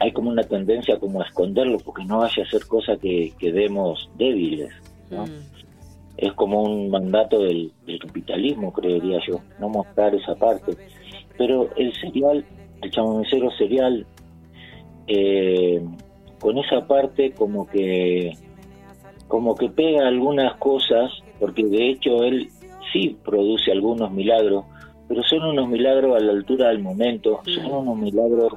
hay 0.00 0.12
como 0.12 0.30
una 0.30 0.42
tendencia 0.42 0.98
como 0.98 1.20
a 1.20 1.24
esconderlo 1.24 1.78
porque 1.78 2.04
no 2.04 2.18
vaya 2.18 2.42
a 2.42 2.50
ser 2.50 2.66
cosa 2.66 2.96
que, 2.96 3.32
que 3.38 3.52
demos 3.52 4.10
débiles. 4.16 4.72
¿no? 5.10 5.26
Mm. 5.26 5.40
Es 6.16 6.32
como 6.34 6.62
un 6.62 6.90
mandato 6.90 7.40
del, 7.40 7.72
del, 7.86 7.98
capitalismo, 7.98 8.72
creería 8.72 9.18
yo, 9.26 9.40
no 9.58 9.68
mostrar 9.68 10.14
esa 10.14 10.34
parte. 10.34 10.76
Pero 11.36 11.70
el 11.76 11.92
serial 11.94 12.44
el 12.84 12.90
chamamecero 12.90 13.50
serial, 13.52 14.06
eh, 15.06 15.82
con 16.40 16.58
esa 16.58 16.86
parte 16.86 17.32
como 17.32 17.66
que 17.66 18.32
como 19.26 19.54
que 19.54 19.70
pega 19.70 20.06
algunas 20.06 20.56
cosas, 20.58 21.10
porque 21.40 21.64
de 21.64 21.90
hecho 21.90 22.22
él 22.22 22.48
sí 22.92 23.16
produce 23.24 23.72
algunos 23.72 24.12
milagros, 24.12 24.66
pero 25.08 25.22
son 25.24 25.42
unos 25.44 25.68
milagros 25.68 26.16
a 26.16 26.20
la 26.20 26.32
altura 26.32 26.68
del 26.68 26.80
momento, 26.80 27.40
son 27.46 27.72
unos 27.72 27.98
milagros 27.98 28.52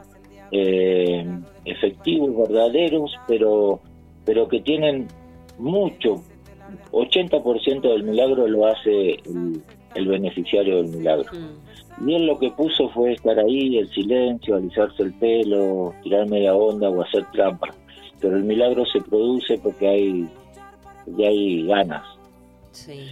eh, 0.51 1.25
efectivos, 1.65 2.49
verdaderos, 2.49 3.15
pero, 3.28 3.80
pero 4.25 4.47
que 4.47 4.59
tienen 4.59 5.07
mucho, 5.57 6.21
80% 6.91 7.82
del 7.82 8.03
milagro 8.03 8.47
lo 8.47 8.67
hace 8.67 9.17
el, 9.95 10.07
beneficiario 10.07 10.84
del 10.84 10.89
milagro. 10.89 11.32
Mm. 11.34 11.66
Y 12.05 12.13
él 12.13 12.27
lo 12.27 12.37
que 12.37 12.51
puso 12.51 12.89
fue 12.89 13.13
estar 13.13 13.37
ahí, 13.39 13.77
el 13.77 13.89
silencio, 13.89 14.55
alisarse 14.55 15.03
el 15.03 15.13
pelo, 15.13 15.93
tirar 16.03 16.27
media 16.27 16.53
onda 16.53 16.89
o 16.89 17.01
hacer 17.01 17.25
trampa. 17.31 17.73
Pero 18.19 18.37
el 18.37 18.43
milagro 18.43 18.85
se 18.85 19.01
produce 19.01 19.57
porque 19.57 19.87
hay, 19.87 20.29
ya 21.17 21.27
hay 21.27 21.65
ganas. 21.65 22.03
Sí. 22.71 23.07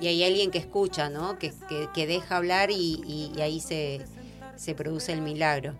Y 0.00 0.06
hay 0.06 0.24
alguien 0.24 0.50
que 0.50 0.58
escucha, 0.58 1.10
¿no? 1.10 1.38
Que, 1.38 1.52
que, 1.94 2.06
deja 2.06 2.36
hablar 2.36 2.70
y, 2.70 3.32
ahí 3.40 3.60
se, 3.60 4.00
se, 4.56 4.74
produce 4.74 5.12
el 5.12 5.22
milagro. 5.22 5.74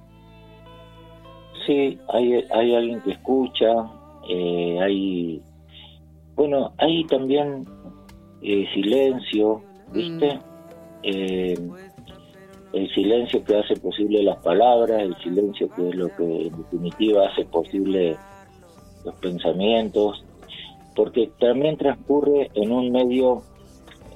Sí, 1.67 1.99
hay, 2.09 2.45
hay 2.51 2.75
alguien 2.75 3.01
que 3.03 3.13
escucha, 3.13 3.69
eh, 4.29 4.79
hay... 4.81 5.43
Bueno, 6.35 6.73
hay 6.79 7.05
también 7.07 7.67
eh, 8.43 8.67
silencio, 8.73 9.63
¿viste? 9.93 10.35
Mm. 10.37 10.52
Eh, 11.03 11.59
el 12.73 12.95
silencio 12.95 13.45
que 13.45 13.57
hace 13.57 13.77
posible 13.77 14.23
las 14.23 14.39
palabras, 14.39 15.03
el 15.03 15.17
silencio 15.19 15.69
que 15.75 15.91
es 15.91 15.95
lo 15.95 16.09
que 16.17 16.47
en 16.47 16.57
definitiva 16.57 17.29
hace 17.29 17.45
posible 17.45 18.17
los 19.05 19.15
pensamientos, 19.17 20.25
porque 20.95 21.31
también 21.39 21.77
transcurre 21.77 22.51
en 22.55 22.73
un 22.73 22.91
medio 22.91 23.43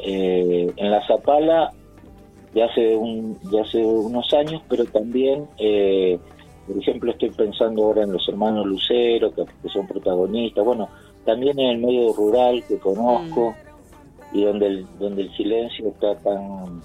eh, 0.01 0.73
en 0.77 0.91
la 0.91 1.07
Zapala 1.07 1.73
de 2.55 2.63
hace, 2.63 2.97
un, 2.97 3.39
de 3.51 3.61
hace 3.61 3.85
unos 3.85 4.33
años, 4.33 4.63
pero 4.69 4.85
también, 4.87 5.47
eh, 5.59 6.19
por 6.67 6.79
ejemplo, 6.79 7.11
estoy 7.11 7.31
pensando 7.31 7.85
ahora 7.85 8.05
en 8.05 8.13
los 8.13 8.27
hermanos 8.29 8.67
Lucero, 8.67 9.35
que, 9.35 9.45
son 9.69 9.87
protagonistas, 9.87 10.65
bueno, 10.65 10.89
también 11.27 11.59
en 11.59 11.71
el 11.71 11.79
medio 11.79 12.13
rural 12.15 12.65
que 12.67 12.79
conozco 12.79 13.55
y 14.37 14.45
donde 14.45 14.67
el, 14.67 14.87
donde 14.99 15.23
el 15.23 15.35
silencio 15.35 15.89
está 15.89 16.15
tan 16.17 16.83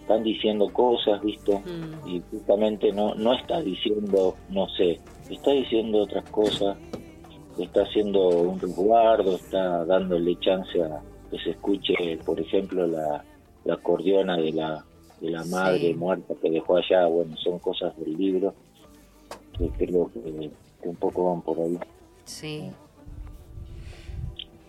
están 0.00 0.22
diciendo 0.24 0.68
cosas, 0.72 1.22
¿viste? 1.22 1.58
Mm. 1.58 2.08
Y 2.08 2.22
justamente 2.30 2.90
no, 2.92 3.14
no 3.14 3.34
está 3.34 3.60
diciendo, 3.60 4.34
no 4.48 4.66
sé, 4.70 4.98
está 5.30 5.52
diciendo 5.52 6.02
otras 6.02 6.28
cosas, 6.30 6.76
está 7.58 7.82
haciendo 7.82 8.26
un 8.28 8.58
resguardo, 8.58 9.36
está 9.36 9.84
dándole 9.84 10.34
chance 10.40 10.82
a, 10.82 11.02
que 11.30 11.38
se 11.38 11.50
escuche, 11.50 11.94
por 12.24 12.40
ejemplo, 12.40 12.86
la, 12.86 13.22
la 13.64 13.74
acordeona 13.74 14.38
de 14.38 14.52
la, 14.52 14.84
de 15.20 15.30
la 15.30 15.44
madre 15.44 15.94
muerta 15.94 16.34
que 16.40 16.50
dejó 16.50 16.78
allá, 16.78 17.06
bueno, 17.06 17.36
son 17.36 17.58
cosas 17.58 17.94
del 17.98 18.16
libro 18.16 18.54
que 19.58 19.68
creo 19.68 20.10
que, 20.12 20.50
un 20.84 20.96
poco 20.96 21.30
van 21.30 21.42
por 21.42 21.60
ahí. 21.60 21.78
Sí. 22.24 22.70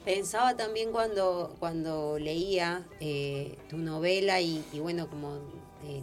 Pensaba 0.05 0.57
también 0.57 0.91
cuando, 0.91 1.55
cuando 1.59 2.19
leía 2.19 2.85
eh, 2.99 3.57
tu 3.69 3.77
novela 3.77 4.41
y, 4.41 4.63
bueno, 4.79 5.09
como 5.09 5.37
eh, 5.85 6.01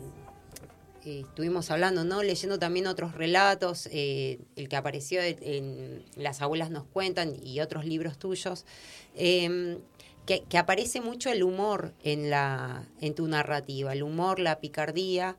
eh, 1.05 1.24
estuvimos 1.28 1.70
hablando, 1.70 2.05
¿no? 2.05 2.22
Leyendo 2.22 2.59
también 2.59 2.86
otros 2.86 3.14
relatos, 3.14 3.86
el 3.92 4.68
que 4.68 4.76
apareció 4.76 5.20
en 5.22 6.05
Las 6.16 6.40
abuelas 6.40 6.70
nos 6.70 6.84
cuentan 6.84 7.34
y 7.42 7.61
otros 7.61 7.84
libros 7.84 8.18
tuyos 8.18 8.64
que, 10.26 10.59
aparece 10.59 11.01
mucho 11.01 11.30
el 11.30 11.42
humor 11.42 11.92
en, 12.03 12.30
la, 12.30 12.86
en 13.01 13.14
tu 13.14 13.26
narrativa, 13.26 13.92
el 13.92 14.03
humor, 14.03 14.38
la 14.38 14.61
picardía. 14.61 15.36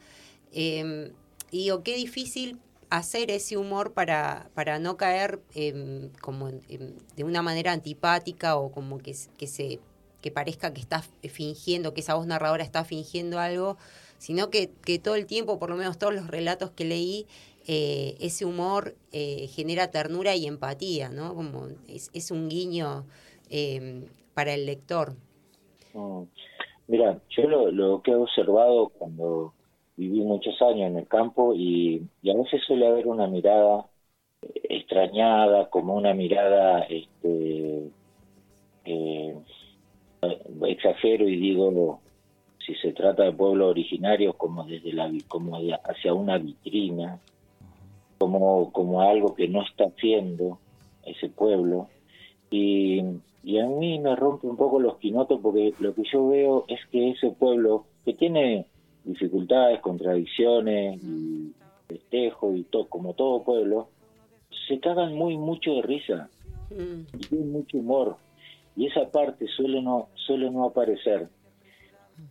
Eh, 0.54 1.12
y 1.52 1.64
digo, 1.64 1.84
qué 1.84 1.96
difícil 1.96 2.60
hacer 2.92 3.32
ese 3.32 3.58
humor 3.58 3.94
para, 3.94 4.52
para 4.54 4.78
no 4.78 4.98
caer 4.98 5.40
como 6.22 6.50
de 6.52 7.24
una 7.24 7.42
manera 7.42 7.72
antipática 7.72 8.58
o 8.58 8.72
como 8.72 9.00
que, 9.00 9.16
que, 9.38 9.48
se, 9.48 9.80
que 10.22 10.30
parezca 10.30 10.74
que 10.74 10.82
estás 10.82 11.10
fingiendo, 11.30 11.94
que 11.94 12.02
esa 12.02 12.16
voz 12.16 12.28
narradora 12.28 12.64
está 12.64 12.84
fingiendo 12.84 13.40
algo, 13.40 13.78
sino 14.20 14.50
que, 14.50 14.70
que 14.86 15.00
todo 15.00 15.16
el 15.16 15.26
tiempo, 15.26 15.58
por 15.58 15.70
lo 15.70 15.78
menos 15.78 15.98
todos 15.98 16.14
los 16.14 16.28
relatos 16.28 16.72
que 16.72 16.86
leí, 16.86 17.26
eh, 17.66 18.18
ese 18.20 18.46
humor 18.46 18.96
eh, 19.12 19.48
genera 19.48 19.90
ternura 19.90 20.36
y 20.36 20.46
empatía, 20.46 21.10
¿no? 21.10 21.34
Como 21.34 21.68
es, 21.88 22.10
es 22.14 22.30
un 22.30 22.50
guiño 22.50 23.06
eh, 23.50 24.06
para 24.34 24.54
el 24.54 24.66
lector? 24.66 25.16
Mm. 25.94 26.24
Mira, 26.88 27.22
yo 27.30 27.48
lo, 27.48 28.02
que 28.02 28.12
he 28.12 28.16
observado 28.16 28.90
cuando 28.90 29.54
viví 30.02 30.22
muchos 30.22 30.60
años 30.64 30.90
en 30.90 30.98
el 30.98 31.08
campo 31.08 31.54
y, 31.54 32.02
a 32.28 32.36
veces 32.36 32.64
suele 32.66 32.88
haber 32.88 33.08
una 33.08 33.28
mirada 33.28 33.86
extrañada, 34.64 35.70
como 35.70 35.94
una 35.96 36.16
mirada, 36.16 36.80
este, 36.82 37.92
eh, 38.86 39.36
exagero 40.68 41.30
y 41.30 41.36
digo, 41.36 42.00
si 42.66 42.74
se 42.76 42.94
trata 42.94 43.24
de 43.24 43.34
pueblos 43.34 43.70
originarios, 43.70 44.36
como 44.36 44.64
desde 44.64 44.92
la, 44.92 45.12
como 45.28 45.60
hacia 45.84 46.14
una 46.16 46.40
vitrina, 46.40 47.20
como, 48.18 48.72
como 48.72 49.02
algo 49.02 49.36
que 49.36 49.48
no 49.48 49.62
está 49.62 49.86
haciendo 49.86 50.58
ese 51.06 51.30
pueblo. 51.30 51.90
Y 52.50 53.04
y 53.44 53.60
a 53.60 53.66
mí 53.66 54.00
me 54.00 54.16
rompe 54.16 54.48
un 54.48 54.56
poco 54.56 54.80
los 54.80 54.98
quinotos 54.98 55.40
porque 55.42 55.74
lo 55.80 55.96
que 55.96 56.04
yo 56.12 56.28
veo 56.28 56.66
es 56.68 56.80
que 56.92 57.12
ese 57.12 57.32
pueblo 57.32 57.86
que 58.06 58.14
tiene 58.14 58.68
dificultades, 59.04 59.80
contradicciones 59.82 61.02
y 61.04 61.54
festejo 61.88 62.56
y 62.56 62.64
todo, 62.64 62.88
como 62.88 63.14
todo 63.14 63.44
pueblo, 63.44 63.90
se 64.68 64.80
cagan 64.80 65.14
muy 65.16 65.38
mucho 65.38 65.76
de 65.76 65.82
risa 65.82 66.30
mm. 66.70 67.18
y 67.18 67.18
tienen 67.28 67.52
mucho 67.52 67.78
humor. 67.78 68.18
Y 68.76 68.88
esa 68.88 69.10
parte 69.12 69.48
suele 69.48 69.82
no 69.82 70.10
suele 70.16 70.50
no 70.50 70.66
aparecer. 70.66 71.28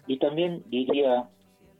Y 0.06 0.18
también 0.18 0.62
diría 0.68 1.28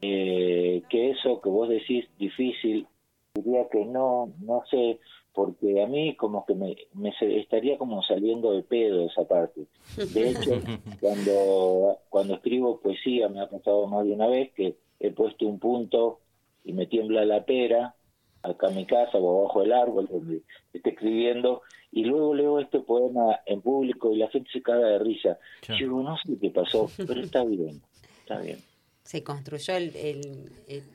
eh, 0.03 0.83
que 0.89 1.11
eso 1.11 1.41
que 1.41 1.49
vos 1.49 1.69
decís 1.69 2.07
difícil 2.19 2.87
diría 3.35 3.69
que 3.71 3.85
no 3.85 4.33
no 4.41 4.63
sé 4.71 4.99
porque 5.33 5.83
a 5.83 5.87
mí 5.87 6.17
como 6.17 6.45
que 6.45 6.55
me, 6.55 6.77
estaría 7.21 7.79
como 7.79 8.03
saliendo 8.03 8.53
de 8.53 8.63
pedo 8.63 9.07
esa 9.07 9.25
parte. 9.27 9.67
De 9.97 10.31
hecho, 10.31 10.61
cuando, 11.01 11.99
cuando 12.09 12.35
escribo 12.35 12.81
poesía 12.81 13.29
me 13.29 13.41
ha 13.41 13.49
pasado 13.49 13.87
más 13.87 14.05
de 14.05 14.13
una 14.13 14.27
vez 14.27 14.53
que 14.55 14.77
he 14.99 15.11
puesto 15.11 15.47
un 15.47 15.59
punto 15.59 16.21
y 16.65 16.73
me 16.73 16.87
tiembla 16.87 17.25
la 17.25 17.45
pera 17.45 17.95
acá 18.43 18.69
en 18.69 18.77
mi 18.77 18.87
casa 18.87 19.19
o 19.19 19.41
abajo 19.41 19.61
del 19.61 19.73
árbol 19.73 20.09
donde 20.11 20.43
estoy 20.73 20.93
escribiendo 20.93 21.63
y 21.93 22.05
luego 22.05 22.35
leo 22.35 22.61
este 22.61 22.81
poema 22.81 23.41
en 23.47 23.61
público 23.61 24.13
y 24.13 24.19
la 24.19 24.29
gente 24.31 24.51
se 24.53 24.63
caga 24.63 24.89
de 24.89 24.99
risa. 24.99 25.39
Yo 25.69 25.77
digo, 25.77 26.03
no 26.03 26.17
sé 26.19 26.39
qué 26.41 26.51
pasó, 26.51 26.91
pero 26.97 27.21
está 27.21 27.45
bien, 27.45 27.81
está 28.21 28.41
bien. 28.41 28.59
Se 29.05 29.25
construyó 29.25 29.75
el, 29.77 30.51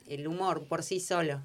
el 0.07 0.27
humor 0.27 0.67
por 0.67 0.83
sí 0.83 0.99
solo 0.99 1.41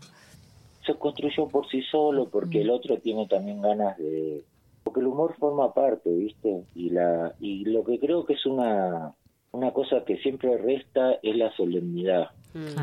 se 0.93 0.99
construyó 0.99 1.49
por 1.49 1.68
sí 1.68 1.82
solo 1.82 2.28
porque 2.28 2.62
el 2.62 2.70
otro 2.70 2.99
tiene 2.99 3.26
también 3.26 3.61
ganas 3.61 3.97
de 3.99 4.43
porque 4.82 5.01
el 5.01 5.07
humor 5.07 5.34
forma 5.38 5.72
parte 5.74 6.11
viste 6.11 6.64
y 6.74 6.91
la 6.91 7.34
y 7.41 7.64
lo 7.64 7.84
que 7.84 7.99
creo 7.99 8.24
que 8.24 8.34
es 8.34 8.47
una 8.47 9.14
una 9.53 9.72
cosa 9.72 10.05
que 10.05 10.16
siempre 10.18 10.57
resta 10.59 11.18
es 11.22 11.36
la 11.36 11.55
solemnidad. 11.57 12.30
Mm. 12.55 12.76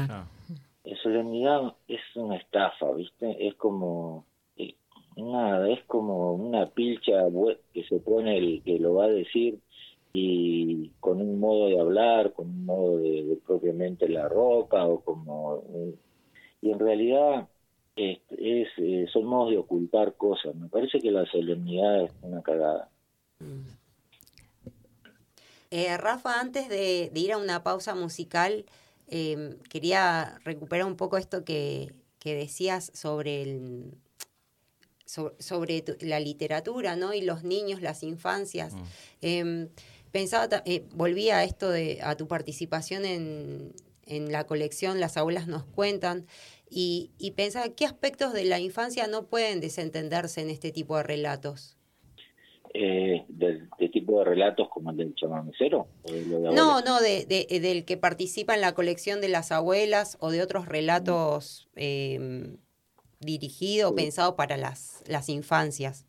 la 0.86 0.98
solemnidad 1.04 1.74
es 1.88 2.00
una 2.16 2.38
estafa 2.38 2.92
viste 2.92 3.48
es 3.48 3.56
como 3.56 4.26
eh, 4.58 4.76
nada 5.18 5.70
es 5.70 5.84
como 5.86 6.34
una 6.34 6.68
pilcha 6.68 7.26
que 7.74 7.84
se 7.84 8.00
pone 8.00 8.38
el 8.38 8.62
que 8.64 8.80
lo 8.80 8.96
va 8.96 9.06
a 9.06 9.10
decir 9.10 9.60
y 10.14 10.90
con 11.00 11.22
un 11.22 11.40
modo 11.40 11.68
de 11.68 11.80
hablar 11.80 12.34
con 12.34 12.48
un 12.48 12.66
modo 12.66 12.98
de, 12.98 13.38
propiamente 13.46 14.08
la 14.08 14.30
roca 14.30 14.86
o 14.86 15.02
como 15.02 15.64
y 16.62 16.72
en 16.72 16.80
realidad 16.80 17.48
es, 17.98 18.20
eh, 18.78 19.08
son 19.12 19.26
modos 19.26 19.52
de 19.52 19.58
ocultar 19.58 20.16
cosas. 20.16 20.56
Me 20.56 20.70
parece 20.70 21.00
que 21.00 21.12
la 21.12 21.26
solemnidad 21.26 22.04
es 22.04 22.12
una 22.22 22.42
cagada. 22.42 22.90
Eh, 25.72 25.98
Rafa, 25.98 26.40
antes 26.40 26.70
de, 26.70 27.12
ir 27.14 27.34
a 27.34 27.38
una 27.38 27.64
pausa 27.64 27.96
musical, 27.96 28.66
em, 29.08 29.58
quería 29.70 30.40
recuperar 30.44 30.86
un 30.86 30.96
poco 30.96 31.18
esto 31.18 31.44
que, 31.44 31.92
decías 32.24 32.92
sobre 32.94 33.42
el, 33.42 33.94
sobre, 35.06 35.86
la 36.02 36.20
literatura, 36.20 36.98
¿no? 36.98 37.14
Y 37.14 37.22
los 37.22 37.46
niños, 37.46 37.82
las 37.82 38.04
infancias. 38.04 38.74
Mm. 38.74 38.84
Em, 39.22 39.70
pensaba, 40.12 40.62
eh, 40.66 40.84
volvía 40.94 41.38
a 41.38 41.46
esto 41.46 41.70
de 41.70 42.00
a 42.04 42.18
tu 42.18 42.28
participación 42.28 43.06
en, 43.06 43.74
en 44.08 44.32
la 44.32 44.46
colección 44.46 45.00
Las 45.00 45.18
abuelas 45.18 45.48
nos 45.48 45.64
cuentan. 45.64 46.26
Y, 46.70 47.12
y 47.18 47.32
pensaba, 47.32 47.70
¿qué 47.70 47.86
aspectos 47.86 48.34
de 48.34 48.46
la 48.46 48.60
infancia 48.60 49.08
no 49.08 49.28
pueden 49.28 49.62
desentenderse 49.62 50.42
en 50.42 50.50
este 50.50 50.72
tipo 50.72 50.98
de 50.98 51.04
relatos? 51.04 51.78
Eh, 52.74 53.26
del, 53.30 53.70
de 53.80 53.90
tipo 53.90 54.20
de 54.20 54.26
relatos 54.26 54.68
como 54.70 54.92
el 54.92 54.98
del 54.98 55.16
chamamecero? 55.16 55.88
no, 56.54 56.82
no, 56.82 57.00
de, 57.00 57.26
del 57.26 57.86
que 57.86 57.98
participa 57.98 58.54
en 58.54 58.62
la 58.62 58.74
colección 58.74 59.22
de 59.22 59.30
las 59.30 59.52
abuelas 59.52 60.18
o 60.20 60.32
de 60.32 60.42
otros 60.42 60.68
relatos 60.68 61.70
eh, 61.76 62.56
dirigidos, 63.20 63.94
pensados 63.94 64.36
para 64.36 64.58
las, 64.58 65.04
las 65.08 65.30
infancias. 65.30 66.06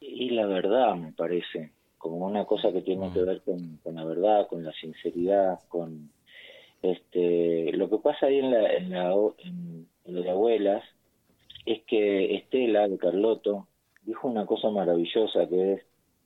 Y 0.00 0.30
la 0.30 0.46
verdad, 0.46 0.96
me 0.96 1.12
parece, 1.12 1.72
como 1.98 2.26
una 2.26 2.46
cosa 2.46 2.72
que 2.72 2.82
tiene 2.82 3.12
que 3.12 3.22
ver 3.22 3.42
con, 3.42 3.78
con 3.82 3.94
la 3.94 4.04
verdad, 4.04 4.48
con 4.48 4.64
la 4.64 4.72
sinceridad, 4.72 5.60
con 5.68 6.10
este 6.92 7.72
lo 7.72 7.88
que 7.90 7.98
pasa 7.98 8.26
ahí 8.26 8.38
en 8.38 8.50
la, 8.50 8.72
en 8.72 8.90
la 8.90 9.14
en 9.44 9.86
lo 10.06 10.22
de 10.22 10.30
abuelas 10.30 10.84
es 11.64 11.82
que 11.82 12.36
Estela 12.36 12.88
de 12.88 12.96
Carloto 12.96 13.66
dijo 14.02 14.28
una 14.28 14.46
cosa 14.46 14.70
maravillosa 14.70 15.48
que 15.48 15.74
es, 15.74 15.82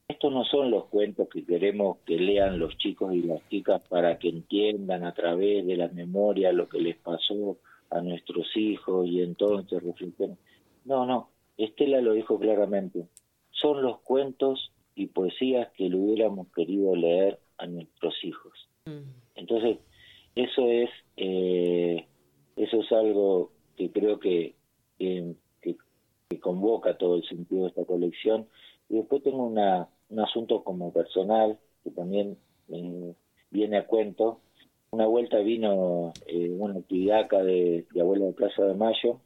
estos 0.07 0.33
no 0.33 0.45
son 0.45 0.71
los 0.71 0.87
cuentos 0.87 1.29
que 1.29 1.45
queremos 1.45 1.99
que 2.05 2.19
lean 2.19 2.59
los 2.59 2.77
chicos 2.77 3.15
y 3.15 3.23
las 3.23 3.47
chicas 3.49 3.81
para 3.89 4.19
que 4.19 4.29
entiendan 4.29 5.05
a 5.05 5.15
través 5.15 5.67
de 5.67 5.77
la 5.77 5.89
memoria 5.89 6.53
lo 6.53 6.69
que 6.69 6.81
les 6.81 6.97
pasó 6.97 7.57
a 7.91 8.01
nuestros 8.01 8.55
hijos 8.57 9.09
y 9.09 9.23
entonces 9.23 9.83
reflexionen. 9.83 10.37
No, 10.85 11.07
no, 11.07 11.31
Estela 11.57 12.01
lo 12.01 12.13
dijo 12.13 12.39
claramente, 12.39 13.07
son 13.51 13.83
los 13.83 14.01
cuentos 14.01 14.73
y 14.95 15.07
poesías 15.07 15.69
que 15.73 15.89
le 15.89 15.97
hubiéramos 15.97 16.49
querido 16.55 16.95
leer 16.95 17.39
a 17.59 17.67
nuestros 17.67 18.15
hijos. 18.25 18.69
Mm. 18.87 19.11
Entonces, 19.37 19.79
eso 20.35 20.69
es, 20.69 20.91
eh, 21.17 22.07
eso 22.57 22.81
es 22.81 22.93
algo 22.93 23.53
que 23.77 23.91
creo 23.91 24.19
que, 24.19 24.55
que 24.99 25.77
convoca 26.41 26.97
todo 26.97 27.17
el 27.17 27.25
sentido 27.25 27.63
de 27.63 27.69
esta 27.69 27.85
colección. 27.85 28.47
Y 28.89 28.97
después 28.97 29.23
tengo 29.23 29.47
una, 29.47 29.89
un 30.09 30.21
asunto 30.21 30.63
como 30.65 30.93
personal, 30.93 31.59
que 31.85 31.91
también 31.91 32.37
eh, 32.69 33.15
viene 33.51 33.79
a 33.79 33.87
cuento. 33.87 34.41
Una 34.91 35.07
vuelta 35.07 35.39
vino 35.39 36.13
eh, 36.27 36.51
una 36.51 36.81
actividad 36.81 37.21
acá 37.21 37.43
de, 37.43 37.87
de 37.93 38.01
Abuela 38.01 38.27
de 38.27 38.33
Plaza 38.33 38.65
de 38.65 38.75
Mayo 38.75 39.21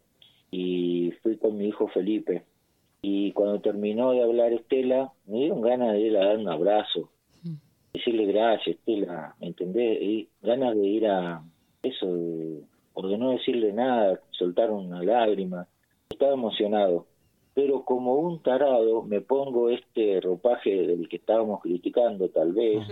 y 0.51 1.13
fui 1.23 1.37
con 1.37 1.57
mi 1.57 1.69
hijo 1.69 1.89
Felipe. 1.89 2.45
Y 3.01 3.33
cuando 3.33 3.61
terminó 3.61 4.13
de 4.13 4.23
hablar 4.23 4.53
Estela, 4.53 5.13
me 5.27 5.39
dieron 5.39 5.61
ganas 5.61 5.93
de 5.93 6.01
ir 6.01 6.17
a 6.17 6.27
dar 6.27 6.39
un 6.39 6.49
abrazo. 6.49 7.11
Decirle 7.95 8.26
gracias 8.26 8.76
Estela, 8.76 9.34
¿me 9.40 9.47
entendés? 9.47 10.03
Y 10.03 10.28
ganas 10.42 10.76
de 10.76 10.86
ir 10.86 11.07
a 11.07 11.42
eso, 11.82 12.07
o 12.92 13.09
de 13.09 13.16
no 13.16 13.30
decirle 13.30 13.72
nada, 13.72 14.20
soltar 14.32 14.70
una 14.70 15.03
lágrima 15.03 15.66
estaba 16.11 16.34
emocionado, 16.34 17.07
pero 17.55 17.84
como 17.84 18.16
un 18.16 18.42
tarado 18.42 19.03
me 19.03 19.20
pongo 19.20 19.70
este 19.70 20.20
ropaje 20.20 20.86
del 20.86 21.09
que 21.09 21.16
estábamos 21.16 21.61
criticando 21.62 22.28
tal 22.28 22.53
vez, 22.53 22.82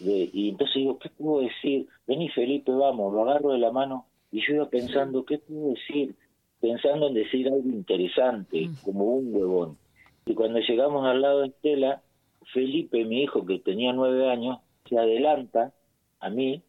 y 0.00 0.48
entonces 0.50 0.76
digo, 0.76 0.98
¿qué 0.98 1.10
puedo 1.10 1.42
decir? 1.42 1.86
Vení 2.06 2.28
Felipe, 2.28 2.70
vamos, 2.72 3.12
lo 3.12 3.22
agarro 3.22 3.52
de 3.52 3.58
la 3.58 3.72
mano 3.72 4.06
y 4.30 4.40
yo 4.46 4.54
iba 4.54 4.68
pensando, 4.68 5.24
¿qué 5.24 5.38
puedo 5.38 5.70
decir? 5.70 6.14
Pensando 6.60 7.08
en 7.08 7.14
decir 7.14 7.46
algo 7.46 7.68
interesante, 7.68 8.68
como 8.84 9.04
un 9.04 9.34
huevón. 9.34 9.78
Y 10.26 10.34
cuando 10.34 10.58
llegamos 10.58 11.06
al 11.06 11.22
lado 11.22 11.40
de 11.40 11.48
Estela, 11.48 12.02
Felipe, 12.52 13.04
mi 13.04 13.22
hijo 13.22 13.44
que 13.44 13.58
tenía 13.58 13.92
nueve 13.92 14.30
años, 14.30 14.58
se 14.88 14.98
adelanta 14.98 15.72
a 16.20 16.30
mí, 16.30 16.62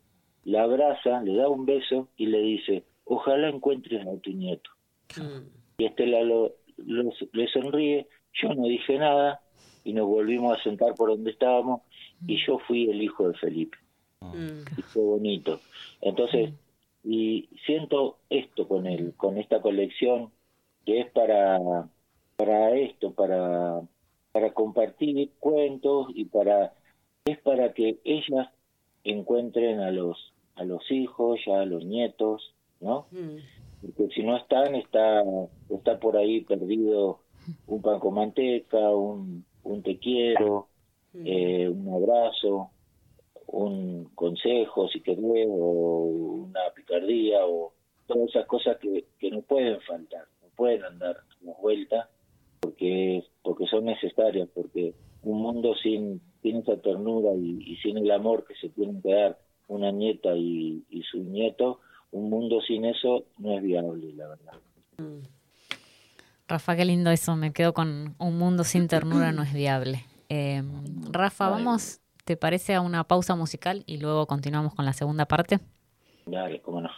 la 0.43 0.63
abraza, 0.63 1.21
le 1.21 1.35
da 1.35 1.47
un 1.49 1.65
beso 1.65 2.09
y 2.17 2.27
le 2.27 2.41
dice, 2.41 2.83
ojalá 3.05 3.49
encuentres 3.49 4.05
a 4.05 4.17
tu 4.17 4.31
nieto. 4.31 4.69
Y 5.77 5.85
Estela 5.85 6.21
lo, 6.23 6.55
le 6.77 7.47
sonríe, 7.47 8.07
yo 8.33 8.53
no 8.53 8.67
dije 8.67 8.97
nada 8.97 9.41
y 9.83 9.93
nos 9.93 10.07
volvimos 10.07 10.57
a 10.57 10.63
sentar 10.63 10.93
por 10.95 11.09
donde 11.09 11.31
estábamos 11.31 11.81
y 12.27 12.37
yo 12.45 12.59
fui 12.59 12.89
el 12.89 13.01
hijo 13.01 13.29
de 13.29 13.37
Felipe. 13.37 13.77
Mm. 14.21 14.61
Y 14.77 14.81
fue 14.81 15.03
bonito. 15.03 15.59
Entonces, 16.01 16.51
y 17.03 17.47
siento 17.65 18.17
esto 18.29 18.67
con 18.67 18.85
él, 18.85 19.13
con 19.15 19.37
esta 19.37 19.61
colección 19.61 20.31
que 20.85 21.01
es 21.01 21.11
para 21.11 21.87
para 22.39 22.73
esto, 22.77 23.11
para 23.11 23.81
para 24.31 24.53
compartir 24.53 25.31
cuentos 25.39 26.07
y 26.13 26.25
para 26.25 26.73
es 27.25 27.37
para 27.39 27.73
que 27.73 27.99
ellas 28.03 28.49
encuentren 29.03 29.79
a 29.79 29.91
los 29.91 30.33
a 30.55 30.63
los 30.63 30.91
hijos, 30.91 31.39
ya 31.45 31.61
a 31.61 31.65
los 31.65 31.85
nietos, 31.85 32.53
¿no? 32.79 33.07
Mm 33.11 33.37
porque 33.81 34.13
si 34.13 34.23
no 34.23 34.37
están, 34.37 34.75
está, 34.75 35.23
está 35.69 35.99
por 35.99 36.17
ahí 36.17 36.41
perdido 36.41 37.21
un 37.67 37.81
pan 37.81 37.99
con 37.99 38.15
manteca, 38.15 38.77
un, 38.91 39.45
un 39.63 39.83
te 39.83 39.97
quiero, 39.97 40.67
mm. 41.13 41.23
eh, 41.25 41.69
un 41.69 41.93
abrazo, 41.93 42.71
un 43.47 44.05
consejo, 44.15 44.87
si 44.89 45.01
querés, 45.01 45.47
o 45.49 46.03
una 46.45 46.59
picardía, 46.75 47.45
o 47.45 47.73
todas 48.05 48.29
esas 48.29 48.45
cosas 48.47 48.77
que, 48.77 49.05
que 49.17 49.31
no 49.31 49.41
pueden 49.41 49.79
faltar, 49.81 50.25
no 50.41 50.49
pueden 50.55 50.83
andar 50.83 51.17
como 51.39 51.55
vuelta, 51.55 52.09
porque, 52.59 53.23
porque 53.43 53.65
son 53.67 53.85
necesarias, 53.85 54.49
porque 54.53 54.93
un 55.23 55.41
mundo 55.41 55.75
sin, 55.81 56.21
sin 56.41 56.57
esa 56.57 56.77
ternura 56.77 57.33
y, 57.35 57.77
sin 57.81 57.97
el 57.97 58.11
amor 58.11 58.45
que 58.47 58.55
se 58.55 58.69
tienen 58.69 59.01
que 59.01 59.13
dar 59.13 59.37
una 59.67 59.91
nieta 59.91 60.35
y, 60.35 60.83
y 60.89 61.03
su 61.03 61.19
nieto, 61.19 61.79
un 62.11 62.29
mundo 62.29 62.61
sin 62.61 62.85
eso 62.85 63.25
no 63.37 63.55
es 63.55 63.63
viable, 63.63 64.13
la 64.13 64.27
verdad. 64.27 64.53
Rafa, 66.47 66.75
qué 66.75 66.85
lindo 66.85 67.11
eso, 67.11 67.35
me 67.35 67.53
quedo 67.53 67.73
con 67.73 68.15
un 68.17 68.37
mundo 68.37 68.63
sin 68.63 68.87
ternura 68.87 69.31
no 69.31 69.43
es 69.43 69.53
viable. 69.53 70.05
Eh, 70.29 70.63
Rafa, 71.11 71.49
vamos, 71.49 72.01
¿te 72.25 72.37
parece 72.37 72.73
a 72.73 72.81
una 72.81 73.03
pausa 73.03 73.35
musical 73.35 73.83
y 73.85 73.97
luego 73.97 74.25
continuamos 74.25 74.73
con 74.73 74.85
la 74.85 74.93
segunda 74.93 75.25
parte? 75.25 75.59
Dale, 76.25 76.61
cómo 76.61 76.81
no. 76.81 76.89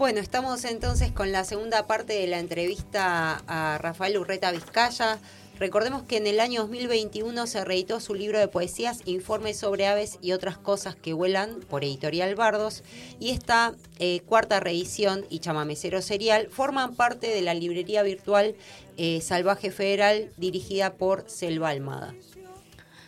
Bueno, 0.00 0.20
estamos 0.20 0.64
entonces 0.64 1.12
con 1.12 1.30
la 1.30 1.44
segunda 1.44 1.86
parte 1.86 2.14
de 2.14 2.26
la 2.26 2.38
entrevista 2.38 3.42
a 3.46 3.76
Rafael 3.76 4.16
Urreta 4.16 4.50
Vizcaya, 4.50 5.18
Recordemos 5.58 6.04
que 6.04 6.16
en 6.16 6.26
el 6.26 6.40
año 6.40 6.62
2021 6.62 7.46
se 7.46 7.62
reeditó 7.66 8.00
su 8.00 8.14
libro 8.14 8.38
de 8.38 8.48
poesías 8.48 9.02
Informes 9.04 9.58
sobre 9.58 9.86
aves 9.86 10.18
y 10.22 10.32
otras 10.32 10.56
cosas 10.56 10.96
que 10.96 11.12
vuelan 11.12 11.60
por 11.68 11.84
Editorial 11.84 12.34
Bardos 12.34 12.82
y 13.20 13.28
esta 13.28 13.74
eh, 13.98 14.20
cuarta 14.24 14.58
reedición 14.58 15.26
y 15.28 15.40
chamamecero 15.40 16.00
serial 16.00 16.46
forman 16.48 16.96
parte 16.96 17.26
de 17.26 17.42
la 17.42 17.52
librería 17.52 18.02
virtual 18.02 18.54
eh, 18.96 19.20
Salvaje 19.20 19.70
Federal 19.70 20.30
dirigida 20.38 20.94
por 20.94 21.28
Selva 21.28 21.68
Almada. 21.68 22.14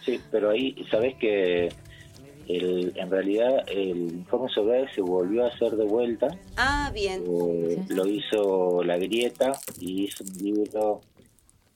Sí, 0.05 0.21
pero 0.31 0.51
ahí 0.51 0.77
sabes 0.91 1.15
que 1.15 1.71
en 2.49 3.11
realidad 3.11 3.65
el 3.69 4.13
informe 4.13 4.49
sobre 4.51 4.93
se 4.95 5.01
volvió 5.01 5.45
a 5.45 5.49
hacer 5.49 5.73
de 5.73 5.85
vuelta. 5.85 6.29
Ah, 6.57 6.91
bien. 6.93 7.23
Eh, 7.25 7.85
lo 7.89 8.07
hizo 8.07 8.83
La 8.85 8.99
Grieta 8.99 9.53
y 9.81 10.05
hizo 10.05 10.25
un 10.25 10.43
libro 10.43 11.01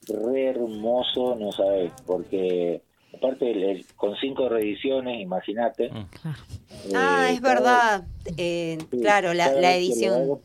re 0.07 0.47
hermoso, 0.47 1.35
no 1.35 1.51
sabes, 1.51 1.91
porque 2.05 2.81
aparte 3.13 3.85
con 3.95 4.15
cinco 4.17 4.49
reediciones, 4.49 5.19
imagínate. 5.21 5.89
Mm. 5.89 5.97
Eh, 5.97 6.93
ah, 6.95 7.29
es 7.31 7.41
verdad, 7.41 8.05
eh, 8.37 8.77
claro, 9.01 9.33
la, 9.33 9.75
edición. 9.75 10.39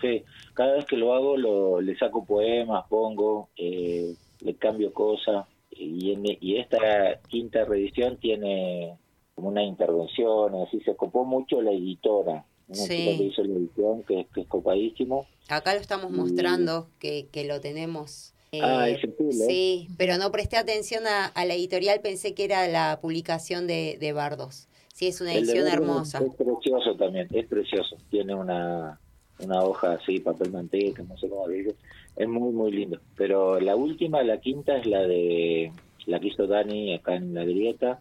sí, 0.00 0.22
cada 0.54 0.74
vez 0.74 0.84
que 0.84 0.96
lo 0.96 1.14
hago 1.14 1.36
lo, 1.36 1.80
le 1.80 1.96
saco 1.96 2.24
poemas, 2.24 2.84
pongo, 2.88 3.48
eh, 3.56 4.14
le 4.40 4.54
cambio 4.56 4.92
cosas 4.92 5.46
y, 5.70 6.14
y 6.40 6.56
esta 6.58 7.20
quinta 7.28 7.64
reedición 7.64 8.18
tiene 8.18 8.98
como 9.34 9.48
una 9.48 9.62
intervención, 9.62 10.54
así 10.66 10.80
se 10.80 10.94
copó 10.96 11.24
mucho 11.24 11.60
la 11.62 11.70
editora. 11.70 12.44
Una 12.68 12.88
que 12.88 13.12
hizo 13.12 13.42
la 13.44 13.54
edición, 13.54 14.02
que, 14.04 14.26
es 14.34 14.46
copadísimo. 14.46 15.26
Acá 15.48 15.74
lo 15.74 15.80
estamos 15.80 16.10
mostrando, 16.10 16.88
que, 16.98 17.26
que 17.30 17.44
lo 17.44 17.60
tenemos 17.60 18.32
ah, 18.62 18.88
eh, 18.88 18.98
Sí, 19.30 19.88
pero 19.98 20.16
no 20.16 20.30
presté 20.30 20.56
atención 20.56 21.04
a, 21.06 21.32
la 21.44 21.54
editorial, 21.54 22.00
pensé 22.00 22.34
que 22.34 22.44
era 22.44 22.66
la 22.68 22.98
publicación 23.02 23.66
de, 23.66 23.98
de 24.00 24.12
Bardos. 24.12 24.68
Sí, 24.94 25.08
es 25.08 25.20
una 25.20 25.34
edición 25.34 25.66
hermosa. 25.66 26.22
Es 26.24 26.34
precioso 26.34 26.94
también, 26.96 27.26
es 27.32 27.46
precioso. 27.46 27.96
Tiene 28.10 28.34
una, 28.34 29.00
una 29.40 29.64
hoja 29.64 29.92
así, 29.92 30.20
papel 30.20 30.52
manteca, 30.52 31.02
no 31.02 31.16
sé 31.16 31.28
cómo 31.28 31.48
decir. 31.48 31.74
Es 32.16 32.28
muy, 32.28 32.52
muy 32.52 32.72
lindo. 32.72 33.00
Pero 33.16 33.58
la 33.58 33.74
última, 33.74 34.22
la 34.22 34.38
quinta, 34.40 34.76
es 34.76 34.86
la 34.86 35.02
de 35.02 35.72
la 36.06 36.20
que 36.20 36.28
hizo 36.28 36.46
Dani 36.46 36.94
acá 36.94 37.14
en 37.14 37.34
la 37.34 37.44
grieta 37.44 38.00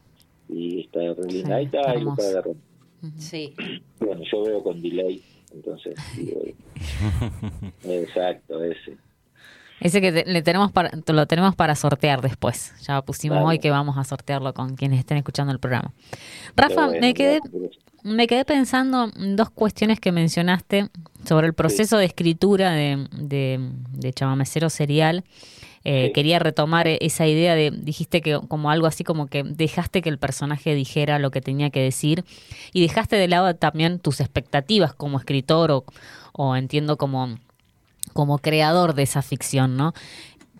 y 0.51 0.81
está 0.81 0.99
linda. 1.27 1.55
Ahí 1.55 1.65
está, 1.65 1.89
ahí 1.89 2.05
está 2.07 2.41
de 2.41 2.55
Sí. 3.17 3.55
Bueno, 3.99 4.21
yo 4.31 4.43
veo 4.43 4.63
con 4.63 4.81
delay, 4.81 5.23
entonces. 5.53 5.95
exacto, 7.83 8.63
ese. 8.63 8.97
Ese 9.79 9.99
que 9.99 10.11
le 10.11 10.41
tenemos 10.43 10.71
para, 10.71 10.91
lo 11.07 11.25
tenemos 11.25 11.55
para 11.55 11.73
sortear 11.75 12.21
después. 12.21 12.73
Ya 12.85 13.01
pusimos 13.01 13.39
hoy 13.43 13.57
que 13.57 13.71
vamos 13.71 13.97
a 13.97 14.03
sortearlo 14.03 14.53
con 14.53 14.75
quienes 14.75 14.99
estén 14.99 15.17
escuchando 15.17 15.51
el 15.51 15.59
programa. 15.59 15.91
Rafa, 16.55 16.89
me 16.89 17.15
quedé 17.15 17.39
me 18.03 18.27
quedé 18.27 18.45
pensando 18.45 19.11
en 19.15 19.35
dos 19.35 19.49
cuestiones 19.49 19.99
que 19.99 20.11
mencionaste 20.11 20.89
sobre 21.25 21.47
el 21.47 21.53
proceso 21.53 21.97
de 21.97 22.05
escritura 22.05 22.71
de, 22.71 23.07
de, 23.11 23.59
de 23.93 24.13
Chamamecero 24.13 24.69
Serial. 24.69 25.23
Eh, 25.83 26.11
quería 26.13 26.39
retomar 26.39 26.87
e-, 26.87 26.99
esa 27.01 27.27
idea 27.27 27.55
de, 27.55 27.71
dijiste 27.71 28.21
que 28.21 28.39
como 28.47 28.69
algo 28.69 28.87
así 28.87 29.03
como 29.03 29.27
que 29.27 29.43
dejaste 29.43 30.01
que 30.01 30.09
el 30.09 30.19
personaje 30.19 30.75
dijera 30.75 31.19
lo 31.19 31.31
que 31.31 31.41
tenía 31.41 31.69
que 31.71 31.81
decir 31.81 32.23
y 32.71 32.81
dejaste 32.81 33.15
de 33.15 33.27
lado 33.27 33.55
también 33.55 33.99
tus 33.99 34.19
expectativas 34.19 34.93
como 34.93 35.17
escritor 35.17 35.71
o, 35.71 35.85
o 36.33 36.55
entiendo 36.55 36.97
como, 36.97 37.37
como 38.13 38.37
creador 38.37 38.93
de 38.93 39.03
esa 39.03 39.21
ficción, 39.21 39.75
¿no? 39.75 39.93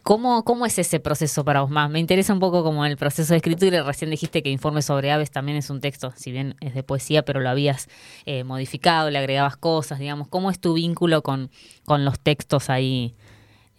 ¿Cómo, 0.04 0.44
¿Cómo 0.44 0.66
es 0.66 0.80
ese 0.80 1.00
proceso 1.00 1.46
para 1.46 1.62
vos 1.62 1.70
más? 1.70 1.88
Me 1.92 2.00
interesa 2.00 2.34
un 2.34 2.40
poco 2.40 2.64
como 2.64 2.86
el 2.86 2.98
proceso 2.98 3.34
de 3.34 3.38
escritura. 3.38 3.84
Recién 3.84 4.10
dijiste 4.10 4.42
que 4.42 4.50
Informe 4.50 4.82
sobre 4.82 5.12
Aves 5.12 5.30
también 5.30 5.60
es 5.60 5.70
un 5.70 5.80
texto, 5.80 6.12
si 6.16 6.32
bien 6.32 6.56
es 6.60 6.74
de 6.74 6.82
poesía, 6.82 7.24
pero 7.24 7.40
lo 7.40 7.48
habías 7.50 7.88
eh, 8.26 8.44
modificado, 8.44 9.12
le 9.12 9.20
agregabas 9.20 9.58
cosas, 9.58 10.00
digamos. 10.00 10.28
¿Cómo 10.28 10.50
es 10.50 10.60
tu 10.60 10.74
vínculo 10.74 11.22
con, 11.22 11.52
con 11.86 12.04
los 12.04 12.20
textos 12.20 12.72
ahí 12.72 13.14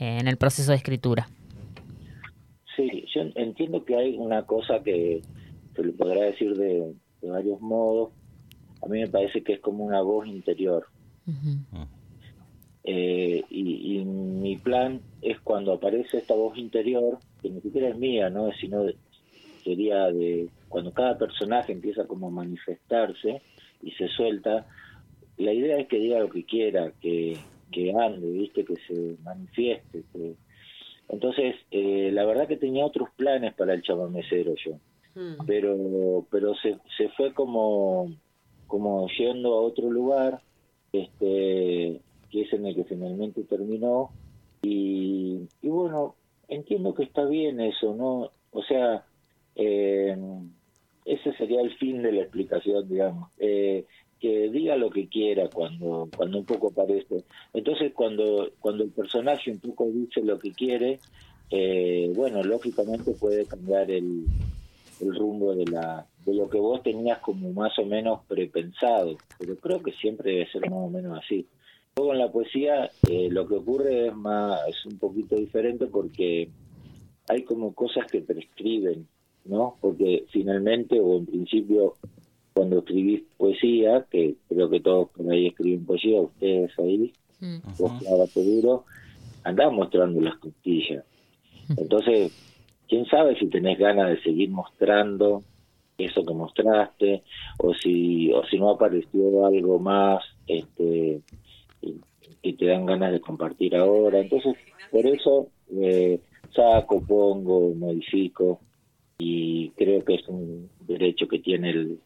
en 0.02 0.26
el 0.28 0.36
proceso 0.36 0.72
de 0.72 0.76
escritura? 0.76 1.28
Sí, 2.76 3.04
yo 3.14 3.22
entiendo 3.34 3.84
que 3.84 3.96
hay 3.96 4.16
una 4.16 4.44
cosa 4.44 4.82
que 4.82 5.22
se 5.74 5.84
le 5.84 5.92
podrá 5.92 6.24
decir 6.24 6.56
de, 6.56 6.94
varios 7.22 7.60
modos. 7.60 8.10
A 8.82 8.88
mí 8.88 9.00
me 9.00 9.08
parece 9.08 9.42
que 9.42 9.54
es 9.54 9.60
como 9.60 9.84
una 9.84 10.02
voz 10.02 10.26
interior. 10.26 10.86
Eh, 12.84 13.44
y, 13.48 14.02
mi 14.04 14.56
plan 14.56 15.00
es 15.20 15.38
cuando 15.40 15.72
aparece 15.72 16.18
esta 16.18 16.34
voz 16.34 16.58
interior, 16.58 17.18
que 17.40 17.48
ni 17.48 17.60
siquiera 17.60 17.90
es 17.90 17.96
mía, 17.96 18.28
¿no? 18.28 18.50
sino 18.60 18.84
sería 19.62 20.06
de 20.06 20.48
cuando 20.68 20.92
cada 20.92 21.16
personaje 21.16 21.72
empieza 21.72 22.06
como 22.06 22.26
a 22.26 22.30
manifestarse 22.30 23.40
y 23.82 23.92
se 23.92 24.08
suelta, 24.08 24.66
la 25.36 25.52
idea 25.52 25.78
es 25.78 25.86
que 25.86 25.98
diga 25.98 26.18
lo 26.18 26.28
que 26.28 26.44
quiera, 26.44 26.92
que, 27.00 27.36
que 27.72 27.92
ande, 27.92 28.30
¿viste? 28.30 28.64
que 28.64 28.76
se 28.86 29.16
manifieste. 29.24 30.04
Entonces, 31.08 31.56
eh, 31.72 32.10
la 32.12 32.24
verdad 32.24 32.46
que 32.46 32.56
tenía 32.56 32.86
otros 32.86 33.08
planes 33.16 33.54
para 33.54 33.74
el 33.74 33.82
chamamecero 33.82 34.54
yo, 34.64 34.78
hmm. 35.14 35.44
pero 35.46 36.26
pero 36.30 36.54
se, 36.54 36.78
se 36.96 37.08
fue 37.10 37.34
como, 37.34 38.14
como 38.68 39.08
yendo 39.08 39.54
a 39.54 39.62
otro 39.62 39.90
lugar, 39.90 40.40
este 40.92 42.00
que 42.32 42.42
es 42.42 42.52
en 42.52 42.66
el 42.66 42.74
que 42.74 42.84
finalmente 42.84 43.44
terminó. 43.44 44.10
Y, 44.62 45.48
bueno, 45.62 46.14
entiendo 46.48 46.94
que 46.94 47.02
está 47.02 47.24
bien 47.26 47.60
eso, 47.60 47.94
¿no? 47.94 48.30
O 48.52 48.62
sea, 48.62 49.04
eh, 49.54 50.16
ese 51.04 51.32
sería 51.34 51.60
el 51.60 51.74
fin 51.76 52.02
de 52.02 52.12
la 52.12 52.22
explicación, 52.22 52.88
digamos. 52.88 53.30
Eh, 53.38 53.84
que 54.20 54.48
diga 54.50 54.76
lo 54.76 54.88
que 54.88 55.08
quiera 55.08 55.50
cuando 55.50 56.08
cuando 56.16 56.38
un 56.38 56.44
poco 56.44 56.68
aparece. 56.68 57.24
Entonces, 57.52 57.92
cuando 57.92 58.52
cuando 58.60 58.84
el 58.84 58.90
personaje 58.90 59.50
un 59.50 59.58
poco 59.58 59.86
dice 59.86 60.22
lo 60.22 60.38
que 60.38 60.52
quiere, 60.52 61.00
eh, 61.50 62.12
bueno, 62.14 62.42
lógicamente 62.44 63.12
puede 63.12 63.46
cambiar 63.46 63.90
el, 63.90 64.24
el 65.00 65.16
rumbo 65.16 65.56
de 65.56 65.64
la 65.66 66.06
de 66.24 66.34
lo 66.34 66.48
que 66.48 66.58
vos 66.58 66.82
tenías 66.84 67.18
como 67.18 67.52
más 67.52 67.76
o 67.80 67.84
menos 67.84 68.20
prepensado, 68.28 69.16
pero 69.40 69.56
creo 69.56 69.82
que 69.82 69.90
siempre 69.92 70.32
debe 70.32 70.50
ser 70.52 70.70
más 70.70 70.78
o 70.78 70.88
menos 70.88 71.18
así. 71.18 71.44
Luego 71.96 72.12
en 72.12 72.18
la 72.20 72.30
poesía 72.30 72.90
eh, 73.10 73.28
lo 73.28 73.46
que 73.48 73.56
ocurre 73.56 74.06
es 74.06 74.14
más 74.14 74.60
es 74.68 74.86
un 74.86 74.98
poquito 74.98 75.34
diferente 75.34 75.86
porque 75.86 76.48
hay 77.28 77.42
como 77.42 77.74
cosas 77.74 78.06
que 78.10 78.20
prescriben, 78.20 79.08
¿no? 79.44 79.76
Porque 79.80 80.24
finalmente 80.30 81.00
o 81.00 81.18
en 81.18 81.26
principio 81.26 81.94
cuando 82.52 82.78
escribís 82.80 83.22
poesía, 83.36 84.06
que 84.10 84.36
creo 84.48 84.68
que 84.68 84.80
todos 84.80 85.10
por 85.10 85.30
ahí 85.30 85.48
escriben 85.48 85.86
poesía, 85.86 86.20
ustedes 86.20 86.70
ahí, 86.78 87.12
mm. 87.40 87.56
vos 87.78 87.92
Pedro, 88.34 88.84
andás 89.44 89.72
mostrando 89.72 90.20
las 90.20 90.36
costillas. 90.36 91.04
Entonces, 91.76 92.32
quién 92.88 93.06
sabe 93.06 93.38
si 93.38 93.46
tenés 93.46 93.78
ganas 93.78 94.10
de 94.10 94.22
seguir 94.22 94.50
mostrando 94.50 95.42
eso 95.98 96.24
que 96.24 96.34
mostraste 96.34 97.22
o 97.58 97.74
si 97.74 98.32
o 98.32 98.44
si 98.46 98.58
no 98.58 98.70
apareció 98.70 99.46
algo 99.46 99.78
más 99.78 100.24
este 100.46 101.20
y 102.42 102.52
te 102.54 102.66
dan 102.66 102.86
ganas 102.86 103.12
de 103.12 103.20
compartir 103.20 103.76
ahora. 103.76 104.18
Entonces, 104.18 104.56
por 104.90 105.06
eso 105.06 105.48
eh, 105.70 106.20
saco, 106.54 107.00
pongo, 107.06 107.72
modifico 107.74 108.60
y 109.24 109.70
creo 109.76 110.04
que 110.04 110.14
es 110.14 110.28
un 110.28 110.68
derecho 110.80 111.28
que 111.28 111.38
tiene 111.38 111.70
el, 111.70 112.00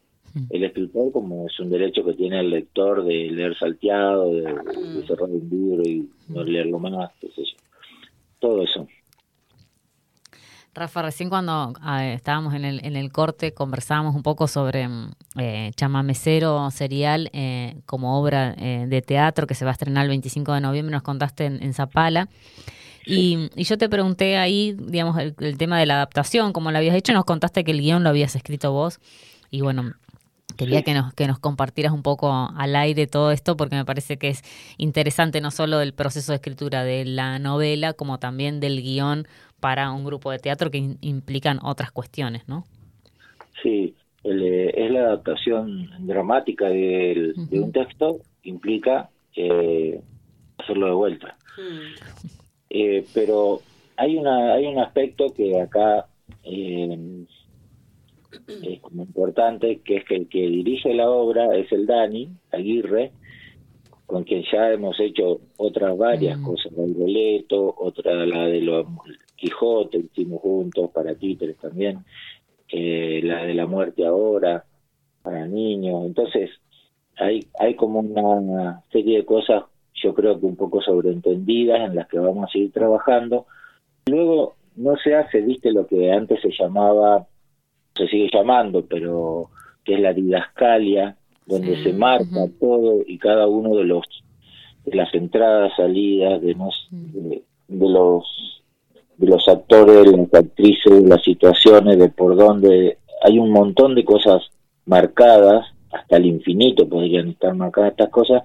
el 0.51 0.63
escritor 0.63 1.11
como 1.11 1.47
es 1.47 1.59
un 1.59 1.69
derecho 1.69 2.03
que 2.05 2.13
tiene 2.13 2.39
el 2.39 2.51
lector 2.51 3.03
de 3.03 3.31
leer 3.31 3.57
salteado, 3.57 4.31
de, 4.31 4.43
cerrar 5.07 5.29
un 5.29 5.49
libro 5.49 5.83
y 5.83 6.07
no 6.27 6.43
leerlo 6.43 6.79
más, 6.79 7.11
qué 7.19 7.27
sé 7.29 7.43
yo. 7.43 7.57
Todo 8.39 8.63
eso. 8.63 8.87
Rafa, 10.75 11.01
recién 11.01 11.29
cuando 11.29 11.73
estábamos 12.13 12.53
en 12.53 12.63
el, 12.63 12.85
en 12.85 12.95
el 12.95 13.11
corte 13.11 13.51
conversábamos 13.51 14.15
un 14.15 14.21
poco 14.21 14.47
sobre 14.47 14.87
mm, 14.87 15.11
eh, 15.39 15.71
Chamamecero 15.75 16.69
Serial 16.69 17.31
eh, 17.33 17.77
como 17.87 18.19
obra 18.21 18.53
eh, 18.59 18.85
de 18.87 19.01
teatro 19.01 19.47
que 19.47 19.55
se 19.55 19.65
va 19.65 19.71
a 19.71 19.73
estrenar 19.73 20.03
el 20.03 20.09
25 20.09 20.53
de 20.53 20.61
noviembre, 20.61 20.93
nos 20.93 21.01
contaste 21.01 21.45
en, 21.45 21.73
Zapala. 21.73 22.29
Y, 23.07 23.49
yo 23.63 23.77
te 23.77 23.89
pregunté 23.89 24.37
ahí, 24.37 24.75
digamos, 24.77 25.17
el, 25.17 25.57
tema 25.57 25.79
de 25.79 25.85
la 25.85 25.95
adaptación, 25.95 26.53
como 26.53 26.71
lo 26.71 26.77
habías 26.77 26.95
hecho, 26.95 27.13
nos 27.13 27.25
contaste 27.25 27.63
que 27.63 27.71
el 27.71 27.81
guion 27.81 28.03
lo 28.03 28.09
habías 28.09 28.35
escrito 28.35 28.71
vos. 28.71 28.99
Y 29.49 29.61
bueno, 29.61 29.93
quería 30.57 30.81
que 30.81 30.93
nos, 30.93 31.13
que 31.13 31.27
nos 31.27 31.39
compartieras 31.39 31.93
un 31.93 32.03
poco 32.03 32.31
al 32.31 32.75
aire 32.75 33.07
todo 33.07 33.31
esto, 33.31 33.55
porque 33.55 33.75
me 33.75 33.85
parece 33.85 34.17
que 34.17 34.29
es 34.29 34.43
interesante 34.77 35.41
no 35.41 35.51
solo 35.51 35.81
el 35.81 35.93
proceso 35.93 36.31
de 36.31 36.37
escritura 36.37 36.83
de 36.83 37.05
la 37.05 37.39
novela, 37.39 37.93
como 37.93 38.19
también 38.19 38.59
del 38.59 38.81
guion 38.81 39.27
para 39.59 39.91
un 39.91 40.03
grupo 40.03 40.31
de 40.31 40.39
teatro 40.39 40.69
que 40.69 40.97
implican 41.01 41.59
otras 41.63 41.91
cuestiones, 41.91 42.47
¿no? 42.47 42.65
Sí, 43.63 43.95
eh, 44.23 44.71
es 44.75 44.91
la 44.91 44.99
adaptación 44.99 45.89
dramática 46.05 46.67
de 46.67 47.33
un 47.51 47.71
texto, 47.71 48.19
implica 48.43 49.09
eh, 49.35 50.01
hacerlo 50.57 50.87
de 50.87 50.93
vuelta. 50.93 51.37
Hmm. 51.57 52.36
Eh, 52.69 53.05
pero 53.13 53.61
hay 53.95 54.17
una 54.17 54.53
hay 54.53 54.67
un 54.67 54.79
aspecto 54.79 55.33
que 55.33 55.61
acá 55.61 56.07
es 56.43 57.29
como 58.81 59.03
importante, 59.03 59.79
que 59.83 59.97
es 59.97 60.05
que 60.05 60.15
el 60.15 60.27
que 60.27 60.47
dirige 60.47 60.93
la 60.93 61.09
obra 61.09 61.55
es 61.55 61.71
el 61.71 61.85
Dani 61.85 62.29
Aguirre, 62.51 63.11
con 64.05 64.23
quien 64.23 64.43
ya 64.51 64.71
hemos 64.71 64.99
hecho 64.99 65.41
otras 65.57 65.97
varias 65.97 66.39
hmm. 66.39 66.43
cosas, 66.43 66.73
el 66.77 66.93
boleto, 66.93 67.75
otra 67.77 68.25
la 68.25 68.47
de 68.47 68.61
los 68.61 68.87
Quijote, 69.35 69.99
hicimos 69.99 70.41
juntos, 70.41 70.89
para 70.91 71.13
títeres 71.13 71.57
también, 71.57 71.99
eh, 72.69 73.21
la 73.23 73.43
de 73.43 73.53
la 73.53 73.67
muerte 73.67 74.05
ahora, 74.05 74.65
para 75.21 75.45
niños. 75.45 76.05
Entonces, 76.05 76.49
hay, 77.17 77.47
hay 77.59 77.75
como 77.75 77.99
una 77.99 78.81
serie 78.91 79.17
de 79.17 79.25
cosas, 79.25 79.63
yo 80.01 80.13
creo 80.13 80.39
que 80.39 80.45
un 80.45 80.55
poco 80.55 80.81
sobreentendidas, 80.81 81.81
en 81.81 81.95
las 81.95 82.07
que 82.07 82.19
vamos 82.19 82.45
a 82.47 82.51
seguir 82.51 82.71
trabajando. 82.71 83.45
Luego, 84.05 84.55
no 84.75 84.95
se 84.97 85.15
hace, 85.15 85.41
viste, 85.41 85.71
lo 85.71 85.87
que 85.87 86.11
antes 86.11 86.41
se 86.41 86.51
llamaba, 86.57 87.27
se 87.95 88.07
sigue 88.07 88.29
llamando, 88.31 88.85
pero 88.85 89.49
que 89.83 89.95
es 89.95 89.99
la 89.99 90.13
didascalia, 90.13 91.17
donde 91.45 91.81
se 91.81 91.93
marca 91.93 92.45
todo 92.59 93.01
y 93.05 93.17
cada 93.17 93.47
uno 93.47 93.75
de 93.75 93.85
los 93.85 94.03
de 94.85 94.95
las 94.95 95.13
entradas, 95.13 95.73
salidas, 95.75 96.41
de, 96.41 96.55
nos, 96.55 96.87
de 96.91 97.43
los 97.67 98.23
de 99.17 99.27
los 99.27 99.47
actores, 99.47 100.09
de 100.09 100.17
las 100.17 100.33
actrices, 100.33 101.03
de 101.03 101.09
las 101.09 101.23
situaciones, 101.23 101.97
de 101.97 102.09
por 102.09 102.35
dónde 102.35 102.97
hay 103.23 103.39
un 103.39 103.51
montón 103.51 103.95
de 103.95 104.05
cosas 104.05 104.43
marcadas, 104.85 105.65
hasta 105.91 106.17
el 106.17 106.27
infinito 106.27 106.87
podrían 106.87 107.29
estar 107.29 107.53
marcadas 107.55 107.91
estas 107.91 108.09
cosas, 108.09 108.43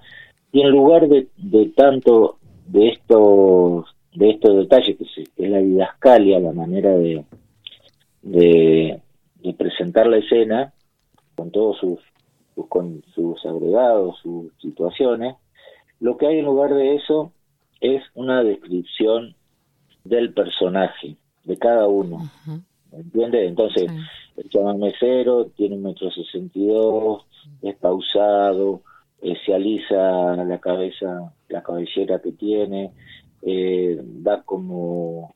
y 0.53 0.61
en 0.61 0.70
lugar 0.70 1.09
de, 1.09 1.28
de 1.36 1.66
tanto 1.70 2.38
de 2.66 2.88
estos 2.88 3.86
de 4.14 4.30
estos 4.30 4.57
detalles 4.57 4.96
que, 4.98 5.05
es 5.22 5.50
la 5.50 5.59
didascalia, 5.59 6.38
la 6.38 6.53
manera 6.53 6.90
de, 6.90 7.24
de, 8.22 9.00
presentar 9.57 10.07
la 10.07 10.18
escena 10.18 10.72
con 11.34 11.50
todos 11.50 11.78
sus, 11.78 11.98
sus, 12.55 12.66
con 12.68 13.03
sus 13.14 13.44
agregados, 13.46 14.18
sus 14.22 14.53
situaciones, 14.61 15.36
lo 16.00 16.16
que 16.16 16.26
hay 16.26 16.38
en 16.38 16.44
lugar 16.44 16.74
de 16.74 16.96
eso 16.96 17.32
es 17.80 18.03
una 18.14 18.42
descripción 18.42 19.34
del 20.05 20.34
personaje, 20.34 21.16
de 21.44 21.57
cada 21.57 21.86
uno. 21.88 22.30
¿Entiendes? 22.92 23.48
Entonces, 23.48 23.90
el 24.36 24.50
chamán 24.50 24.78
mesero 24.78 25.46
tiene 25.57 25.76
un 25.76 25.84
metro 25.84 26.11
sesenta 26.11 26.59
y 26.59 26.66
dos, 26.66 27.24
es 27.62 27.76
pausado, 27.76 28.82
eh, 29.22 29.36
se 29.46 29.54
alisa 29.54 30.36
la 30.36 30.58
cabeza, 30.58 31.32
la 31.48 31.62
cabellera 31.62 32.20
que 32.20 32.32
tiene, 32.32 32.92
eh, 33.42 34.00
va 34.26 34.42
como 34.42 35.34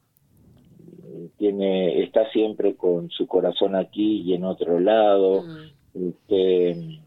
tiene 1.36 2.02
está 2.02 2.28
siempre 2.30 2.74
con 2.76 3.10
su 3.10 3.26
corazón 3.26 3.74
aquí 3.74 4.22
y 4.22 4.34
en 4.34 4.44
otro 4.44 4.80
lado 4.80 5.42
mm. 5.42 6.08
este, 6.08 7.00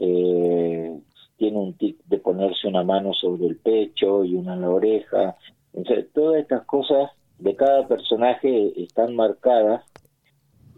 eh, 0.00 0.98
tiene 1.36 1.58
un 1.58 1.74
tic 1.74 1.98
de 2.06 2.18
ponerse 2.18 2.68
una 2.68 2.82
mano 2.82 3.12
sobre 3.12 3.46
el 3.46 3.56
pecho 3.56 4.24
y 4.24 4.34
una 4.34 4.54
en 4.54 4.62
la 4.62 4.70
oreja 4.70 5.36
entonces 5.72 6.12
todas 6.12 6.40
estas 6.40 6.64
cosas 6.64 7.10
de 7.38 7.56
cada 7.56 7.86
personaje 7.88 8.72
están 8.80 9.16
marcadas 9.16 9.84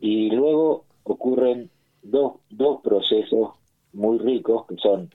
y 0.00 0.30
luego 0.30 0.84
ocurren 1.04 1.70
dos, 2.02 2.34
dos 2.50 2.80
procesos 2.82 3.50
muy 3.96 4.18
ricos 4.18 4.66
que 4.66 4.76
son 4.76 5.10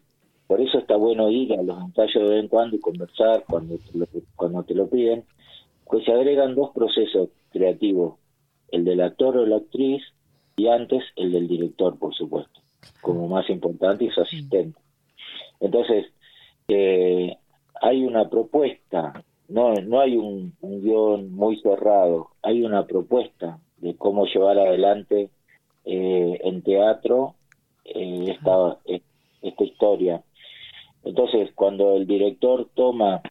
por 0.47 0.59
eso 0.59 0.79
está 0.79 0.97
bueno 0.97 1.29
ir 1.29 1.53
a 1.53 1.61
los 1.61 1.81
ensayos 1.81 2.23
de 2.23 2.29
vez 2.29 2.39
en 2.41 2.47
cuando 2.49 2.75
y 2.75 2.79
conversar 2.79 3.45
cuando 3.47 3.77
te 3.77 3.97
lo, 3.97 4.05
cuando 4.35 4.63
te 4.63 4.73
lo 4.73 4.89
piden 4.89 5.23
pues 5.85 6.03
se 6.03 6.11
agregan 6.11 6.55
dos 6.55 6.71
procesos 6.71 7.29
creativos 7.51 8.15
el 8.71 8.83
del 8.83 9.01
actor 9.01 9.37
o 9.37 9.45
la 9.45 9.57
actriz 9.57 10.01
y 10.57 10.67
antes 10.67 11.03
el 11.15 11.31
del 11.31 11.47
director 11.47 11.97
por 11.97 12.13
supuesto 12.15 12.59
como 13.01 13.27
más 13.27 13.47
importante 13.51 14.05
y 14.05 14.09
su 14.09 14.21
asistente. 14.21 14.79
Entonces 15.59 16.07
eh, 16.67 17.37
hay 17.81 18.03
una 18.03 18.29
propuesta 18.29 19.23
no 19.47 19.75
no 19.75 19.99
hay 19.99 20.17
un, 20.17 20.53
un 20.61 20.81
guion 20.81 21.31
muy 21.31 21.61
cerrado 21.61 22.29
hay 22.41 22.63
una 22.63 22.87
propuesta 22.87 23.59
de 23.77 23.95
cómo 23.95 24.25
llevar 24.25 24.57
adelante 24.57 25.29
eh, 25.85 26.39
en 26.43 26.61
teatro 26.61 27.35
eh, 27.85 28.25
esta, 28.27 28.77
esta 29.41 29.63
historia. 29.63 30.23
Entonces, 31.03 31.51
cuando 31.55 31.95
el 31.95 32.05
director 32.05 32.69
toma 32.75 33.21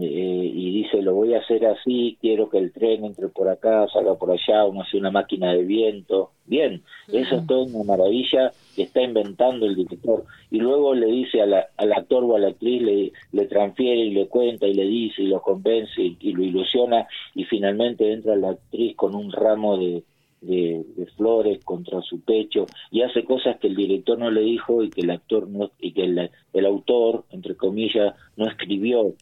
eh, 0.00 0.50
y 0.54 0.82
dice, 0.82 1.00
lo 1.02 1.14
voy 1.14 1.34
a 1.34 1.38
hacer 1.38 1.64
así, 1.66 2.18
quiero 2.20 2.48
que 2.50 2.58
el 2.58 2.72
tren 2.72 3.04
entre 3.04 3.28
por 3.28 3.48
acá, 3.48 3.86
salga 3.92 4.16
por 4.16 4.32
allá, 4.32 4.64
uno 4.64 4.82
hace 4.82 4.96
una 4.96 5.12
máquina 5.12 5.52
de 5.52 5.62
viento, 5.62 6.32
bien, 6.44 6.82
eso 7.12 7.36
es 7.36 7.46
toda 7.46 7.64
una 7.64 7.84
maravilla 7.84 8.50
que 8.74 8.82
está 8.82 9.02
inventando 9.02 9.66
el 9.66 9.76
director. 9.76 10.24
Y 10.50 10.58
luego 10.58 10.94
le 10.94 11.06
dice 11.06 11.40
a 11.42 11.46
la, 11.46 11.66
al 11.76 11.92
actor 11.92 12.24
o 12.24 12.34
a 12.34 12.40
la 12.40 12.48
actriz, 12.48 12.82
le, 12.82 13.12
le 13.32 13.46
transfiere 13.46 14.00
y 14.00 14.10
le 14.10 14.26
cuenta 14.26 14.66
y 14.66 14.74
le 14.74 14.84
dice 14.84 15.22
y 15.22 15.28
lo 15.28 15.40
convence 15.40 16.02
y 16.02 16.32
lo 16.32 16.42
ilusiona 16.42 17.06
y 17.34 17.44
finalmente 17.44 18.12
entra 18.12 18.34
la 18.34 18.50
actriz 18.50 18.96
con 18.96 19.14
un 19.14 19.30
ramo 19.30 19.76
de, 19.76 20.02
de, 20.46 20.84
flores 21.16 21.64
contra 21.64 22.00
su 22.02 22.20
pecho 22.20 22.66
y 22.90 23.02
hace 23.02 23.24
cosas 23.24 23.58
que 23.58 23.68
el 23.68 23.76
director 23.76 24.18
no 24.18 24.30
le 24.30 24.42
dijo 24.42 24.82
y 24.82 24.90
que 24.90 25.02
el 25.02 25.10
actor 25.10 25.48
no 25.48 25.70
y 25.78 25.92
que 25.92 26.04
el, 26.04 26.30
el 26.52 26.66
autor 26.66 27.24
entre 27.30 27.56
comillas 27.56 28.14
no 28.36 28.46
escribió. 28.46 29.14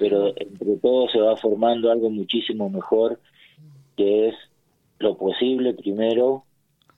Pero 0.00 0.34
entre 0.36 0.76
todo 0.82 1.08
se 1.08 1.18
va 1.18 1.36
formando 1.36 1.90
algo 1.90 2.10
muchísimo 2.10 2.68
mejor 2.68 3.20
que 3.96 4.28
es 4.28 4.34
lo 4.98 5.16
posible 5.16 5.72
primero 5.72 6.44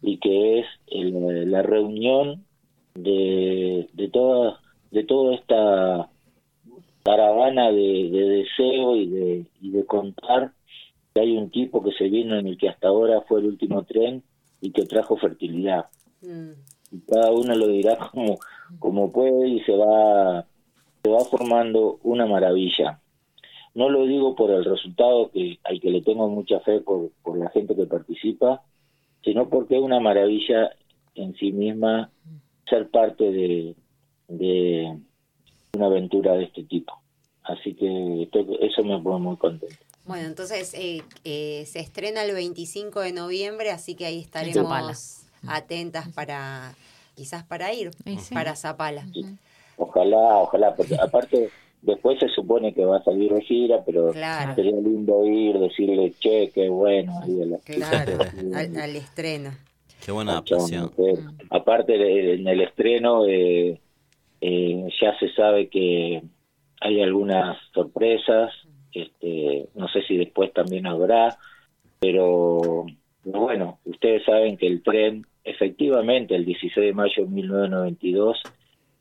y 0.02 0.18
que 0.18 0.60
es 0.60 0.66
la 0.90 1.62
reunión 1.62 2.44
de, 2.94 3.88
de 3.92 4.08
toda 4.08 4.60
de 4.90 5.04
toda 5.04 5.34
esta 5.36 6.10
caravana 7.04 7.70
de, 7.70 8.10
de 8.10 8.28
deseo 8.28 8.96
y 8.96 9.06
de, 9.08 9.46
y 9.60 9.70
de 9.70 9.86
contar 9.86 10.52
hay 11.14 11.36
un 11.36 11.50
tipo 11.50 11.82
que 11.82 11.92
se 11.92 12.04
vino 12.04 12.38
en 12.38 12.46
el 12.46 12.56
que 12.56 12.68
hasta 12.68 12.88
ahora 12.88 13.22
fue 13.22 13.40
el 13.40 13.46
último 13.46 13.84
tren 13.84 14.22
y 14.60 14.70
que 14.70 14.84
trajo 14.84 15.16
fertilidad. 15.16 15.86
Mm. 16.22 16.50
Y 16.92 17.00
cada 17.00 17.32
uno 17.32 17.54
lo 17.54 17.68
dirá 17.68 17.96
como, 17.96 18.38
como 18.78 19.10
puede 19.10 19.48
y 19.48 19.60
se 19.60 19.76
va, 19.76 20.46
se 21.02 21.10
va 21.10 21.20
formando 21.20 21.98
una 22.02 22.26
maravilla. 22.26 23.00
No 23.74 23.88
lo 23.88 24.04
digo 24.04 24.34
por 24.34 24.50
el 24.50 24.64
resultado 24.64 25.30
que 25.30 25.58
al 25.64 25.80
que 25.80 25.90
le 25.90 26.02
tengo 26.02 26.28
mucha 26.28 26.60
fe 26.60 26.80
por, 26.80 27.10
por 27.22 27.38
la 27.38 27.50
gente 27.50 27.76
que 27.76 27.86
participa, 27.86 28.62
sino 29.24 29.48
porque 29.48 29.76
es 29.76 29.82
una 29.82 30.00
maravilla 30.00 30.70
en 31.14 31.34
sí 31.36 31.52
misma 31.52 32.10
ser 32.68 32.88
parte 32.90 33.30
de, 33.30 33.74
de 34.28 34.98
una 35.76 35.86
aventura 35.86 36.34
de 36.34 36.44
este 36.44 36.64
tipo. 36.64 36.92
Así 37.42 37.74
que 37.74 38.28
eso 38.60 38.84
me 38.84 39.00
pone 39.00 39.18
muy 39.18 39.36
contento. 39.36 39.76
Bueno, 40.06 40.26
entonces 40.26 40.74
eh, 40.74 41.02
eh, 41.24 41.64
se 41.66 41.80
estrena 41.80 42.24
el 42.24 42.32
25 42.32 43.00
de 43.00 43.12
noviembre, 43.12 43.70
así 43.70 43.94
que 43.94 44.06
ahí 44.06 44.18
estaremos 44.20 45.22
atentas 45.46 46.08
para 46.08 46.74
quizás 47.14 47.44
para 47.44 47.72
ir 47.72 47.90
para 48.32 48.56
Zapala. 48.56 49.04
Ojalá, 49.76 50.38
ojalá, 50.38 50.74
porque 50.74 50.96
aparte 50.96 51.50
después 51.82 52.18
se 52.18 52.28
supone 52.28 52.74
que 52.74 52.84
va 52.84 52.98
a 52.98 53.04
salir 53.04 53.32
de 53.32 53.42
gira, 53.42 53.82
pero 53.84 54.12
sería 54.12 54.76
lindo 54.80 55.24
ir, 55.24 55.58
decirle, 55.58 56.12
che, 56.18 56.50
qué 56.54 56.68
bueno. 56.68 57.20
claro, 57.64 58.18
al, 58.54 58.96
estreno. 58.96 59.50
Qué 60.04 60.12
buena 60.12 60.32
adaptación. 60.32 60.92
Aparte, 61.50 62.34
en 62.34 62.48
el 62.48 62.60
estreno 62.62 63.26
eh, 63.26 63.78
ya 64.40 65.18
se 65.18 65.32
sabe 65.34 65.68
que 65.68 66.22
hay 66.80 67.02
algunas 67.02 67.58
sorpresas 67.74 68.50
este, 68.92 69.68
no 69.74 69.88
sé 69.88 70.02
si 70.02 70.16
después 70.16 70.52
también 70.52 70.86
habrá, 70.86 71.36
pero 71.98 72.86
bueno, 73.24 73.78
ustedes 73.84 74.24
saben 74.24 74.56
que 74.56 74.66
el 74.66 74.82
tren, 74.82 75.26
efectivamente, 75.44 76.34
el 76.34 76.44
16 76.44 76.86
de 76.86 76.92
mayo 76.92 77.24
de 77.24 77.30
1992, 77.30 78.42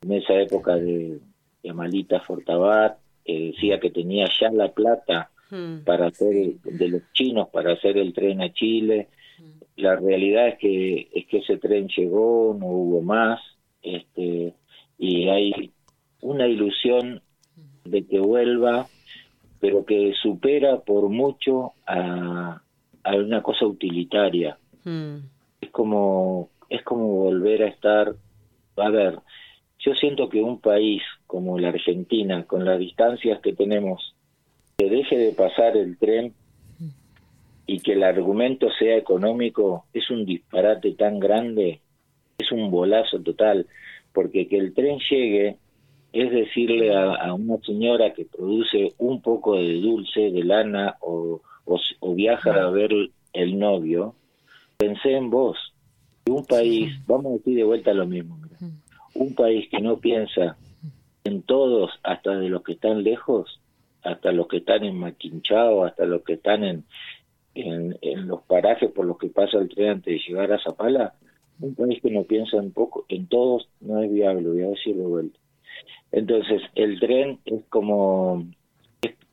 en 0.02 0.12
esa 0.12 0.34
época 0.34 0.76
de, 0.76 1.18
de 1.62 1.72
Malita 1.72 2.20
Fortabat, 2.20 2.98
decía 3.30 3.78
que 3.80 3.90
tenía 3.90 4.28
ya 4.40 4.50
la 4.50 4.72
plata 4.72 5.30
hmm. 5.50 5.80
para 5.84 6.06
hacer 6.06 6.54
de 6.62 6.88
los 6.88 7.02
chinos 7.12 7.48
para 7.48 7.72
hacer 7.72 7.98
el 7.98 8.12
tren 8.12 8.42
a 8.42 8.52
Chile. 8.52 9.08
Hmm. 9.38 9.60
La 9.76 9.96
realidad 9.96 10.48
es 10.48 10.58
que 10.58 11.08
es 11.12 11.26
que 11.26 11.38
ese 11.38 11.56
tren 11.58 11.88
llegó, 11.88 12.56
no 12.58 12.66
hubo 12.66 13.02
más, 13.02 13.40
este 13.82 14.54
y 14.98 15.28
hay 15.28 15.72
una 16.20 16.46
ilusión 16.46 17.22
de 17.84 18.06
que 18.06 18.20
vuelva 18.20 18.86
pero 19.60 19.84
que 19.84 20.12
supera 20.20 20.80
por 20.80 21.08
mucho 21.08 21.72
a, 21.86 22.62
a 23.04 23.16
una 23.16 23.42
cosa 23.42 23.66
utilitaria. 23.66 24.58
Hmm. 24.84 25.18
Es 25.60 25.70
como 25.70 26.48
es 26.70 26.82
como 26.84 27.08
volver 27.08 27.64
a 27.64 27.66
estar, 27.68 28.14
a 28.76 28.90
ver, 28.90 29.18
yo 29.80 29.94
siento 29.94 30.28
que 30.28 30.40
un 30.40 30.60
país 30.60 31.02
como 31.26 31.58
la 31.58 31.70
Argentina, 31.70 32.44
con 32.44 32.64
las 32.64 32.78
distancias 32.78 33.40
que 33.40 33.52
tenemos, 33.52 34.14
que 34.78 34.88
deje 34.88 35.18
de 35.18 35.32
pasar 35.32 35.76
el 35.76 35.98
tren 35.98 36.32
y 37.66 37.80
que 37.80 37.92
el 37.92 38.04
argumento 38.04 38.68
sea 38.78 38.96
económico, 38.96 39.84
es 39.92 40.10
un 40.10 40.24
disparate 40.24 40.92
tan 40.92 41.18
grande, 41.18 41.80
es 42.38 42.52
un 42.52 42.70
bolazo 42.70 43.20
total, 43.20 43.66
porque 44.12 44.48
que 44.48 44.58
el 44.58 44.72
tren 44.72 44.98
llegue 45.10 45.56
es 46.12 46.30
decirle 46.30 46.94
a, 46.94 47.32
una 47.34 47.58
señora 47.58 48.12
que 48.12 48.24
produce 48.24 48.94
un 48.98 49.22
poco 49.22 49.56
de 49.56 49.80
dulce, 49.80 50.30
de 50.30 50.44
lana 50.44 50.96
o, 51.00 51.40
o, 51.64 52.14
viaja 52.14 52.52
a 52.52 52.70
ver 52.70 52.92
el 53.32 53.58
novio, 53.58 54.14
pensé 54.76 55.14
en 55.14 55.30
vos. 55.30 55.56
Un 56.26 56.44
país, 56.44 56.92
vamos 57.06 57.26
a 57.26 57.36
decir 57.36 57.56
de 57.56 57.64
vuelta 57.64 57.92
lo 57.94 58.06
mismo, 58.06 58.38
un 59.14 59.34
país 59.34 59.68
que 59.70 59.80
no 59.80 59.98
piensa 59.98 60.56
en 61.24 61.42
todos, 61.42 61.90
hasta 62.02 62.36
de 62.36 62.48
los 62.48 62.62
que 62.62 62.72
están 62.72 63.02
lejos, 63.02 63.60
hasta 64.02 64.32
los 64.32 64.48
que 64.48 64.58
están 64.58 64.84
en 64.84 64.98
Maquinchao, 64.98 65.84
hasta 65.84 66.04
los 66.06 66.22
que 66.22 66.34
están 66.34 66.64
en, 66.64 66.84
en, 67.54 67.98
en, 68.00 68.28
los 68.28 68.42
parajes 68.42 68.90
por 68.90 69.06
los 69.06 69.18
que 69.18 69.28
pasa 69.28 69.58
el 69.58 69.68
tren 69.68 69.90
antes 69.90 70.14
de 70.14 70.20
llegar 70.26 70.52
a 70.52 70.62
Zapala, 70.62 71.14
un 71.60 71.74
país 71.74 72.00
que 72.00 72.10
no 72.10 72.22
piensa 72.24 72.56
en 72.56 72.72
poco, 72.72 73.04
en 73.08 73.26
todos 73.26 73.68
no 73.80 74.02
es 74.02 74.10
viable, 74.10 74.48
voy 74.48 74.62
a 74.62 74.68
decirlo 74.68 75.02
de 75.02 75.08
vuelta. 75.08 75.39
Entonces, 76.12 76.62
el 76.74 76.98
tren 76.98 77.38
es 77.44 77.64
como 77.68 78.44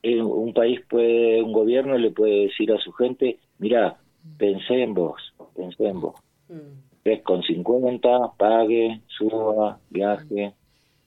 un 0.03 0.53
país 0.53 0.79
puede, 0.89 1.41
un 1.41 1.51
gobierno 1.51 1.97
le 1.97 2.11
puede 2.11 2.47
decir 2.47 2.71
a 2.71 2.79
su 2.79 2.91
gente, 2.93 3.39
mira, 3.57 3.97
pensé 4.37 4.83
en 4.83 4.93
vos, 4.93 5.33
pensé 5.55 5.87
en 5.87 6.01
vos. 6.01 6.15
Mm. 6.49 7.23
con 7.23 7.43
50, 7.43 8.33
pague, 8.37 9.01
suba, 9.07 9.79
viaje, 9.89 10.53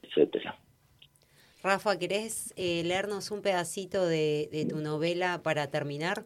etcétera. 0.03 0.57
Rafa, 1.63 1.99
¿querés 1.99 2.55
eh, 2.57 2.83
leernos 2.85 3.31
un 3.31 3.43
pedacito 3.43 4.07
de, 4.07 4.67
tu 4.69 4.79
novela 4.79 5.43
para 5.43 5.71
terminar? 5.71 6.25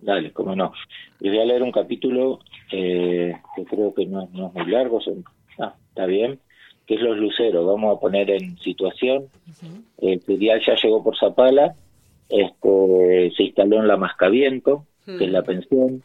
Dale, 0.00 0.32
cómo 0.32 0.54
no. 0.54 0.72
Les 1.20 1.32
voy 1.32 1.42
a 1.42 1.46
leer 1.46 1.62
un 1.62 1.72
capítulo 1.72 2.40
eh, 2.72 3.34
que 3.54 3.64
creo 3.64 3.92
que 3.94 4.06
no, 4.06 4.28
no 4.32 4.48
es 4.48 4.54
muy 4.54 4.66
largo, 4.66 5.00
son, 5.00 5.24
ah, 5.58 5.74
está 5.90 6.06
bien 6.06 6.40
que 6.86 6.94
es 6.94 7.00
los 7.00 7.16
luceros. 7.16 7.66
Vamos 7.66 7.96
a 7.96 8.00
poner 8.00 8.30
en 8.30 8.58
situación. 8.58 9.26
El 9.98 10.20
Pedial 10.20 10.62
ya 10.64 10.74
llegó 10.82 11.02
por 11.02 11.18
Zapala, 11.18 11.74
este, 12.28 13.32
se 13.36 13.42
instaló 13.44 13.80
en 13.80 13.88
la 13.88 13.96
Mascaviento, 13.96 14.84
que 15.04 15.24
es 15.24 15.30
la 15.30 15.42
pensión. 15.42 16.02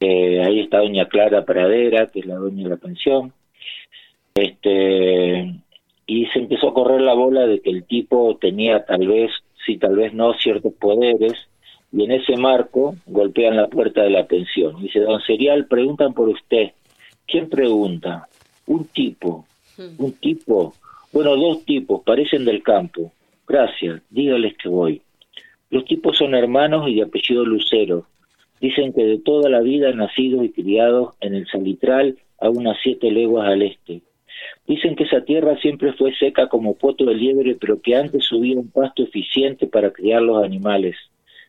Eh, 0.00 0.42
ahí 0.44 0.60
está 0.60 0.78
doña 0.78 1.08
Clara 1.08 1.44
Pradera, 1.44 2.06
que 2.06 2.20
es 2.20 2.26
la 2.26 2.36
dueña 2.36 2.64
de 2.64 2.70
la 2.70 2.76
pensión. 2.76 3.32
Este, 4.34 5.54
y 6.06 6.26
se 6.26 6.38
empezó 6.38 6.68
a 6.68 6.74
correr 6.74 7.00
la 7.00 7.14
bola 7.14 7.46
de 7.46 7.60
que 7.60 7.70
el 7.70 7.84
tipo 7.84 8.36
tenía 8.36 8.84
tal 8.84 9.06
vez 9.08 9.30
si 9.66 9.78
tal 9.78 9.96
vez 9.96 10.14
no, 10.14 10.32
ciertos 10.34 10.72
poderes, 10.74 11.34
y 11.92 12.04
en 12.04 12.12
ese 12.12 12.36
marco 12.36 12.94
golpean 13.06 13.56
la 13.56 13.68
puerta 13.68 14.02
de 14.02 14.10
la 14.10 14.26
pensión. 14.26 14.80
Dice, 14.80 15.00
don 15.00 15.20
Serial, 15.22 15.66
preguntan 15.66 16.14
por 16.14 16.28
usted. 16.28 16.72
¿Quién 17.26 17.48
pregunta? 17.48 18.28
Un 18.66 18.84
tipo. 18.86 19.44
Un 19.98 20.12
tipo, 20.12 20.74
bueno, 21.12 21.36
dos 21.36 21.64
tipos, 21.64 22.02
parecen 22.04 22.44
del 22.44 22.62
campo. 22.62 23.12
Gracias, 23.46 24.02
dígales 24.10 24.56
que 24.56 24.68
voy. 24.68 25.02
Los 25.70 25.84
tipos 25.84 26.16
son 26.16 26.34
hermanos 26.34 26.88
y 26.88 26.96
de 26.96 27.02
apellido 27.02 27.44
Lucero. 27.44 28.06
Dicen 28.60 28.92
que 28.92 29.04
de 29.04 29.18
toda 29.18 29.50
la 29.50 29.60
vida 29.60 29.90
han 29.90 29.98
nacido 29.98 30.42
y 30.42 30.50
criados 30.50 31.14
en 31.20 31.34
el 31.34 31.46
Salitral 31.46 32.16
a 32.40 32.48
unas 32.48 32.76
siete 32.82 33.10
leguas 33.10 33.48
al 33.48 33.62
este. 33.62 34.02
Dicen 34.66 34.96
que 34.96 35.04
esa 35.04 35.22
tierra 35.22 35.56
siempre 35.58 35.92
fue 35.92 36.14
seca 36.14 36.48
como 36.48 36.74
poto 36.74 37.04
de 37.04 37.14
liebre, 37.14 37.56
pero 37.60 37.80
que 37.80 37.94
antes 37.94 38.24
subía 38.24 38.56
un 38.56 38.70
pasto 38.70 39.02
eficiente 39.02 39.66
para 39.66 39.92
criar 39.92 40.22
los 40.22 40.42
animales. 40.42 40.96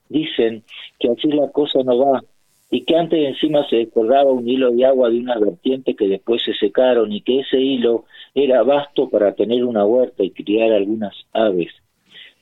Dicen 0.09 0.63
que 0.99 1.09
así 1.09 1.27
la 1.29 1.51
cosa 1.51 1.83
no 1.83 1.97
va, 1.97 2.23
y 2.69 2.83
que 2.83 2.95
antes 2.95 3.19
encima 3.19 3.67
se 3.69 3.77
descordaba 3.77 4.31
un 4.31 4.47
hilo 4.47 4.71
de 4.71 4.85
agua 4.85 5.09
de 5.09 5.19
una 5.19 5.37
vertiente 5.39 5.95
que 5.95 6.07
después 6.07 6.41
se 6.43 6.53
secaron, 6.53 7.11
y 7.13 7.21
que 7.21 7.39
ese 7.39 7.59
hilo 7.59 8.05
era 8.35 8.63
vasto 8.63 9.09
para 9.09 9.33
tener 9.33 9.63
una 9.63 9.85
huerta 9.85 10.23
y 10.23 10.31
criar 10.31 10.73
algunas 10.73 11.15
aves. 11.33 11.71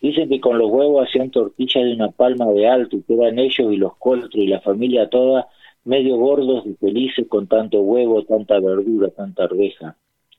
Dicen 0.01 0.29
que 0.29 0.39
con 0.39 0.57
los 0.57 0.69
huevos 0.69 1.07
hacían 1.07 1.31
tortillas 1.31 1.83
de 1.83 1.93
una 1.93 2.11
palma 2.11 2.45
de 2.51 2.67
alto 2.67 2.97
y 2.97 3.03
que 3.03 3.13
ellos 3.13 3.73
y 3.73 3.77
los 3.77 3.95
coltros 3.97 4.35
y 4.35 4.47
la 4.47 4.61
familia 4.61 5.09
toda 5.09 5.47
medio 5.83 6.17
gordos 6.17 6.65
y 6.65 6.73
felices 6.73 7.27
con 7.29 7.47
tanto 7.47 7.79
huevo, 7.81 8.23
tanta 8.23 8.59
verdura, 8.59 9.09
tanta 9.09 9.43
arveja. 9.43 9.95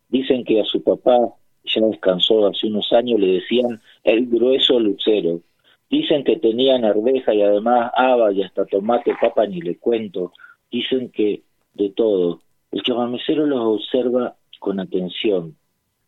Dicen 0.08 0.44
que 0.44 0.60
a 0.60 0.64
su 0.64 0.82
papá, 0.82 1.18
ya 1.64 1.80
descansó 1.86 2.46
hace 2.46 2.66
unos 2.66 2.92
años, 2.92 3.18
le 3.18 3.40
decían 3.40 3.80
el 4.04 4.26
grueso 4.26 4.78
lucero. 4.78 5.40
Dicen 5.88 6.24
que 6.24 6.36
tenían 6.36 6.84
arveja 6.84 7.32
y 7.34 7.42
además 7.42 7.92
haba 7.94 8.32
y 8.32 8.42
hasta 8.42 8.66
tomate, 8.66 9.14
papa, 9.20 9.46
ni 9.46 9.60
le 9.60 9.76
cuento. 9.76 10.32
Dicen 10.70 11.10
que 11.10 11.42
de 11.74 11.90
todo. 11.90 12.40
El 12.72 12.82
chamamecero 12.82 13.46
los 13.46 13.60
observa 13.60 14.34
con 14.58 14.80
atención. 14.80 15.56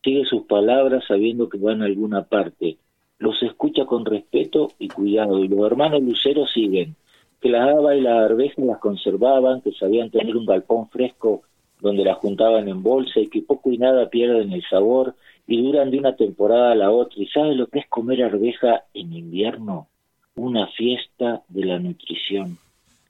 Sigue 0.03 0.25
sus 0.25 0.43
palabras 0.47 1.05
sabiendo 1.07 1.49
que 1.49 1.59
van 1.59 1.83
a 1.83 1.87
alguna 1.87 2.25
parte. 2.25 2.79
Los 3.19 3.43
escucha 3.43 3.85
con 3.85 4.05
respeto 4.05 4.73
y 4.79 4.89
cuidado. 4.89 5.43
Y 5.45 5.49
los 5.49 5.65
hermanos 5.67 6.03
luceros 6.03 6.51
siguen 6.53 6.97
que 7.41 7.49
las 7.49 7.69
habas 7.69 7.97
y 7.97 8.01
las 8.01 8.31
arvejas 8.31 8.65
las 8.65 8.79
conservaban, 8.79 9.61
que 9.61 9.73
sabían 9.73 10.11
tener 10.11 10.37
un 10.37 10.47
galpón 10.47 10.89
fresco 10.89 11.43
donde 11.81 12.05
las 12.05 12.19
juntaban 12.19 12.69
en 12.69 12.83
bolsa 12.83 13.21
y 13.21 13.29
que 13.29 13.43
poco 13.43 13.71
y 13.73 13.79
nada 13.79 14.11
pierden 14.11 14.53
el 14.53 14.63
sabor 14.69 15.15
y 15.47 15.63
duran 15.63 15.91
de 15.91 15.99
una 15.99 16.17
temporada 16.17 16.73
a 16.73 16.75
la 16.75 16.91
otra. 16.91 17.23
¿Y 17.23 17.27
sabes 17.29 17.57
lo 17.57 17.67
que 17.69 17.81
es 17.81 17.89
comer 17.89 18.23
arveja 18.23 18.85
en 18.95 19.13
invierno? 19.13 19.89
Una 20.37 20.67
fiesta 20.69 21.43
de 21.49 21.65
la 21.65 21.79
nutrición. 21.79 22.59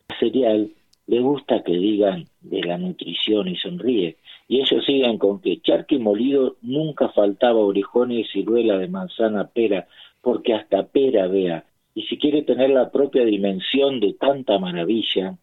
A 0.09 0.19
cereal 0.19 0.71
le 1.07 1.21
gusta 1.21 1.63
que 1.63 1.73
digan 1.73 2.25
de 2.41 2.63
la 2.63 2.79
nutrición 2.79 3.49
y 3.49 3.57
sonríe. 3.57 4.17
Y 4.47 4.61
ellos 4.61 4.85
siguen 4.85 5.19
con 5.19 5.41
que 5.41 5.61
charque 5.61 5.99
molido 5.99 6.57
nunca 6.63 7.09
faltaba 7.09 7.59
orejones, 7.59 8.29
ciruela 8.33 8.79
de 8.79 8.89
manzana, 8.89 9.49
pera, 9.49 9.89
porque 10.23 10.55
hasta 10.55 10.87
pera, 10.87 11.27
vea, 11.27 11.65
y 11.99 12.03
si 12.03 12.17
quiere 12.17 12.43
tener 12.43 12.71
la 12.71 12.93
propia 12.93 13.25
dimensión 13.25 13.99
de 13.99 14.13
tanta 14.13 14.57
maravilla, 14.61 15.37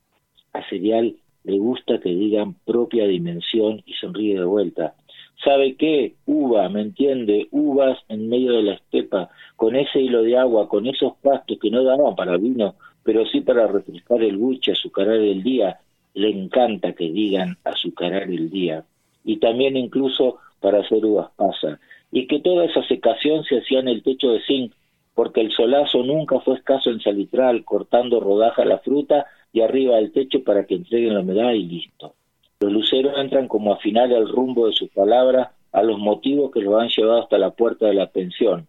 a 0.53 0.69
Serial 0.69 1.17
le 1.45 1.57
gusta 1.59 1.99
que 1.99 2.09
digan 2.09 2.55
propia 2.65 3.05
dimensión 3.07 3.81
y 3.85 3.93
sonríe 3.93 4.39
de 4.39 4.45
vuelta. 4.45 4.95
¿Sabe 5.43 5.75
qué? 5.75 6.15
Uva, 6.25 6.69
¿me 6.69 6.81
entiende? 6.81 7.47
Uvas 7.51 7.99
en 8.09 8.29
medio 8.29 8.53
de 8.53 8.63
la 8.63 8.73
estepa, 8.73 9.29
con 9.55 9.75
ese 9.75 10.01
hilo 10.01 10.23
de 10.23 10.37
agua, 10.37 10.67
con 10.67 10.87
esos 10.87 11.13
pastos 11.21 11.57
que 11.61 11.69
no 11.69 11.83
daban 11.83 12.15
para 12.15 12.37
vino, 12.37 12.75
pero 13.03 13.25
sí 13.27 13.41
para 13.41 13.67
refrescar 13.67 14.23
el 14.23 14.37
buche, 14.37 14.71
azucarar 14.71 15.17
el 15.17 15.43
día. 15.43 15.79
Le 16.15 16.29
encanta 16.29 16.93
que 16.93 17.11
digan 17.11 17.57
azucarar 17.63 18.23
el 18.23 18.49
día. 18.49 18.85
Y 19.23 19.37
también 19.37 19.77
incluso 19.77 20.37
para 20.59 20.79
hacer 20.79 21.05
uvas 21.05 21.29
pasa. 21.35 21.79
Y 22.11 22.25
que 22.27 22.39
toda 22.39 22.65
esa 22.65 22.81
secación 22.87 23.43
se 23.43 23.59
hacía 23.59 23.81
en 23.81 23.89
el 23.89 24.01
techo 24.01 24.31
de 24.31 24.41
zinc, 24.47 24.73
porque 25.13 25.41
el 25.41 25.51
solazo 25.51 26.03
nunca 26.03 26.39
fue 26.39 26.55
escaso 26.55 26.89
en 26.89 27.01
Salitral, 27.01 27.63
cortando 27.65 28.19
rodaja 28.19 28.65
la 28.65 28.79
fruta 28.79 29.27
y 29.55 29.61
arriba 29.61 29.95
del 29.95 30.11
techo 30.11 30.43
para 30.43 30.65
que 30.65 30.75
entreguen 30.75 31.13
la 31.13 31.21
humedad 31.21 31.53
y 31.53 31.63
listo. 31.63 32.13
Los 32.59 32.73
luceros 32.73 33.13
entran 33.17 33.47
como 33.47 33.73
a 33.73 33.77
final 33.77 34.11
el 34.11 34.27
rumbo 34.27 34.67
de 34.67 34.73
sus 34.73 34.89
palabras 34.89 35.47
a 35.71 35.81
los 35.81 35.97
motivos 35.97 36.51
que 36.51 36.59
los 36.59 36.75
han 36.79 36.89
llevado 36.89 37.21
hasta 37.21 37.37
la 37.37 37.51
puerta 37.51 37.85
de 37.85 37.93
la 37.93 38.07
pensión. 38.07 38.67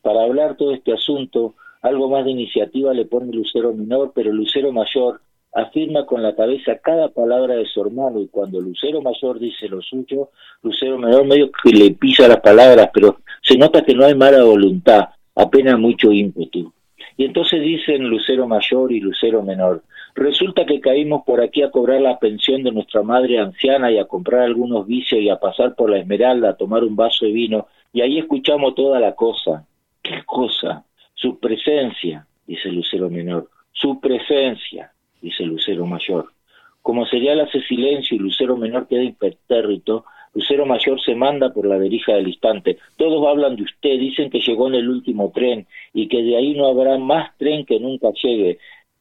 Para 0.00 0.22
hablar 0.22 0.56
todo 0.56 0.72
este 0.72 0.92
asunto, 0.92 1.54
algo 1.82 2.08
más 2.08 2.24
de 2.24 2.30
iniciativa 2.30 2.94
le 2.94 3.04
pone 3.04 3.32
Lucero 3.32 3.74
Menor, 3.74 4.12
pero 4.14 4.32
Lucero 4.32 4.70
Mayor 4.70 5.20
afirma 5.52 6.06
con 6.06 6.22
la 6.22 6.36
cabeza 6.36 6.78
cada 6.78 7.08
palabra 7.08 7.56
de 7.56 7.66
su 7.66 7.80
hermano 7.80 8.20
y 8.20 8.28
cuando 8.28 8.60
Lucero 8.60 9.02
Mayor 9.02 9.40
dice 9.40 9.68
lo 9.68 9.82
suyo, 9.82 10.30
Lucero 10.62 10.98
Menor 10.98 11.26
medio 11.26 11.50
que 11.50 11.70
le 11.70 11.90
pisa 11.90 12.28
las 12.28 12.40
palabras, 12.40 12.90
pero 12.94 13.18
se 13.42 13.58
nota 13.58 13.82
que 13.82 13.94
no 13.94 14.04
hay 14.04 14.14
mala 14.14 14.44
voluntad, 14.44 15.08
apenas 15.34 15.80
mucho 15.80 16.12
ímpetu. 16.12 16.72
Y 17.16 17.24
entonces 17.24 17.60
dicen 17.60 18.04
Lucero 18.08 18.46
Mayor 18.46 18.92
y 18.92 19.00
Lucero 19.00 19.42
Menor, 19.42 19.82
resulta 20.18 20.66
que 20.66 20.80
caímos 20.80 21.22
por 21.24 21.40
aquí 21.40 21.62
a 21.62 21.70
cobrar 21.70 22.00
la 22.00 22.18
pensión 22.18 22.62
de 22.62 22.72
nuestra 22.72 23.02
madre 23.02 23.38
anciana 23.38 23.90
y 23.90 23.98
a 23.98 24.06
comprar 24.06 24.42
algunos 24.42 24.86
vicios 24.86 25.20
y 25.20 25.28
a 25.28 25.38
pasar 25.38 25.74
por 25.74 25.90
la 25.90 25.98
Esmeralda 25.98 26.50
a 26.50 26.56
tomar 26.56 26.84
un 26.84 26.96
vaso 26.96 27.24
de 27.24 27.32
vino, 27.32 27.68
y 27.92 28.00
ahí 28.00 28.18
escuchamos 28.18 28.74
toda 28.74 29.00
la 29.00 29.14
cosa. 29.14 29.66
¿Qué 30.02 30.22
cosa? 30.26 30.84
Su 31.14 31.38
presencia, 31.38 32.26
dice 32.46 32.68
Lucero 32.70 33.08
Menor, 33.08 33.48
su 33.72 34.00
presencia, 34.00 34.92
dice 35.22 35.44
Lucero 35.44 35.86
Mayor. 35.86 36.32
Como 36.82 37.06
sería 37.06 37.40
hace 37.42 37.60
silencio 37.62 38.16
y 38.16 38.20
Lucero 38.20 38.56
Menor 38.56 38.88
queda 38.88 39.02
impertérrito, 39.02 40.04
Lucero 40.34 40.66
Mayor 40.66 41.00
se 41.00 41.14
manda 41.14 41.52
por 41.52 41.66
la 41.66 41.78
verija 41.78 42.14
del 42.14 42.28
instante. 42.28 42.78
Todos 42.96 43.26
hablan 43.26 43.56
de 43.56 43.62
usted, 43.62 43.98
dicen 43.98 44.30
que 44.30 44.40
llegó 44.40 44.68
en 44.68 44.74
el 44.74 44.88
último 44.88 45.30
tren 45.34 45.66
y 45.92 46.08
que 46.08 46.22
de 46.22 46.36
ahí 46.36 46.54
no 46.54 46.66
habrá 46.66 46.98
más 46.98 47.36
tren 47.38 47.64
que 47.64 47.80
nunca 47.80 48.08
llegue 48.22 48.58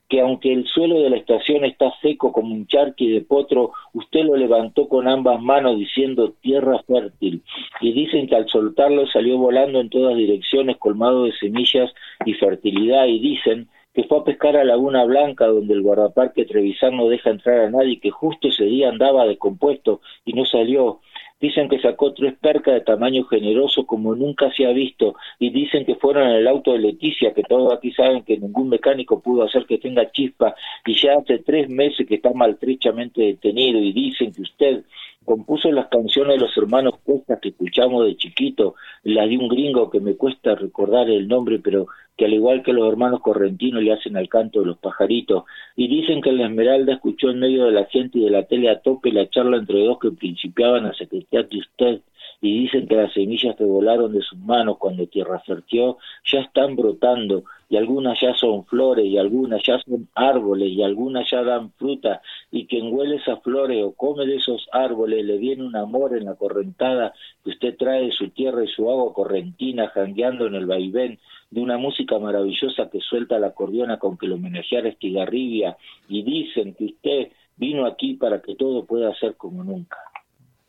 que 0.10 0.22
aunque 0.22 0.54
el 0.54 0.66
suelo 0.68 1.00
de 1.02 1.10
la 1.10 1.18
estación 1.18 1.66
está 1.66 1.92
seco 2.02 2.32
como 2.32 2.54
un 2.54 2.68
charqui 2.68 3.10
de 3.10 3.22
potro, 3.22 3.74
usted 3.94 4.24
lo 4.24 4.36
levantó 4.36 4.88
con 4.88 5.08
ambas 5.08 5.42
manos 5.42 5.78
diciendo 5.78 6.34
tierra 6.42 6.82
fértil. 6.88 7.44
Y 7.82 7.92
dicen 7.92 8.28
que 8.28 8.36
al 8.36 8.48
soltarlo 8.48 9.06
salió 9.08 9.38
volando 9.38 9.82
en 9.82 9.90
todas 9.90 10.16
direcciones 10.16 10.78
colmado 10.78 11.26
de 11.26 11.34
semillas 11.34 11.94
y 12.26 12.34
fertilidad. 12.36 13.06
Y 13.08 13.20
dicen 13.20 13.68
que 13.94 14.04
fue 14.04 14.20
a 14.20 14.24
pescar 14.24 14.56
a 14.56 14.64
Laguna 14.64 15.04
Blanca, 15.06 15.48
donde 15.48 15.74
el 15.74 15.82
guardaparque 15.82 16.46
Trevisan 16.46 16.96
no 16.96 17.10
deja 17.10 17.32
entrar 17.32 17.62
a 17.62 17.70
nadie, 17.72 18.00
que 18.00 18.12
justo 18.12 18.48
ese 18.48 18.66
día 18.66 18.90
andaba 18.90 19.26
descompuesto 19.26 20.02
y 20.24 20.34
no 20.34 20.46
salió. 20.46 21.00
Dicen 21.40 21.70
que 21.70 21.80
sacó 21.80 22.14
tres 22.14 22.34
percas 22.42 22.74
de 22.74 22.82
tamaño 22.82 23.24
generoso 23.26 23.86
como 23.86 24.16
nunca 24.16 24.52
se 24.54 24.66
ha 24.66 24.72
visto 24.72 25.16
y 25.38 25.52
dicen 25.52 25.86
que 25.86 25.96
fueron 25.96 26.30
en 26.30 26.36
el 26.38 26.48
auto 26.48 26.74
de 26.74 26.80
Leticia, 26.80 27.34
que 27.34 27.44
todos 27.44 27.72
aquí 27.74 27.92
saben 27.92 28.24
que 28.24 28.38
ningún 28.38 28.70
mecánico 28.70 29.22
pudo 29.22 29.44
hacer 29.44 29.66
que 29.66 29.78
tenga 29.78 30.12
chispa 30.12 30.56
y 30.86 30.96
ya 30.96 31.14
hace 31.14 31.40
tres 31.40 31.70
meses 31.70 32.08
que 32.08 32.16
está 32.16 32.34
maltrechamente 32.34 33.22
detenido 33.22 33.80
y 33.80 33.94
dicen 33.94 34.32
que 34.32 34.42
usted 34.42 34.84
compuso 35.28 35.70
las 35.74 35.88
canciones 35.88 36.36
de 36.36 36.40
los 36.40 36.58
hermanos 36.58 36.94
Cuesta 37.04 37.38
que 37.42 37.50
escuchamos 37.50 38.06
de 38.06 38.16
chiquito, 38.16 38.76
las 39.04 39.28
de 39.28 39.38
un 39.38 39.50
gringo 39.50 39.92
que 39.92 40.00
me 40.00 40.16
cuesta 40.16 40.56
recordar 40.56 41.10
el 41.10 41.28
nombre, 41.28 41.60
pero 41.60 41.88
que 42.16 42.26
al 42.26 42.34
igual 42.34 42.64
que 42.64 42.72
los 42.72 42.88
hermanos 42.88 43.20
correntinos 43.20 43.84
le 43.84 43.92
hacen 43.92 44.16
al 44.16 44.30
canto 44.30 44.62
de 44.62 44.68
los 44.68 44.78
pajaritos, 44.78 45.44
y 45.76 45.90
dicen 45.90 46.22
que 46.22 46.32
la 46.32 46.46
Esmeralda 46.46 46.94
escuchó 46.94 47.30
en 47.30 47.40
medio 47.40 47.66
de 47.66 47.74
la 47.74 47.84
gente 47.86 48.20
y 48.20 48.24
de 48.24 48.32
la 48.32 48.44
tele 48.44 48.70
a 48.70 48.80
tope 48.80 49.12
la 49.12 49.30
charla 49.30 49.58
entre 49.58 49.84
dos 49.84 50.00
que 50.00 50.12
principiaban 50.12 50.86
a 50.86 50.94
secretar 50.94 51.50
de 51.50 51.58
usted, 51.58 52.02
y 52.40 52.62
dicen 52.62 52.88
que 52.88 52.96
las 52.96 53.14
semillas 53.14 53.56
que 53.56 53.64
volaron 53.64 54.14
de 54.14 54.22
sus 54.22 54.38
manos 54.38 54.78
cuando 54.78 55.08
tierra 55.08 55.40
fertió 55.40 55.98
ya 56.24 56.42
están 56.42 56.76
brotando 56.76 57.44
y 57.70 57.78
algunas 57.78 58.20
ya 58.22 58.34
son 58.36 58.66
flores 58.66 59.06
y 59.06 59.18
algunas 59.18 59.62
ya 59.66 59.80
son 59.80 60.08
árboles 60.14 60.70
y 60.70 60.84
algunas 60.84 61.30
ya 61.30 61.44
dan 61.44 61.72
fruta 61.74 62.22
y 62.52 62.68
quien 62.68 62.94
huele 62.94 63.16
esas 63.16 63.42
flores 63.42 63.84
o 63.84 63.94
come 63.94 64.26
de 64.26 64.36
esos 64.36 64.68
árboles 64.72 65.26
le 65.26 65.38
viene 65.38 65.64
un 65.64 65.76
amor 65.76 66.16
en 66.16 66.26
la 66.26 66.36
correntada 66.36 67.14
que 67.44 67.50
usted 67.52 67.76
trae 67.76 68.06
de 68.06 68.12
su 68.12 68.30
tierra 68.30 68.64
y 68.64 68.68
su 68.68 68.90
agua 68.90 69.14
correntina 69.14 69.88
jangueando 69.90 70.46
en 70.46 70.56
el 70.56 70.68
vaivén 70.68 71.20
de 71.50 71.62
una 71.62 71.78
música 71.78 72.20
maravillosa 72.20 72.90
que 72.90 73.00
suelta 73.00 73.40
la 73.40 73.48
acordeona 73.48 73.98
con 73.98 74.18
que 74.18 74.28
lo 74.28 74.36
homenajeara 74.36 74.90
Estigarribia 74.90 75.78
y 76.08 76.24
dicen 76.24 76.76
que 76.76 76.86
usted 76.86 77.32
vino 77.56 77.86
aquí 77.86 78.14
para 78.14 78.42
que 78.42 78.56
todo 78.56 78.86
pueda 78.86 79.14
ser 79.16 79.36
como 79.36 79.64
nunca. 79.64 79.98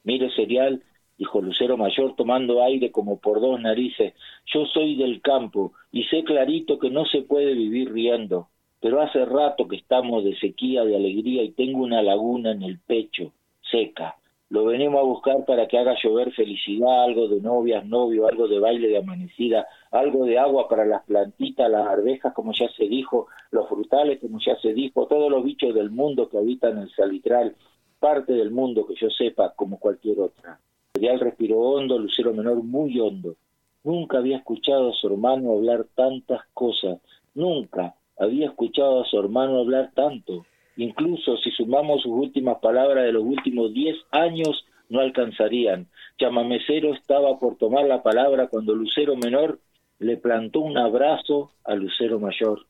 Mire 0.05 0.31
serial 0.31 0.83
dijo 1.19 1.43
Lucero 1.43 1.77
Mayor 1.77 2.15
tomando 2.17 2.63
aire 2.63 2.91
como 2.93 3.19
por 3.19 3.41
dos 3.41 3.61
narices, 3.61 4.15
yo 4.47 4.65
soy 4.67 4.97
del 4.97 5.21
campo 5.21 5.73
y 5.91 6.05
sé 6.05 6.23
clarito 6.25 6.79
que 6.79 6.91
no 6.91 7.05
se 7.05 7.23
puede 7.23 7.55
vivir 7.55 7.93
riendo, 7.93 8.49
pero 8.81 9.01
hace 9.01 9.25
rato 9.25 9.67
que 9.67 9.77
estamos 9.77 10.25
de 10.25 10.37
sequía, 10.39 10.85
de 10.85 10.97
alegría 10.97 11.43
y 11.43 11.51
tengo 11.51 11.83
una 11.83 12.03
laguna 12.03 12.53
en 12.53 12.63
el 12.63 12.79
pecho, 12.79 13.33
seca, 13.71 14.17
lo 14.51 14.65
venimos 14.65 15.01
a 15.01 15.05
buscar 15.05 15.45
para 15.45 15.69
que 15.69 15.77
haga 15.77 15.95
llover 16.03 16.33
felicidad, 16.33 17.05
algo 17.05 17.29
de 17.29 17.41
novias, 17.41 17.85
novio, 17.85 18.27
algo 18.27 18.49
de 18.49 18.59
baile 18.59 18.89
de 18.89 18.97
amanecida, 18.97 19.67
algo 19.91 20.25
de 20.25 20.39
agua 20.39 20.69
para 20.69 20.87
las 20.87 21.05
plantitas, 21.05 21.71
las 21.71 21.87
arvejas, 21.87 22.33
como 22.33 22.53
ya 22.55 22.67
se 22.71 22.89
dijo, 22.89 23.27
los 23.51 23.69
frutales, 23.69 24.21
como 24.21 24.39
ya 24.41 24.57
se 24.57 24.73
dijo, 24.73 25.07
todos 25.07 25.31
los 25.31 25.45
bichos 25.45 25.75
del 25.75 25.91
mundo 25.91 26.31
que 26.31 26.39
habitan 26.39 26.79
el 26.79 26.91
salitral, 26.95 27.57
parte 27.99 28.33
del 28.33 28.51
mundo 28.51 28.87
que 28.87 28.95
yo 28.95 29.11
sepa, 29.11 29.53
como 29.55 29.79
cualquier 29.79 30.19
otra. 30.21 30.59
El 31.07 31.21
respiró 31.21 31.59
hondo, 31.59 31.99
Lucero 31.99 32.35
Menor 32.35 32.63
muy 32.63 32.99
hondo. 32.99 33.37
Nunca 33.85 34.19
había 34.19 34.39
escuchado 34.39 34.91
a 34.91 34.95
su 34.95 35.07
hermano 35.07 35.53
hablar 35.53 35.87
tantas 35.95 36.43
cosas, 36.53 36.99
nunca 37.35 37.95
había 38.19 38.47
escuchado 38.47 39.03
a 39.03 39.05
su 39.07 39.19
hermano 39.19 39.59
hablar 39.61 39.93
tanto. 39.95 40.45
Incluso 40.77 41.37
si 41.39 41.51
sumamos 41.51 42.03
sus 42.03 42.13
últimas 42.13 42.59
palabras 42.59 43.05
de 43.05 43.13
los 43.13 43.25
últimos 43.25 43.73
diez 43.73 43.97
años, 44.11 44.65
no 44.89 45.01
alcanzarían. 45.01 45.87
Chamamecero 46.19 46.95
estaba 46.95 47.39
por 47.39 47.57
tomar 47.57 47.87
la 47.87 48.03
palabra 48.03 48.49
cuando 48.49 48.75
Lucero 48.75 49.17
Menor 49.17 49.59
le 49.99 50.17
plantó 50.17 50.61
un 50.61 50.79
abrazo 50.79 51.53
a 51.65 51.75
Lucero 51.75 52.19
Mayor. 52.19 52.67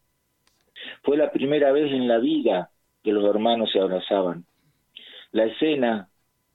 Fue 1.03 1.17
la 1.17 1.31
primera 1.31 1.73
vez 1.73 1.93
en 1.93 2.09
la 2.09 2.19
vida 2.19 2.71
que 3.03 3.13
los 3.13 3.25
hermanos 3.25 3.71
se 3.73 3.81
abrazaban. 3.81 4.45
La 5.33 5.45
escena 5.45 6.09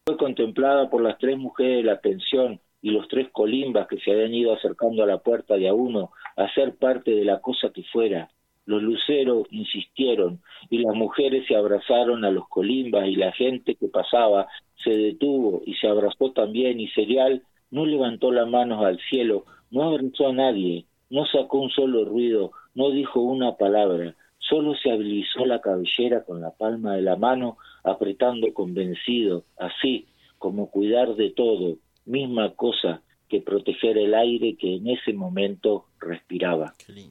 fue 0.05 0.17
contemplada 0.17 0.89
por 0.89 1.01
las 1.01 1.17
tres 1.17 1.37
mujeres 1.37 1.77
de 1.77 1.83
la 1.83 2.01
pensión 2.01 2.59
y 2.81 2.91
los 2.91 3.07
tres 3.07 3.29
colimbas 3.31 3.87
que 3.87 3.99
se 3.99 4.11
habían 4.11 4.33
ido 4.33 4.53
acercando 4.53 5.01
a 5.01 5.07
la 5.07 5.19
puerta 5.19 5.55
de 5.55 5.69
a 5.69 5.73
uno 5.73 6.11
a 6.35 6.53
ser 6.53 6.75
parte 6.75 7.11
de 7.11 7.23
la 7.23 7.39
cosa 7.39 7.69
que 7.73 7.83
fuera. 7.83 8.29
Los 8.65 8.81
luceros 8.81 9.47
insistieron 9.51 10.41
y 10.69 10.79
las 10.79 10.93
mujeres 10.93 11.45
se 11.47 11.55
abrazaron 11.55 12.25
a 12.25 12.31
los 12.31 12.47
colimbas 12.49 13.07
y 13.07 13.15
la 13.15 13.31
gente 13.31 13.75
que 13.75 13.87
pasaba 13.87 14.47
se 14.83 14.91
detuvo 14.91 15.61
y 15.65 15.75
se 15.75 15.87
abrazó 15.87 16.31
también 16.31 16.81
y 16.81 16.89
Serial 16.89 17.43
no 17.71 17.85
levantó 17.85 18.31
las 18.31 18.47
manos 18.47 18.83
al 18.83 18.99
cielo, 19.09 19.45
no 19.71 19.83
abrazó 19.83 20.27
a 20.27 20.33
nadie, 20.33 20.85
no 21.09 21.25
sacó 21.25 21.59
un 21.59 21.69
solo 21.69 22.03
ruido, 22.03 22.51
no 22.75 22.91
dijo 22.91 23.21
una 23.21 23.55
palabra, 23.55 24.15
solo 24.37 24.75
se 24.75 24.91
habilizó 24.91 25.45
la 25.45 25.61
cabellera 25.61 26.23
con 26.25 26.41
la 26.41 26.51
palma 26.51 26.95
de 26.95 27.01
la 27.01 27.15
mano, 27.15 27.57
apretando 27.83 28.53
convencido, 28.53 29.43
así 29.57 30.07
como 30.37 30.69
cuidar 30.69 31.15
de 31.15 31.29
todo, 31.31 31.77
misma 32.05 32.53
cosa 32.55 33.01
que 33.29 33.41
proteger 33.41 33.97
el 33.97 34.13
aire 34.13 34.55
que 34.57 34.75
en 34.75 34.87
ese 34.89 35.13
momento 35.13 35.85
respiraba. 35.99 36.73
Qué 36.85 37.05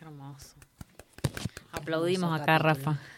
hermoso. 0.00 0.56
Aplaudimos 1.72 2.40
acá, 2.40 2.58
Rafa. 2.58 2.98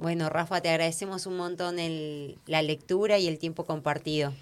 Bueno, 0.00 0.28
Rafa, 0.28 0.60
te 0.60 0.68
agradecemos 0.68 1.26
un 1.26 1.36
montón 1.36 1.80
el, 1.80 2.36
la 2.46 2.62
lectura 2.62 3.18
y 3.18 3.26
el 3.26 3.40
tiempo 3.40 3.64
compartido. 3.64 4.32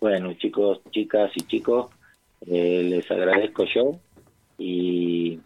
Bueno, 0.00 0.34
chicos, 0.34 0.80
chicas 0.92 1.32
y 1.34 1.40
chicos, 1.40 1.90
eh, 2.46 2.84
les 2.84 3.10
agradezco 3.10 3.64
yo 3.64 3.98
y, 4.58 5.40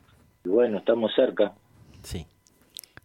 bueno, 0.45 0.77
estamos 0.79 1.15
cerca. 1.15 1.55
Sí. 2.03 2.27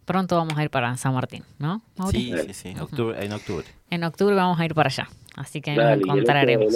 Pronto 0.04 0.36
vamos 0.36 0.56
a 0.58 0.64
ir 0.64 0.70
para 0.70 0.96
San 0.96 1.14
Martín, 1.14 1.44
¿no? 1.58 1.80
Sí, 2.10 2.32
sí, 2.46 2.54
sí, 2.54 2.68
en 2.70 2.80
octubre. 2.80 3.66
En 3.90 4.04
octubre 4.04 4.34
vamos 4.34 4.58
a 4.58 4.64
ir 4.64 4.74
para 4.74 4.88
allá. 4.88 5.08
Así 5.36 5.62
que 5.62 5.74
nos 5.74 5.98
encontraremos. 5.98 6.74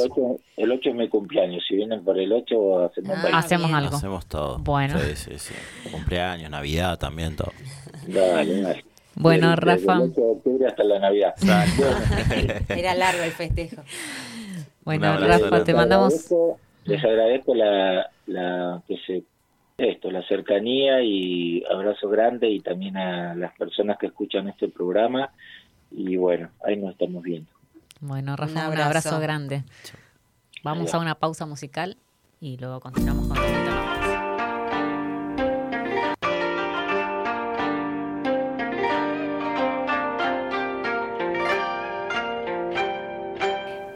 El 0.57 0.73
8, 0.73 0.91
es 0.91 0.95
mi 0.95 1.09
cumpleaños. 1.09 1.63
Si 1.69 1.77
vienen 1.77 2.03
por 2.05 2.19
el 2.19 2.33
8, 2.33 2.87
hacemos, 2.87 3.17
ah, 3.19 3.39
hacemos 3.39 3.73
algo. 3.73 3.97
Hacemos 3.97 4.27
todo. 4.27 4.59
Bueno. 4.59 4.99
Sí, 4.99 5.17
sí, 5.17 5.39
sí. 5.39 5.55
Cumpleaños, 5.91 6.51
Navidad 6.51 6.99
también, 6.99 7.37
todo. 7.37 7.53
Dale, 8.07 8.63
dale. 8.63 8.85
Bueno, 9.15 9.55
Rafa. 9.57 9.95
el 9.95 10.11
8 10.11 10.21
de 10.21 10.31
octubre 10.31 10.67
hasta 10.69 10.85
la 10.85 10.99
Navidad. 11.01 11.35
Era 12.69 12.95
largo 12.95 13.23
el 13.25 13.33
festejo. 13.33 13.83
Bueno, 14.85 15.19
Rafa, 15.19 15.65
te 15.65 15.75
mandamos. 15.75 16.33
Les 16.85 17.05
agradezco 17.05 17.55
la, 17.55 18.09
la 18.27 18.83
que 18.87 18.97
se 19.07 19.25
esto, 19.79 20.11
la 20.11 20.27
cercanía 20.27 21.03
y 21.03 21.63
abrazo 21.71 22.09
grande 22.09 22.49
y 22.49 22.61
también 22.61 22.97
a 22.97 23.35
las 23.35 23.53
personas 23.57 23.99
que 23.99 24.07
escuchan 24.07 24.49
este 24.49 24.69
programa 24.69 25.31
y 25.91 26.17
bueno, 26.17 26.51
ahí 26.65 26.77
nos 26.77 26.93
estamos 26.93 27.23
viendo. 27.23 27.51
Bueno, 28.01 28.37
Rafa, 28.37 28.69
un 28.71 28.79
abrazo, 28.79 29.21
grande. 29.21 29.65
Vamos 30.63 30.95
a 30.95 30.99
una 30.99 31.15
pausa 31.15 31.47
musical 31.47 31.97
y 32.41 32.57
luego 32.57 32.81
continuamos 32.81 33.29
con 33.29 33.37
el 33.37 33.45
tema. 33.45 33.96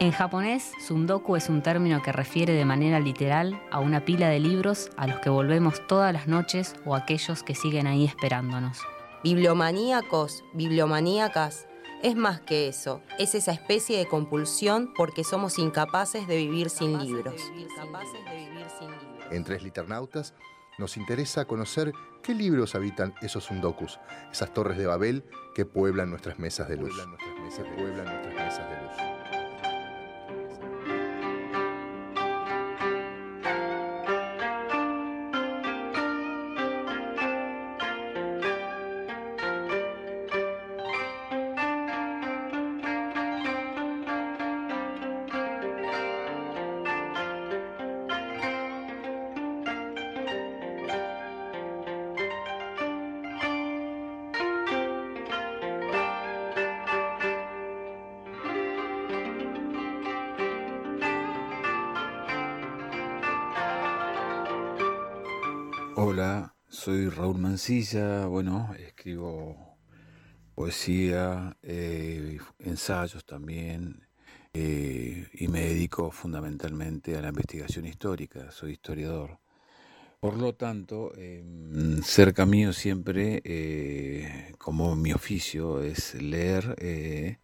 En 0.01 0.11
japonés, 0.11 0.71
sundoku 0.79 1.35
es 1.35 1.47
un 1.47 1.61
término 1.61 2.01
que 2.01 2.11
refiere 2.11 2.53
de 2.53 2.65
manera 2.65 2.99
literal 2.99 3.61
a 3.69 3.79
una 3.79 4.03
pila 4.03 4.29
de 4.29 4.39
libros 4.39 4.89
a 4.97 5.05
los 5.05 5.19
que 5.19 5.29
volvemos 5.29 5.85
todas 5.85 6.11
las 6.11 6.27
noches 6.27 6.75
o 6.85 6.95
aquellos 6.95 7.43
que 7.43 7.53
siguen 7.53 7.85
ahí 7.85 8.05
esperándonos. 8.05 8.79
Bibliomaníacos, 9.23 10.43
bibliomaníacas, 10.55 11.67
es 12.01 12.15
más 12.15 12.41
que 12.41 12.67
eso, 12.67 13.03
es 13.19 13.35
esa 13.35 13.51
especie 13.51 13.99
de 13.99 14.07
compulsión 14.07 14.91
porque 14.97 15.23
somos 15.23 15.59
incapaces 15.59 16.25
de 16.25 16.37
vivir 16.37 16.71
sin 16.71 16.97
libros. 16.97 17.39
En 19.29 19.43
Tres 19.43 19.61
Liternautas 19.61 20.33
nos 20.79 20.97
interesa 20.97 21.45
conocer 21.45 21.93
qué 22.23 22.33
libros 22.33 22.73
habitan 22.73 23.13
esos 23.21 23.43
sundokus, 23.43 23.99
esas 24.31 24.51
torres 24.51 24.79
de 24.79 24.87
Babel 24.87 25.25
que 25.53 25.65
pueblan 25.65 26.09
nuestras 26.09 26.39
mesas 26.39 26.67
de 26.69 26.77
luz. 26.77 26.95
Pueblan 27.77 28.05
nuestras 28.05 28.33
mesas 28.33 28.67
de 28.67 28.81
luz. 28.81 29.10
Bueno, 68.29 68.73
escribo 68.79 69.77
poesía, 70.55 71.57
eh, 71.61 72.37
ensayos 72.59 73.25
también, 73.25 74.07
eh, 74.53 75.27
y 75.33 75.47
me 75.49 75.61
dedico 75.61 76.11
fundamentalmente 76.11 77.17
a 77.17 77.21
la 77.21 77.27
investigación 77.27 77.85
histórica, 77.85 78.51
soy 78.51 78.71
historiador. 78.73 79.39
Por 80.21 80.37
lo 80.37 80.53
tanto, 80.55 81.11
em, 81.17 82.01
cerca 82.03 82.45
mío 82.45 82.71
siempre, 82.71 83.41
eh, 83.43 84.53
como 84.57 84.95
mi 84.95 85.11
oficio 85.11 85.81
es 85.83 86.15
leer 86.15 87.39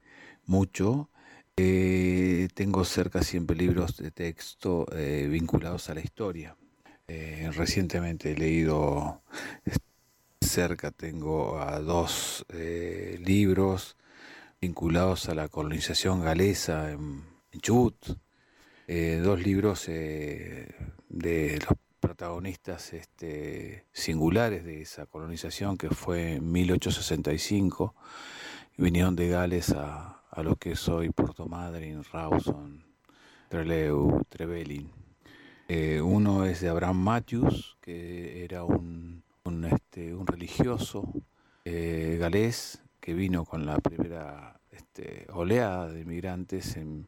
mucho, 0.46 1.10
tengo 1.56 2.86
cerca 2.86 3.24
siempre 3.24 3.58
libros 3.58 3.98
de 3.98 4.12
texto 4.12 4.86
vinculados 5.30 5.90
a 5.90 5.96
la 5.96 6.02
historia. 6.02 6.56
Recientemente 7.56 8.32
he 8.32 8.36
leído 8.38 9.22
cerca, 10.42 10.92
tengo 10.92 11.60
a 11.60 11.80
dos 11.80 12.46
eh, 12.50 13.20
libros 13.24 13.96
vinculados 14.62 15.30
a 15.30 15.36
la 15.36 15.50
colonización 15.50 16.22
galesa 16.24 16.92
en, 16.92 17.24
Chut, 17.62 17.96
eh, 18.88 19.20
dos 19.24 19.42
libros 19.42 19.88
de 19.88 20.76
los 21.10 21.78
protagonistas 22.00 22.94
este, 22.94 23.86
singulares 23.92 24.64
de 24.64 24.82
esa 24.82 25.08
colonización 25.08 25.78
que 25.78 25.90
fue 25.90 26.36
en 26.36 26.52
1865, 26.52 27.96
vinieron 28.78 29.16
de 29.16 29.30
Gales 29.30 29.72
a, 29.72 30.22
a 30.30 30.44
lo 30.44 30.56
que 30.56 30.76
soy 30.76 31.10
Porto 31.10 31.48
Madryn, 31.48 32.04
Rawson, 32.04 32.86
Trelew, 33.50 34.24
Trevelin. 34.30 34.92
Eh, 35.68 36.02
uno 36.02 36.46
es 36.46 36.62
de 36.62 36.70
Abraham 36.70 36.98
Matthews, 36.98 37.78
que 37.82 38.44
era 38.44 38.64
un, 38.64 39.24
un, 39.48 39.66
este, 39.66 40.14
un 40.14 40.28
religioso 40.28 41.12
eh, 41.66 42.18
galés 42.20 42.84
que 43.00 43.14
vino 43.14 43.46
con 43.46 43.66
la 43.66 43.78
primera 43.80 44.60
este, 44.72 45.28
oleada 45.34 45.90
de 45.90 46.02
inmigrantes 46.02 46.78
en, 46.78 47.08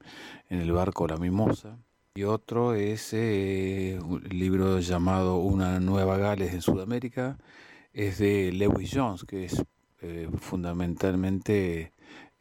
el 0.49 0.71
barco 0.71 1.07
La 1.07 1.17
Mimosa. 1.17 1.77
Y 2.15 2.23
otro 2.23 2.73
es 2.73 3.13
eh, 3.13 3.99
un 4.03 4.23
libro 4.29 4.79
llamado 4.79 5.37
Una 5.37 5.79
Nueva 5.79 6.17
Gales 6.17 6.53
en 6.53 6.61
Sudamérica, 6.61 7.37
es 7.93 8.17
de 8.17 8.51
Lewis 8.51 8.91
Jones, 8.93 9.23
que 9.25 9.45
es 9.45 9.63
fundamentalmente 10.39 11.91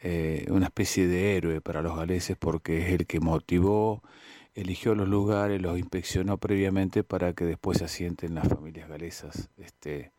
eh, 0.01 0.47
una 0.51 0.67
especie 0.67 1.09
de 1.09 1.37
héroe 1.37 1.61
para 1.61 1.83
los 1.83 1.97
galeses 1.97 2.37
porque 2.39 2.87
es 2.87 2.93
el 2.93 3.07
que 3.07 3.19
motivó, 3.19 4.03
eligió 4.61 4.95
los 4.95 5.09
lugares, 5.09 5.63
los 5.63 5.79
inspeccionó 5.79 6.37
previamente 6.37 7.05
para 7.05 7.33
que 7.33 7.45
después 7.45 7.79
se 7.79 7.85
asienten 7.85 8.35
las 8.35 8.49
familias 8.49 8.89
galesas 8.89 9.51
este, 9.57 10.13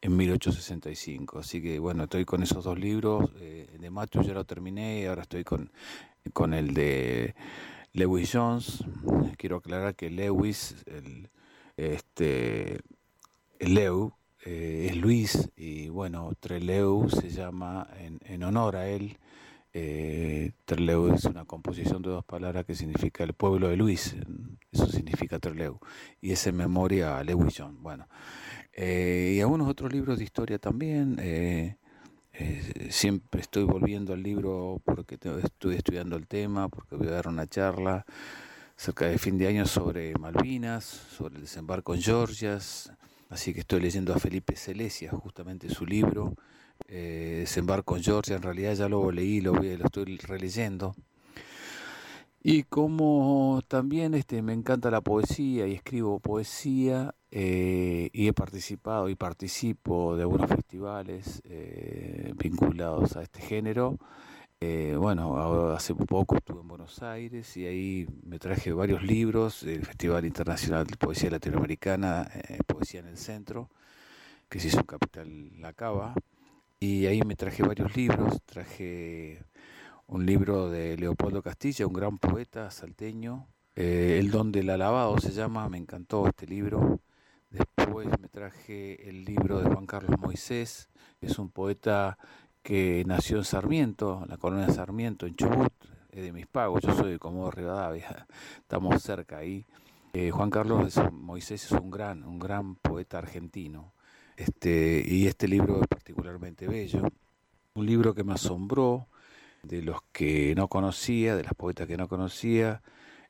en 0.00 0.16
1865. 0.16 1.40
Así 1.40 1.60
que 1.60 1.78
bueno, 1.80 2.04
estoy 2.04 2.24
con 2.24 2.42
esos 2.42 2.64
dos 2.64 2.78
libros. 2.78 3.30
Eh, 3.40 3.66
de 3.78 3.90
Matthew 3.90 4.22
ya 4.22 4.34
lo 4.34 4.44
terminé 4.44 5.00
y 5.00 5.04
ahora 5.06 5.22
estoy 5.22 5.42
con, 5.42 5.72
con 6.32 6.54
el 6.54 6.74
de 6.74 7.34
Lewis 7.92 8.30
Jones. 8.32 8.84
Quiero 9.36 9.56
aclarar 9.56 9.96
que 9.96 10.10
Lewis, 10.10 10.76
el, 10.86 11.28
este, 11.76 12.80
Leu, 13.58 14.12
eh, 14.44 14.88
es 14.90 14.96
Luis 14.96 15.50
y 15.56 15.88
bueno, 15.88 16.32
Treleu 16.38 17.08
se 17.10 17.30
llama 17.30 17.88
en, 17.98 18.20
en 18.24 18.44
honor 18.44 18.76
a 18.76 18.88
él. 18.88 19.18
Eh, 19.74 20.52
Treleu 20.66 21.14
es 21.14 21.24
una 21.24 21.44
composición 21.44 22.02
de 22.02 22.10
dos 22.10 22.24
palabras 22.24 22.64
que 22.66 22.74
significa 22.74 23.24
el 23.24 23.32
pueblo 23.32 23.68
de 23.68 23.76
Luis, 23.76 24.14
eso 24.70 24.86
significa 24.86 25.38
Treleu, 25.38 25.78
y 26.20 26.32
es 26.32 26.46
en 26.46 26.56
memoria 26.56 27.18
a 27.18 27.24
Lewis 27.24 27.54
Jones. 27.56 27.80
Bueno, 27.80 28.06
eh, 28.72 29.34
y 29.36 29.40
algunos 29.40 29.68
otros 29.68 29.92
libros 29.92 30.18
de 30.18 30.24
historia 30.24 30.58
también. 30.58 31.16
Eh, 31.20 31.76
eh, 32.34 32.88
siempre 32.90 33.42
estoy 33.42 33.64
volviendo 33.64 34.14
al 34.14 34.22
libro 34.22 34.80
porque 34.84 35.18
estoy 35.42 35.74
estudiando 35.74 36.16
el 36.16 36.26
tema, 36.26 36.68
porque 36.68 36.96
voy 36.96 37.08
a 37.08 37.12
dar 37.12 37.28
una 37.28 37.46
charla 37.46 38.06
cerca 38.74 39.06
de 39.06 39.18
fin 39.18 39.36
de 39.36 39.48
año 39.48 39.66
sobre 39.66 40.14
Malvinas, 40.14 40.84
sobre 40.84 41.36
el 41.36 41.42
desembarco 41.42 41.94
en 41.94 42.00
Georgias, 42.00 42.90
así 43.28 43.52
que 43.52 43.60
estoy 43.60 43.80
leyendo 43.80 44.14
a 44.14 44.18
Felipe 44.18 44.56
Celesia, 44.56 45.10
justamente 45.10 45.68
su 45.68 45.84
libro, 45.84 46.34
Desembarco 46.88 47.96
en 47.96 48.02
Georgia, 48.02 48.36
en 48.36 48.42
realidad 48.42 48.74
ya 48.74 48.88
lo 48.88 49.10
leí, 49.10 49.40
lo, 49.40 49.54
lo 49.54 49.84
estoy 49.84 50.16
releyendo. 50.18 50.94
Y 52.44 52.64
como 52.64 53.62
también 53.68 54.14
este, 54.14 54.42
me 54.42 54.52
encanta 54.52 54.90
la 54.90 55.00
poesía 55.00 55.66
y 55.68 55.74
escribo 55.74 56.18
poesía, 56.18 57.14
eh, 57.30 58.10
y 58.12 58.28
he 58.28 58.32
participado 58.34 59.08
y 59.08 59.14
participo 59.14 60.16
de 60.16 60.22
algunos 60.22 60.48
festivales 60.50 61.40
eh, 61.44 62.34
vinculados 62.36 63.16
a 63.16 63.22
este 63.22 63.40
género. 63.40 63.96
Eh, 64.60 64.96
bueno, 64.98 65.38
hace 65.72 65.94
poco 65.94 66.36
estuve 66.36 66.60
en 66.60 66.68
Buenos 66.68 67.02
Aires 67.02 67.56
y 67.56 67.66
ahí 67.66 68.06
me 68.24 68.38
traje 68.38 68.72
varios 68.72 69.02
libros 69.02 69.64
del 69.64 69.84
Festival 69.86 70.24
Internacional 70.26 70.86
de 70.86 70.96
Poesía 70.96 71.30
Latinoamericana, 71.30 72.28
Poesía 72.66 73.00
en 73.00 73.06
el 73.06 73.16
Centro, 73.16 73.70
que 74.48 74.60
se 74.60 74.68
hizo 74.68 74.80
en 74.80 74.86
Capital 74.86 75.60
La 75.60 75.72
Cava. 75.72 76.14
Y 76.82 77.06
ahí 77.06 77.22
me 77.22 77.36
traje 77.36 77.62
varios 77.62 77.96
libros, 77.96 78.42
traje 78.44 79.44
un 80.08 80.26
libro 80.26 80.68
de 80.68 80.96
Leopoldo 80.96 81.40
Castilla, 81.40 81.86
un 81.86 81.92
gran 81.92 82.18
poeta 82.18 82.72
salteño, 82.72 83.46
El 83.76 84.32
don 84.32 84.50
del 84.50 84.68
alabado 84.68 85.16
se 85.20 85.30
llama, 85.30 85.68
me 85.68 85.78
encantó 85.78 86.26
este 86.26 86.44
libro. 86.48 86.98
Después 87.50 88.08
me 88.20 88.26
traje 88.26 89.08
el 89.08 89.24
libro 89.24 89.60
de 89.60 89.70
Juan 89.70 89.86
Carlos 89.86 90.18
Moisés, 90.18 90.88
es 91.20 91.38
un 91.38 91.50
poeta 91.50 92.18
que 92.64 93.04
nació 93.06 93.36
en 93.36 93.44
Sarmiento, 93.44 94.22
en 94.24 94.30
la 94.30 94.36
colonia 94.36 94.66
de 94.66 94.72
Sarmiento, 94.72 95.26
en 95.26 95.36
Chubut, 95.36 95.72
es 96.10 96.20
de 96.20 96.32
mis 96.32 96.48
pagos, 96.48 96.82
yo 96.82 96.92
soy 96.96 97.12
de 97.12 97.20
Comodoro 97.20 97.52
Rivadavia, 97.52 98.26
estamos 98.56 99.00
cerca 99.00 99.36
ahí. 99.36 99.64
Eh, 100.14 100.32
Juan 100.32 100.50
Carlos 100.50 101.00
Moisés 101.12 101.64
es 101.64 101.70
un 101.70 101.92
gran, 101.92 102.24
un 102.24 102.40
gran 102.40 102.74
poeta 102.74 103.18
argentino, 103.18 103.92
este, 104.42 105.04
y 105.06 105.26
este 105.26 105.48
libro 105.48 105.80
es 105.80 105.86
particularmente 105.86 106.66
bello. 106.66 107.02
Un 107.74 107.86
libro 107.86 108.14
que 108.14 108.24
me 108.24 108.34
asombró, 108.34 109.06
de 109.62 109.82
los 109.82 110.00
que 110.12 110.54
no 110.56 110.68
conocía, 110.68 111.36
de 111.36 111.44
las 111.44 111.54
poetas 111.54 111.86
que 111.86 111.96
no 111.96 112.08
conocía, 112.08 112.82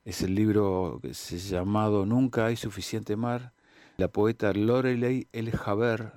es 0.05 0.21
el 0.21 0.35
libro 0.35 0.99
que 1.01 1.13
se 1.13 1.37
llamado 1.37 2.05
Nunca 2.05 2.47
hay 2.47 2.55
suficiente 2.55 3.15
mar, 3.15 3.53
la 3.97 4.07
poeta 4.07 4.51
Lorelei 4.53 5.27
El 5.31 5.51
Jaber, 5.51 6.13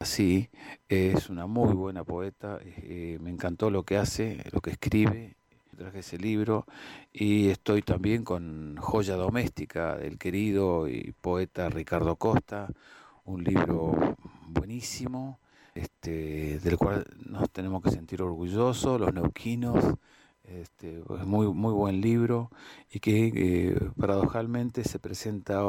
así, 0.00 0.50
es 0.88 1.30
una 1.30 1.46
muy 1.46 1.72
buena 1.74 2.04
poeta, 2.04 2.58
eh, 2.64 3.18
me 3.20 3.30
encantó 3.30 3.70
lo 3.70 3.84
que 3.84 3.96
hace, 3.96 4.44
lo 4.50 4.60
que 4.60 4.70
escribe, 4.70 5.36
traje 5.76 6.00
ese 6.00 6.18
libro. 6.18 6.66
Y 7.12 7.48
estoy 7.48 7.82
también 7.82 8.24
con 8.24 8.76
Joya 8.76 9.14
Doméstica 9.14 9.96
del 9.96 10.18
querido 10.18 10.88
y 10.88 11.14
poeta 11.20 11.68
Ricardo 11.68 12.16
Costa, 12.16 12.68
un 13.24 13.44
libro 13.44 14.16
buenísimo, 14.52 15.38
este, 15.74 16.58
del 16.60 16.76
cual 16.76 17.06
nos 17.26 17.50
tenemos 17.50 17.82
que 17.82 17.90
sentir 17.90 18.22
orgullosos, 18.22 19.00
los 19.00 19.12
neuquinos, 19.12 19.96
este, 20.44 20.98
es 20.98 21.26
muy, 21.26 21.46
muy 21.46 21.72
buen 21.72 22.00
libro 22.00 22.50
y 22.90 23.00
que 23.00 23.32
eh, 23.34 23.90
paradojalmente 23.98 24.84
se 24.84 24.98
presenta, 24.98 25.62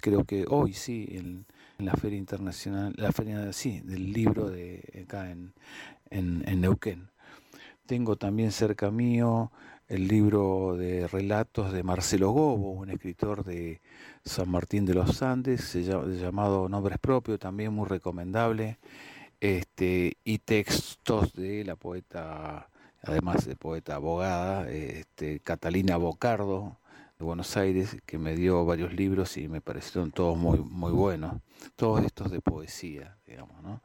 creo 0.00 0.24
que 0.24 0.46
hoy 0.48 0.72
sí, 0.72 1.06
en, 1.10 1.46
la 1.78 1.94
Feria 1.94 2.18
Internacional, 2.18 2.94
la 2.96 3.12
Feria 3.12 3.52
sí, 3.52 3.80
del 3.80 4.12
libro 4.12 4.48
de 4.48 5.04
acá 5.04 5.30
en, 5.30 5.52
en, 6.10 6.60
Neuquén. 6.60 7.10
Tengo 7.86 8.16
también 8.16 8.52
cerca 8.52 8.90
mío 8.90 9.50
el 9.88 10.08
libro 10.08 10.76
de 10.76 11.06
relatos 11.08 11.72
de 11.72 11.82
Marcelo 11.82 12.30
Gobo, 12.30 12.72
un 12.72 12.90
escritor 12.90 13.44
de 13.44 13.80
San 14.24 14.50
Martín 14.50 14.86
de 14.86 14.94
los 14.94 15.22
Andes, 15.22 15.74
llamado 15.74 16.68
Nombres 16.68 16.98
Propios, 16.98 17.38
también 17.38 17.72
muy 17.72 17.88
recomendable, 17.88 18.78
este, 19.40 20.16
y 20.24 20.38
textos 20.38 21.34
de 21.34 21.64
la 21.64 21.76
poeta 21.76 22.68
además 23.06 23.44
de 23.46 23.56
poeta 23.56 23.96
abogada, 23.96 24.70
este, 24.70 25.40
Catalina 25.40 25.96
Bocardo, 25.96 26.78
de 27.18 27.24
Buenos 27.24 27.56
Aires, 27.56 27.96
que 28.06 28.18
me 28.18 28.34
dio 28.34 28.64
varios 28.64 28.92
libros 28.92 29.36
y 29.36 29.48
me 29.48 29.60
parecieron 29.60 30.10
todos 30.10 30.36
muy, 30.36 30.58
muy 30.58 30.92
buenos, 30.92 31.34
todos 31.76 32.04
estos 32.04 32.30
de 32.30 32.40
poesía, 32.40 33.16
digamos, 33.26 33.62
¿no? 33.62 33.82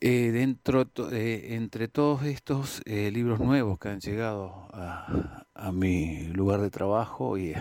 Eh, 0.00 0.30
dentro, 0.30 0.86
eh, 1.12 1.54
entre 1.54 1.88
todos 1.88 2.24
estos 2.24 2.82
eh, 2.84 3.10
libros 3.10 3.40
nuevos 3.40 3.78
que 3.78 3.88
han 3.88 4.00
llegado 4.00 4.68
a, 4.72 5.72
mi 5.72 6.28
lugar 6.28 6.60
de 6.60 6.70
trabajo 6.70 7.38
y, 7.38 7.54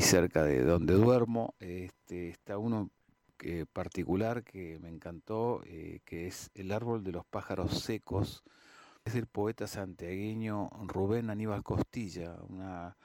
cerca 0.00 0.42
de 0.42 0.64
donde 0.64 0.94
duermo, 0.94 1.54
este, 1.60 2.30
está 2.30 2.58
uno 2.58 2.90
que, 3.36 3.66
particular 3.66 4.42
que 4.42 4.78
me 4.80 4.88
encantó, 4.88 5.62
que 6.04 6.26
es 6.26 6.50
El 6.54 6.72
árbol 6.72 7.04
de 7.04 7.12
los 7.12 7.26
pájaros 7.26 7.82
secos, 7.82 8.42
es 9.04 9.14
el 9.16 9.26
poeta 9.26 9.66
santiagueño 9.66 10.70
Rubén 10.86 11.28
Aníbal 11.28 11.62
Costilla, 11.62 12.36
una, 12.48 12.96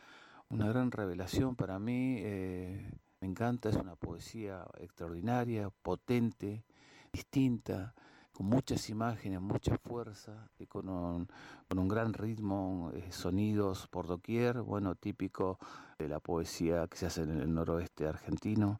gran 0.49 0.91
revelación 0.91 1.57
para 1.57 1.77
mí. 1.77 2.19
Eh, 2.19 2.89
me 3.19 3.27
encanta, 3.27 3.67
es 3.67 3.75
una 3.75 3.95
poesía 3.95 4.65
extraordinaria, 4.79 5.69
potente, 5.81 6.63
distinta, 7.11 7.93
con 8.39 8.45
muchas 8.45 8.89
imágenes, 8.89 9.41
mucha 9.41 9.77
fuerza, 9.77 10.49
y 10.57 10.65
con 10.65 10.87
un, 10.87 11.27
con 11.67 11.77
un 11.77 11.89
gran 11.89 12.13
ritmo, 12.13 12.89
eh, 12.95 13.11
sonidos 13.11 13.85
por 13.87 14.07
doquier, 14.07 14.61
bueno, 14.61 14.95
típico 14.95 15.59
de 15.97 16.07
la 16.07 16.21
poesía 16.21 16.87
que 16.87 16.95
se 16.95 17.07
hace 17.07 17.23
en 17.23 17.31
el 17.31 17.53
noroeste 17.53 18.07
argentino, 18.07 18.79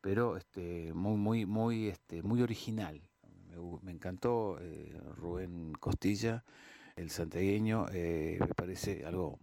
pero 0.00 0.36
este, 0.36 0.92
muy, 0.94 1.16
muy, 1.16 1.44
muy, 1.44 1.88
este, 1.88 2.22
muy 2.22 2.40
original 2.40 3.02
me, 3.82 3.90
encantó 3.90 4.58
eh, 4.60 4.96
Rubén 5.16 5.72
Costilla, 5.72 6.44
el 6.94 7.10
santiagueño, 7.10 7.86
eh, 7.92 8.38
me 8.38 8.54
parece 8.54 9.04
algo 9.04 9.40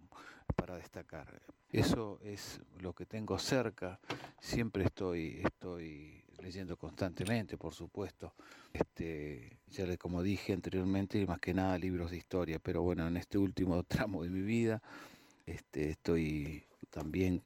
para 0.56 0.76
destacar. 0.76 1.42
Eso 1.68 2.20
es 2.22 2.62
lo 2.80 2.94
que 2.94 3.04
tengo 3.04 3.38
cerca, 3.38 4.00
siempre 4.40 4.84
estoy, 4.84 5.42
estoy 5.44 6.24
leyendo 6.38 6.76
constantemente, 6.76 7.56
por 7.56 7.74
supuesto. 7.74 8.34
Este, 8.72 9.58
ya 9.68 9.96
como 9.96 10.22
dije 10.22 10.52
anteriormente, 10.52 11.24
más 11.26 11.40
que 11.40 11.54
nada 11.54 11.78
libros 11.78 12.10
de 12.10 12.18
historia, 12.18 12.58
pero 12.58 12.82
bueno, 12.82 13.06
en 13.06 13.16
este 13.16 13.38
último 13.38 13.82
tramo 13.84 14.22
de 14.22 14.30
mi 14.30 14.40
vida 14.42 14.82
este, 15.48 15.90
estoy 15.90 16.64
también 16.90 17.42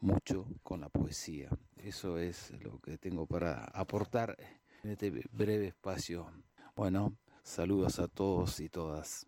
mucho 0.00 0.46
con 0.62 0.80
la 0.80 0.88
poesía. 0.88 1.50
Eso 1.76 2.18
es 2.18 2.50
lo 2.62 2.78
que 2.80 2.96
tengo 2.98 3.26
para 3.26 3.64
aportar 3.64 4.36
en 4.82 4.90
este 4.90 5.10
breve 5.32 5.66
espacio. 5.68 6.30
Bueno, 6.74 7.16
saludos 7.42 7.98
a 7.98 8.08
todos 8.08 8.58
y 8.60 8.68
todas. 8.68 9.26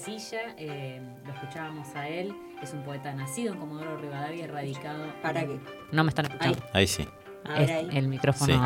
Raúl 0.00 0.14
Mancilla, 0.14 0.54
eh, 0.56 1.00
lo 1.26 1.32
escuchábamos 1.32 1.88
a 1.94 2.08
él, 2.08 2.34
es 2.62 2.72
un 2.72 2.82
poeta 2.82 3.12
nacido 3.12 3.52
en 3.52 3.58
Comodoro 3.58 3.98
Rivadavia, 3.98 4.46
radicado. 4.46 5.04
¿Para 5.22 5.44
qué? 5.46 5.58
No 5.92 6.04
me 6.04 6.08
están 6.08 6.26
escuchando. 6.26 6.58
Ahí, 6.72 6.86
sí. 6.86 7.06
el 7.92 8.08
micrófono 8.08 8.62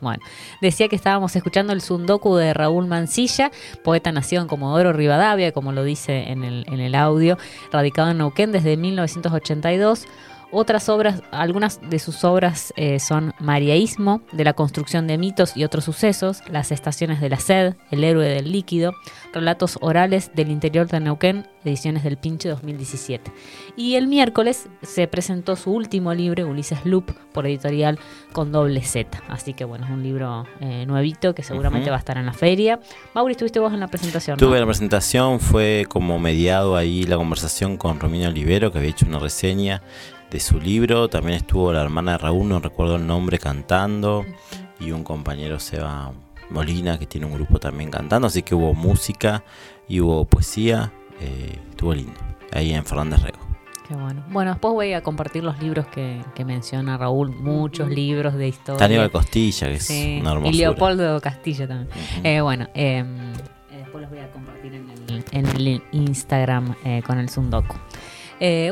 Bueno, 0.00 0.22
decía 0.60 0.88
que 0.88 0.96
estábamos 0.96 1.34
escuchando 1.36 1.72
el 1.72 1.80
Sundoku 1.82 2.34
de 2.36 2.54
Raúl 2.54 2.86
Mancilla, 2.86 3.50
poeta 3.84 4.10
nacido 4.12 4.42
en 4.42 4.48
Comodoro 4.48 4.92
Rivadavia, 4.92 5.52
como 5.52 5.72
lo 5.72 5.84
dice 5.84 6.30
en 6.30 6.44
el, 6.44 6.64
en 6.66 6.80
el 6.80 6.94
audio, 6.94 7.36
radicado 7.70 8.10
en 8.10 8.18
Neuquén 8.18 8.52
desde 8.52 8.76
1982 8.76 10.06
Otras 10.52 10.88
obras, 10.88 11.22
algunas 11.30 11.80
de 11.80 12.00
sus 12.00 12.24
obras 12.24 12.72
eh, 12.76 12.98
son 12.98 13.34
Mariaísmo, 13.38 14.20
de 14.32 14.42
la 14.42 14.52
construcción 14.52 15.06
de 15.06 15.16
mitos 15.16 15.56
y 15.56 15.62
otros 15.62 15.84
sucesos, 15.84 16.42
Las 16.50 16.72
estaciones 16.72 17.20
de 17.20 17.28
la 17.28 17.38
sed, 17.38 17.76
El 17.92 18.02
héroe 18.02 18.28
del 18.28 18.50
líquido, 18.50 18.92
Relatos 19.32 19.78
orales 19.80 20.32
del 20.34 20.50
interior 20.50 20.88
de 20.88 20.98
Neuquén, 20.98 21.46
ediciones 21.64 22.02
del 22.02 22.16
Pinche 22.16 22.48
2017. 22.48 23.30
Y 23.76 23.94
el 23.94 24.08
miércoles 24.08 24.68
se 24.82 25.06
presentó 25.06 25.54
su 25.54 25.70
último 25.72 26.14
libro, 26.14 26.48
Ulises 26.48 26.84
Loop, 26.84 27.12
por 27.32 27.46
editorial 27.46 28.00
con 28.32 28.50
doble 28.50 28.82
Z. 28.82 29.22
Así 29.28 29.54
que 29.54 29.64
bueno, 29.64 29.84
es 29.84 29.92
un 29.92 30.02
libro 30.02 30.46
eh, 30.58 30.84
nuevito 30.84 31.32
que 31.32 31.44
seguramente 31.44 31.90
va 31.90 31.96
a 31.96 32.00
estar 32.00 32.16
en 32.16 32.26
la 32.26 32.32
feria. 32.32 32.80
Mauri, 33.14 33.32
estuviste 33.32 33.60
vos 33.60 33.72
en 33.72 33.78
la 33.78 33.86
presentación. 33.86 34.36
Tuve 34.36 34.58
la 34.58 34.66
presentación, 34.66 35.38
fue 35.38 35.86
como 35.88 36.18
mediado 36.18 36.74
ahí 36.74 37.04
la 37.04 37.16
conversación 37.16 37.76
con 37.76 38.00
Romina 38.00 38.28
Olivero, 38.28 38.72
que 38.72 38.78
había 38.78 38.90
hecho 38.90 39.06
una 39.06 39.20
reseña 39.20 39.80
de 40.30 40.40
su 40.40 40.60
libro. 40.60 41.08
También 41.08 41.36
estuvo 41.36 41.72
la 41.72 41.82
hermana 41.82 42.12
de 42.12 42.18
Raúl, 42.18 42.48
no 42.48 42.60
recuerdo 42.60 42.96
el 42.96 43.06
nombre, 43.06 43.38
cantando. 43.38 44.24
Y 44.78 44.92
un 44.92 45.04
compañero 45.04 45.58
Seba 45.60 46.12
Molina, 46.50 46.98
que 46.98 47.06
tiene 47.06 47.26
un 47.26 47.34
grupo 47.34 47.58
también 47.58 47.90
cantando. 47.90 48.26
Así 48.26 48.42
que 48.42 48.54
hubo 48.54 48.74
música 48.74 49.44
y 49.88 50.00
hubo 50.00 50.24
poesía. 50.24 50.92
Eh, 51.20 51.58
estuvo 51.70 51.94
lindo. 51.94 52.18
Ahí 52.52 52.72
en 52.72 52.84
Fernández 52.84 53.22
Rego. 53.22 53.38
Qué 53.86 53.94
bueno. 53.94 54.24
Bueno, 54.30 54.52
después 54.52 54.72
voy 54.72 54.92
a 54.92 55.02
compartir 55.02 55.42
los 55.42 55.60
libros 55.60 55.86
que, 55.88 56.22
menciona 56.44 56.96
Raúl, 56.96 57.30
muchos 57.30 57.90
libros 57.90 58.34
de 58.34 58.48
historia. 58.48 59.02
de 59.02 59.10
Costilla, 59.10 59.66
que 59.66 59.74
es 59.74 59.90
una 59.90 60.32
hermosura. 60.32 60.54
Y 60.54 60.58
Leopoldo 60.58 61.20
Castillo 61.20 61.66
también. 61.66 61.90
Eh, 62.22 62.40
bueno, 62.40 62.68
em, 62.74 63.32
eh, 63.32 63.78
después 63.78 64.02
los 64.02 64.10
voy 64.10 64.20
a 64.20 64.30
compartir 64.30 64.74
en 64.74 65.46
el, 65.46 65.82
Instagram 65.90 66.74
con 67.04 67.18
el 67.18 67.28
Sundoku. 67.28 67.76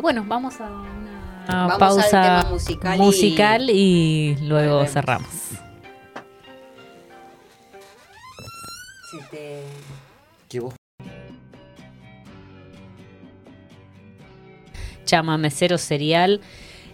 bueno, 0.01 0.25
vamos 0.27 0.61
a 0.61 0.71
una 0.71 1.08
pausa 1.49 2.47
musical, 2.99 3.71
y, 3.71 4.37
luego 4.43 4.85
cerramos. 4.87 5.29
Chama 15.07 15.39
Mesero 15.39 15.79
Serial 15.79 16.43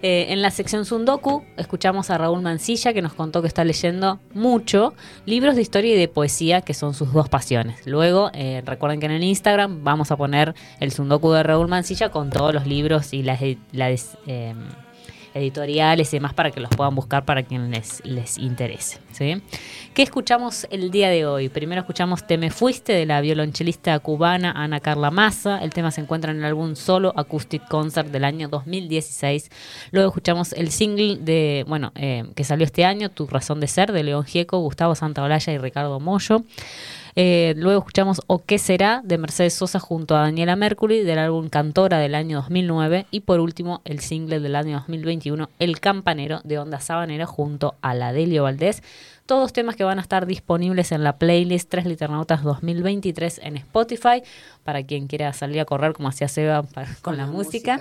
eh, 0.06 0.35
en 0.35 0.43
la 0.43 0.51
sección 0.51 0.85
Sundoku 0.85 1.44
escuchamos 1.56 2.10
a 2.10 2.18
Raúl 2.18 2.43
Mancilla 2.43 2.93
que 2.93 3.01
nos 3.01 3.14
contó 3.14 3.40
que 3.40 3.48
está 3.48 3.64
leyendo 3.64 4.20
mucho 4.35 4.93
libros 5.24 5.56
de 5.56 5.62
historia 5.62 5.94
y 5.94 5.98
de 5.98 6.09
poesía, 6.09 6.60
que 6.60 6.74
son 6.74 6.93
sus 6.93 7.10
dos 7.14 7.31
pasiones. 7.31 7.86
Luego, 7.86 8.31
eh, 8.35 8.62
recuerden 8.66 9.01
que 9.01 9.06
en 9.06 9.12
el 9.12 9.24
Instagram 9.24 9.82
vamos 9.82 10.10
a 10.10 10.18
poner 10.18 10.55
el 10.78 10.93
Sundoku 10.93 11.32
de 11.32 11.43
Raúl 11.43 11.68
Mancilla 11.68 12.10
con 12.10 12.28
todos 12.28 12.52
los 12.52 12.66
libros 12.66 13.14
y 13.14 13.22
las, 13.22 13.40
eh, 14.26 14.55
editoriales 15.35 16.12
y 16.12 16.16
demás 16.16 16.32
para 16.32 16.51
que 16.51 16.61
los 16.61 16.70
puedan 16.70 16.94
buscar 16.94 17.24
para 17.24 17.43
quien 17.43 17.70
les, 17.70 18.05
les 18.05 18.39
interese. 18.39 18.98
¿Qué 19.94 20.02
escuchamos 20.02 20.66
el 20.70 20.90
día 20.90 21.09
de 21.09 21.24
hoy? 21.27 21.48
Primero 21.48 21.81
escuchamos 21.81 22.27
Te 22.27 22.36
me 22.36 22.51
fuiste 22.51 22.93
de 22.93 23.06
la 23.06 23.20
violonchelista 23.20 23.98
cubana 24.01 24.52
Ana 24.52 24.81
Carla 24.81 25.11
Massa. 25.11 25.59
El 25.59 25.70
tema 25.70 25.90
se 25.90 26.01
encuentra 26.01 26.32
en 26.32 26.39
el 26.39 26.44
álbum 26.44 26.74
Solo 26.74 27.12
Acoustic 27.16 27.66
Concert 27.69 28.09
del 28.11 28.24
año 28.24 28.48
2016. 28.48 29.51
Luego 29.93 30.09
escuchamos 30.09 30.52
el 30.52 30.70
single 30.70 31.19
de, 31.19 31.65
bueno, 31.69 31.93
eh, 31.94 32.24
que 32.35 32.44
salió 32.44 32.65
este 32.65 32.85
año, 32.85 33.09
Tu 33.11 33.27
razón 33.27 33.61
de 33.61 33.69
ser, 33.69 33.93
de 33.93 34.02
León 34.02 34.24
Gieco, 34.24 34.59
Gustavo 34.59 34.94
Santaolalla 34.94 35.52
y 35.52 35.59
Ricardo 35.59 36.01
Mollo. 36.01 36.43
Eh, 37.16 37.54
luego 37.56 37.78
escuchamos 37.78 38.22
O 38.26 38.42
qué 38.44 38.58
será 38.58 39.00
de 39.04 39.18
Mercedes 39.18 39.54
Sosa 39.54 39.78
junto 39.78 40.16
a 40.16 40.22
Daniela 40.22 40.56
Mercury 40.56 41.04
del 41.04 41.20
álbum 41.20 41.48
Cantora 41.48 41.98
del 41.98 42.16
año 42.16 42.38
2009 42.38 43.06
y 43.12 43.20
por 43.20 43.38
último 43.38 43.82
el 43.84 44.00
single 44.00 44.40
del 44.40 44.56
año 44.56 44.78
2021 44.78 45.48
El 45.60 45.78
Campanero 45.78 46.40
de 46.42 46.58
Onda 46.58 46.80
Sabanera 46.80 47.26
junto 47.26 47.76
a 47.82 47.94
la 47.94 48.12
Delio 48.12 48.42
Valdés. 48.42 48.82
Todos 49.26 49.52
temas 49.52 49.76
que 49.76 49.84
van 49.84 49.98
a 49.98 50.02
estar 50.02 50.26
disponibles 50.26 50.92
en 50.92 51.04
la 51.04 51.16
playlist 51.16 51.70
Tres 51.70 51.86
Liternautas 51.86 52.42
2023 52.42 53.40
en 53.44 53.56
Spotify 53.58 54.22
para 54.64 54.82
quien 54.82 55.06
quiera 55.06 55.32
salir 55.32 55.60
a 55.60 55.64
correr 55.64 55.92
como 55.92 56.08
hacía 56.08 56.28
Seba 56.28 56.64
con, 57.02 57.16
la, 57.16 57.26
música. 57.26 57.80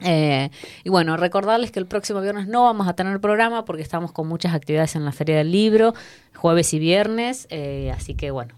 Eh, 0.00 0.50
y 0.84 0.90
bueno, 0.90 1.16
recordarles 1.16 1.72
que 1.72 1.80
el 1.80 1.86
próximo 1.86 2.20
viernes 2.20 2.46
no 2.46 2.64
vamos 2.64 2.86
a 2.86 2.94
tener 2.94 3.20
programa 3.20 3.64
porque 3.64 3.82
estamos 3.82 4.12
con 4.12 4.28
muchas 4.28 4.54
actividades 4.54 4.94
en 4.94 5.04
la 5.04 5.12
Feria 5.12 5.36
del 5.36 5.50
Libro, 5.50 5.94
jueves 6.36 6.72
y 6.72 6.78
viernes, 6.78 7.48
eh, 7.50 7.92
así 7.94 8.14
que 8.14 8.30
bueno, 8.30 8.54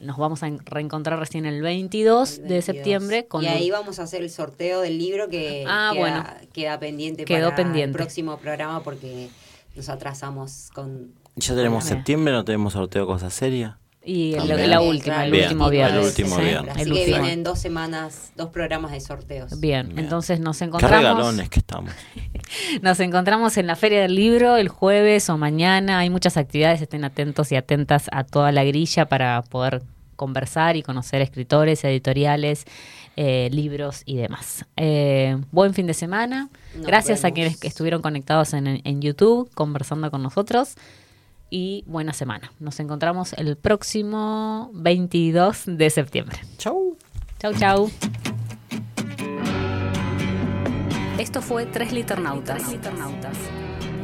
nos 0.00 0.16
vamos 0.16 0.42
a 0.42 0.50
reencontrar 0.64 1.18
recién 1.18 1.44
el 1.44 1.60
22, 1.60 2.42
de 2.42 2.62
septiembre. 2.62 3.26
Con 3.26 3.44
y 3.44 3.48
ahí 3.48 3.70
vamos 3.70 3.98
a 3.98 4.04
hacer 4.04 4.22
el 4.22 4.30
sorteo 4.30 4.80
del 4.80 4.98
libro 4.98 5.28
que 5.28 5.64
ah, 5.68 5.90
queda, 5.92 6.00
bueno. 6.00 6.24
queda 6.52 6.80
pendiente 6.80 7.24
Quedó 7.24 7.50
para 7.50 7.56
pendiente. 7.56 7.90
el 7.90 7.92
próximo 7.92 8.38
programa 8.38 8.82
porque 8.82 9.28
nos 9.76 9.88
atrasamos 9.88 10.70
con... 10.74 11.12
¿Ya 11.36 11.54
tenemos 11.54 11.84
septiembre? 11.84 12.32
¿No 12.32 12.44
tenemos 12.44 12.72
sorteo 12.72 13.06
cosa 13.06 13.30
seria? 13.30 13.78
Y 14.08 14.32
la 14.32 14.80
última, 14.80 15.26
el 15.26 15.34
último 15.34 15.68
viernes. 15.68 16.00
El 16.00 16.06
último 16.06 16.36
viernes. 16.38 16.74
Así 16.74 16.90
que 16.90 17.04
vienen 17.04 17.44
dos 17.44 17.58
semanas, 17.58 18.32
dos 18.36 18.48
programas 18.48 18.92
de 18.92 19.00
sorteos. 19.00 19.60
Bien, 19.60 19.98
entonces 19.98 20.40
nos 20.40 20.62
encontramos. 20.62 20.96
Qué 20.96 21.02
regalones 21.02 21.50
que 21.50 21.58
estamos. 21.58 21.92
nos 22.82 23.00
encontramos 23.00 23.58
en 23.58 23.66
la 23.66 23.76
Feria 23.76 24.00
del 24.00 24.14
Libro 24.14 24.56
el 24.56 24.68
jueves 24.70 25.28
o 25.28 25.36
mañana. 25.36 25.98
Hay 25.98 26.08
muchas 26.08 26.38
actividades, 26.38 26.80
estén 26.80 27.04
atentos 27.04 27.52
y 27.52 27.56
atentas 27.56 28.06
a 28.10 28.24
toda 28.24 28.50
la 28.50 28.64
grilla 28.64 29.10
para 29.10 29.42
poder 29.42 29.82
conversar 30.16 30.76
y 30.76 30.82
conocer 30.82 31.20
escritores, 31.20 31.84
editoriales, 31.84 32.64
eh, 33.16 33.50
libros 33.52 34.04
y 34.06 34.16
demás. 34.16 34.64
Eh, 34.78 35.36
buen 35.52 35.74
fin 35.74 35.86
de 35.86 35.92
semana. 35.92 36.48
Gracias 36.76 37.26
a 37.26 37.32
quienes 37.32 37.62
estuvieron 37.62 38.00
conectados 38.00 38.54
en, 38.54 38.80
en 38.82 39.02
YouTube 39.02 39.50
conversando 39.52 40.10
con 40.10 40.22
nosotros 40.22 40.76
y 41.50 41.84
buena 41.86 42.12
semana. 42.12 42.52
Nos 42.58 42.80
encontramos 42.80 43.32
el 43.34 43.56
próximo 43.56 44.70
22 44.74 45.64
de 45.66 45.90
septiembre. 45.90 46.38
Chau. 46.58 46.96
Chau, 47.38 47.54
chau. 47.54 47.90
Esto 51.18 51.42
fue 51.42 51.66
Tres 51.66 51.92
Liternautas. 51.92 52.58
Tres 52.58 52.72
Liternautas. 52.72 53.36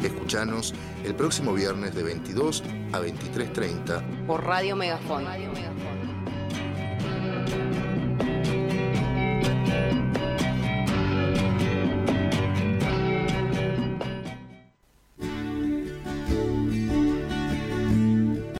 Escuchanos 0.03 0.75
el 1.05 1.15
próximo 1.15 1.55
viernes 1.55 1.95
de 1.95 2.03
22 2.03 2.63
a 2.93 3.01
23.30 3.01 4.27
por 4.27 4.45
Radio 4.45 4.77
Megafón. 4.77 5.25
Radio 5.25 5.51
Megafón. 5.53 5.94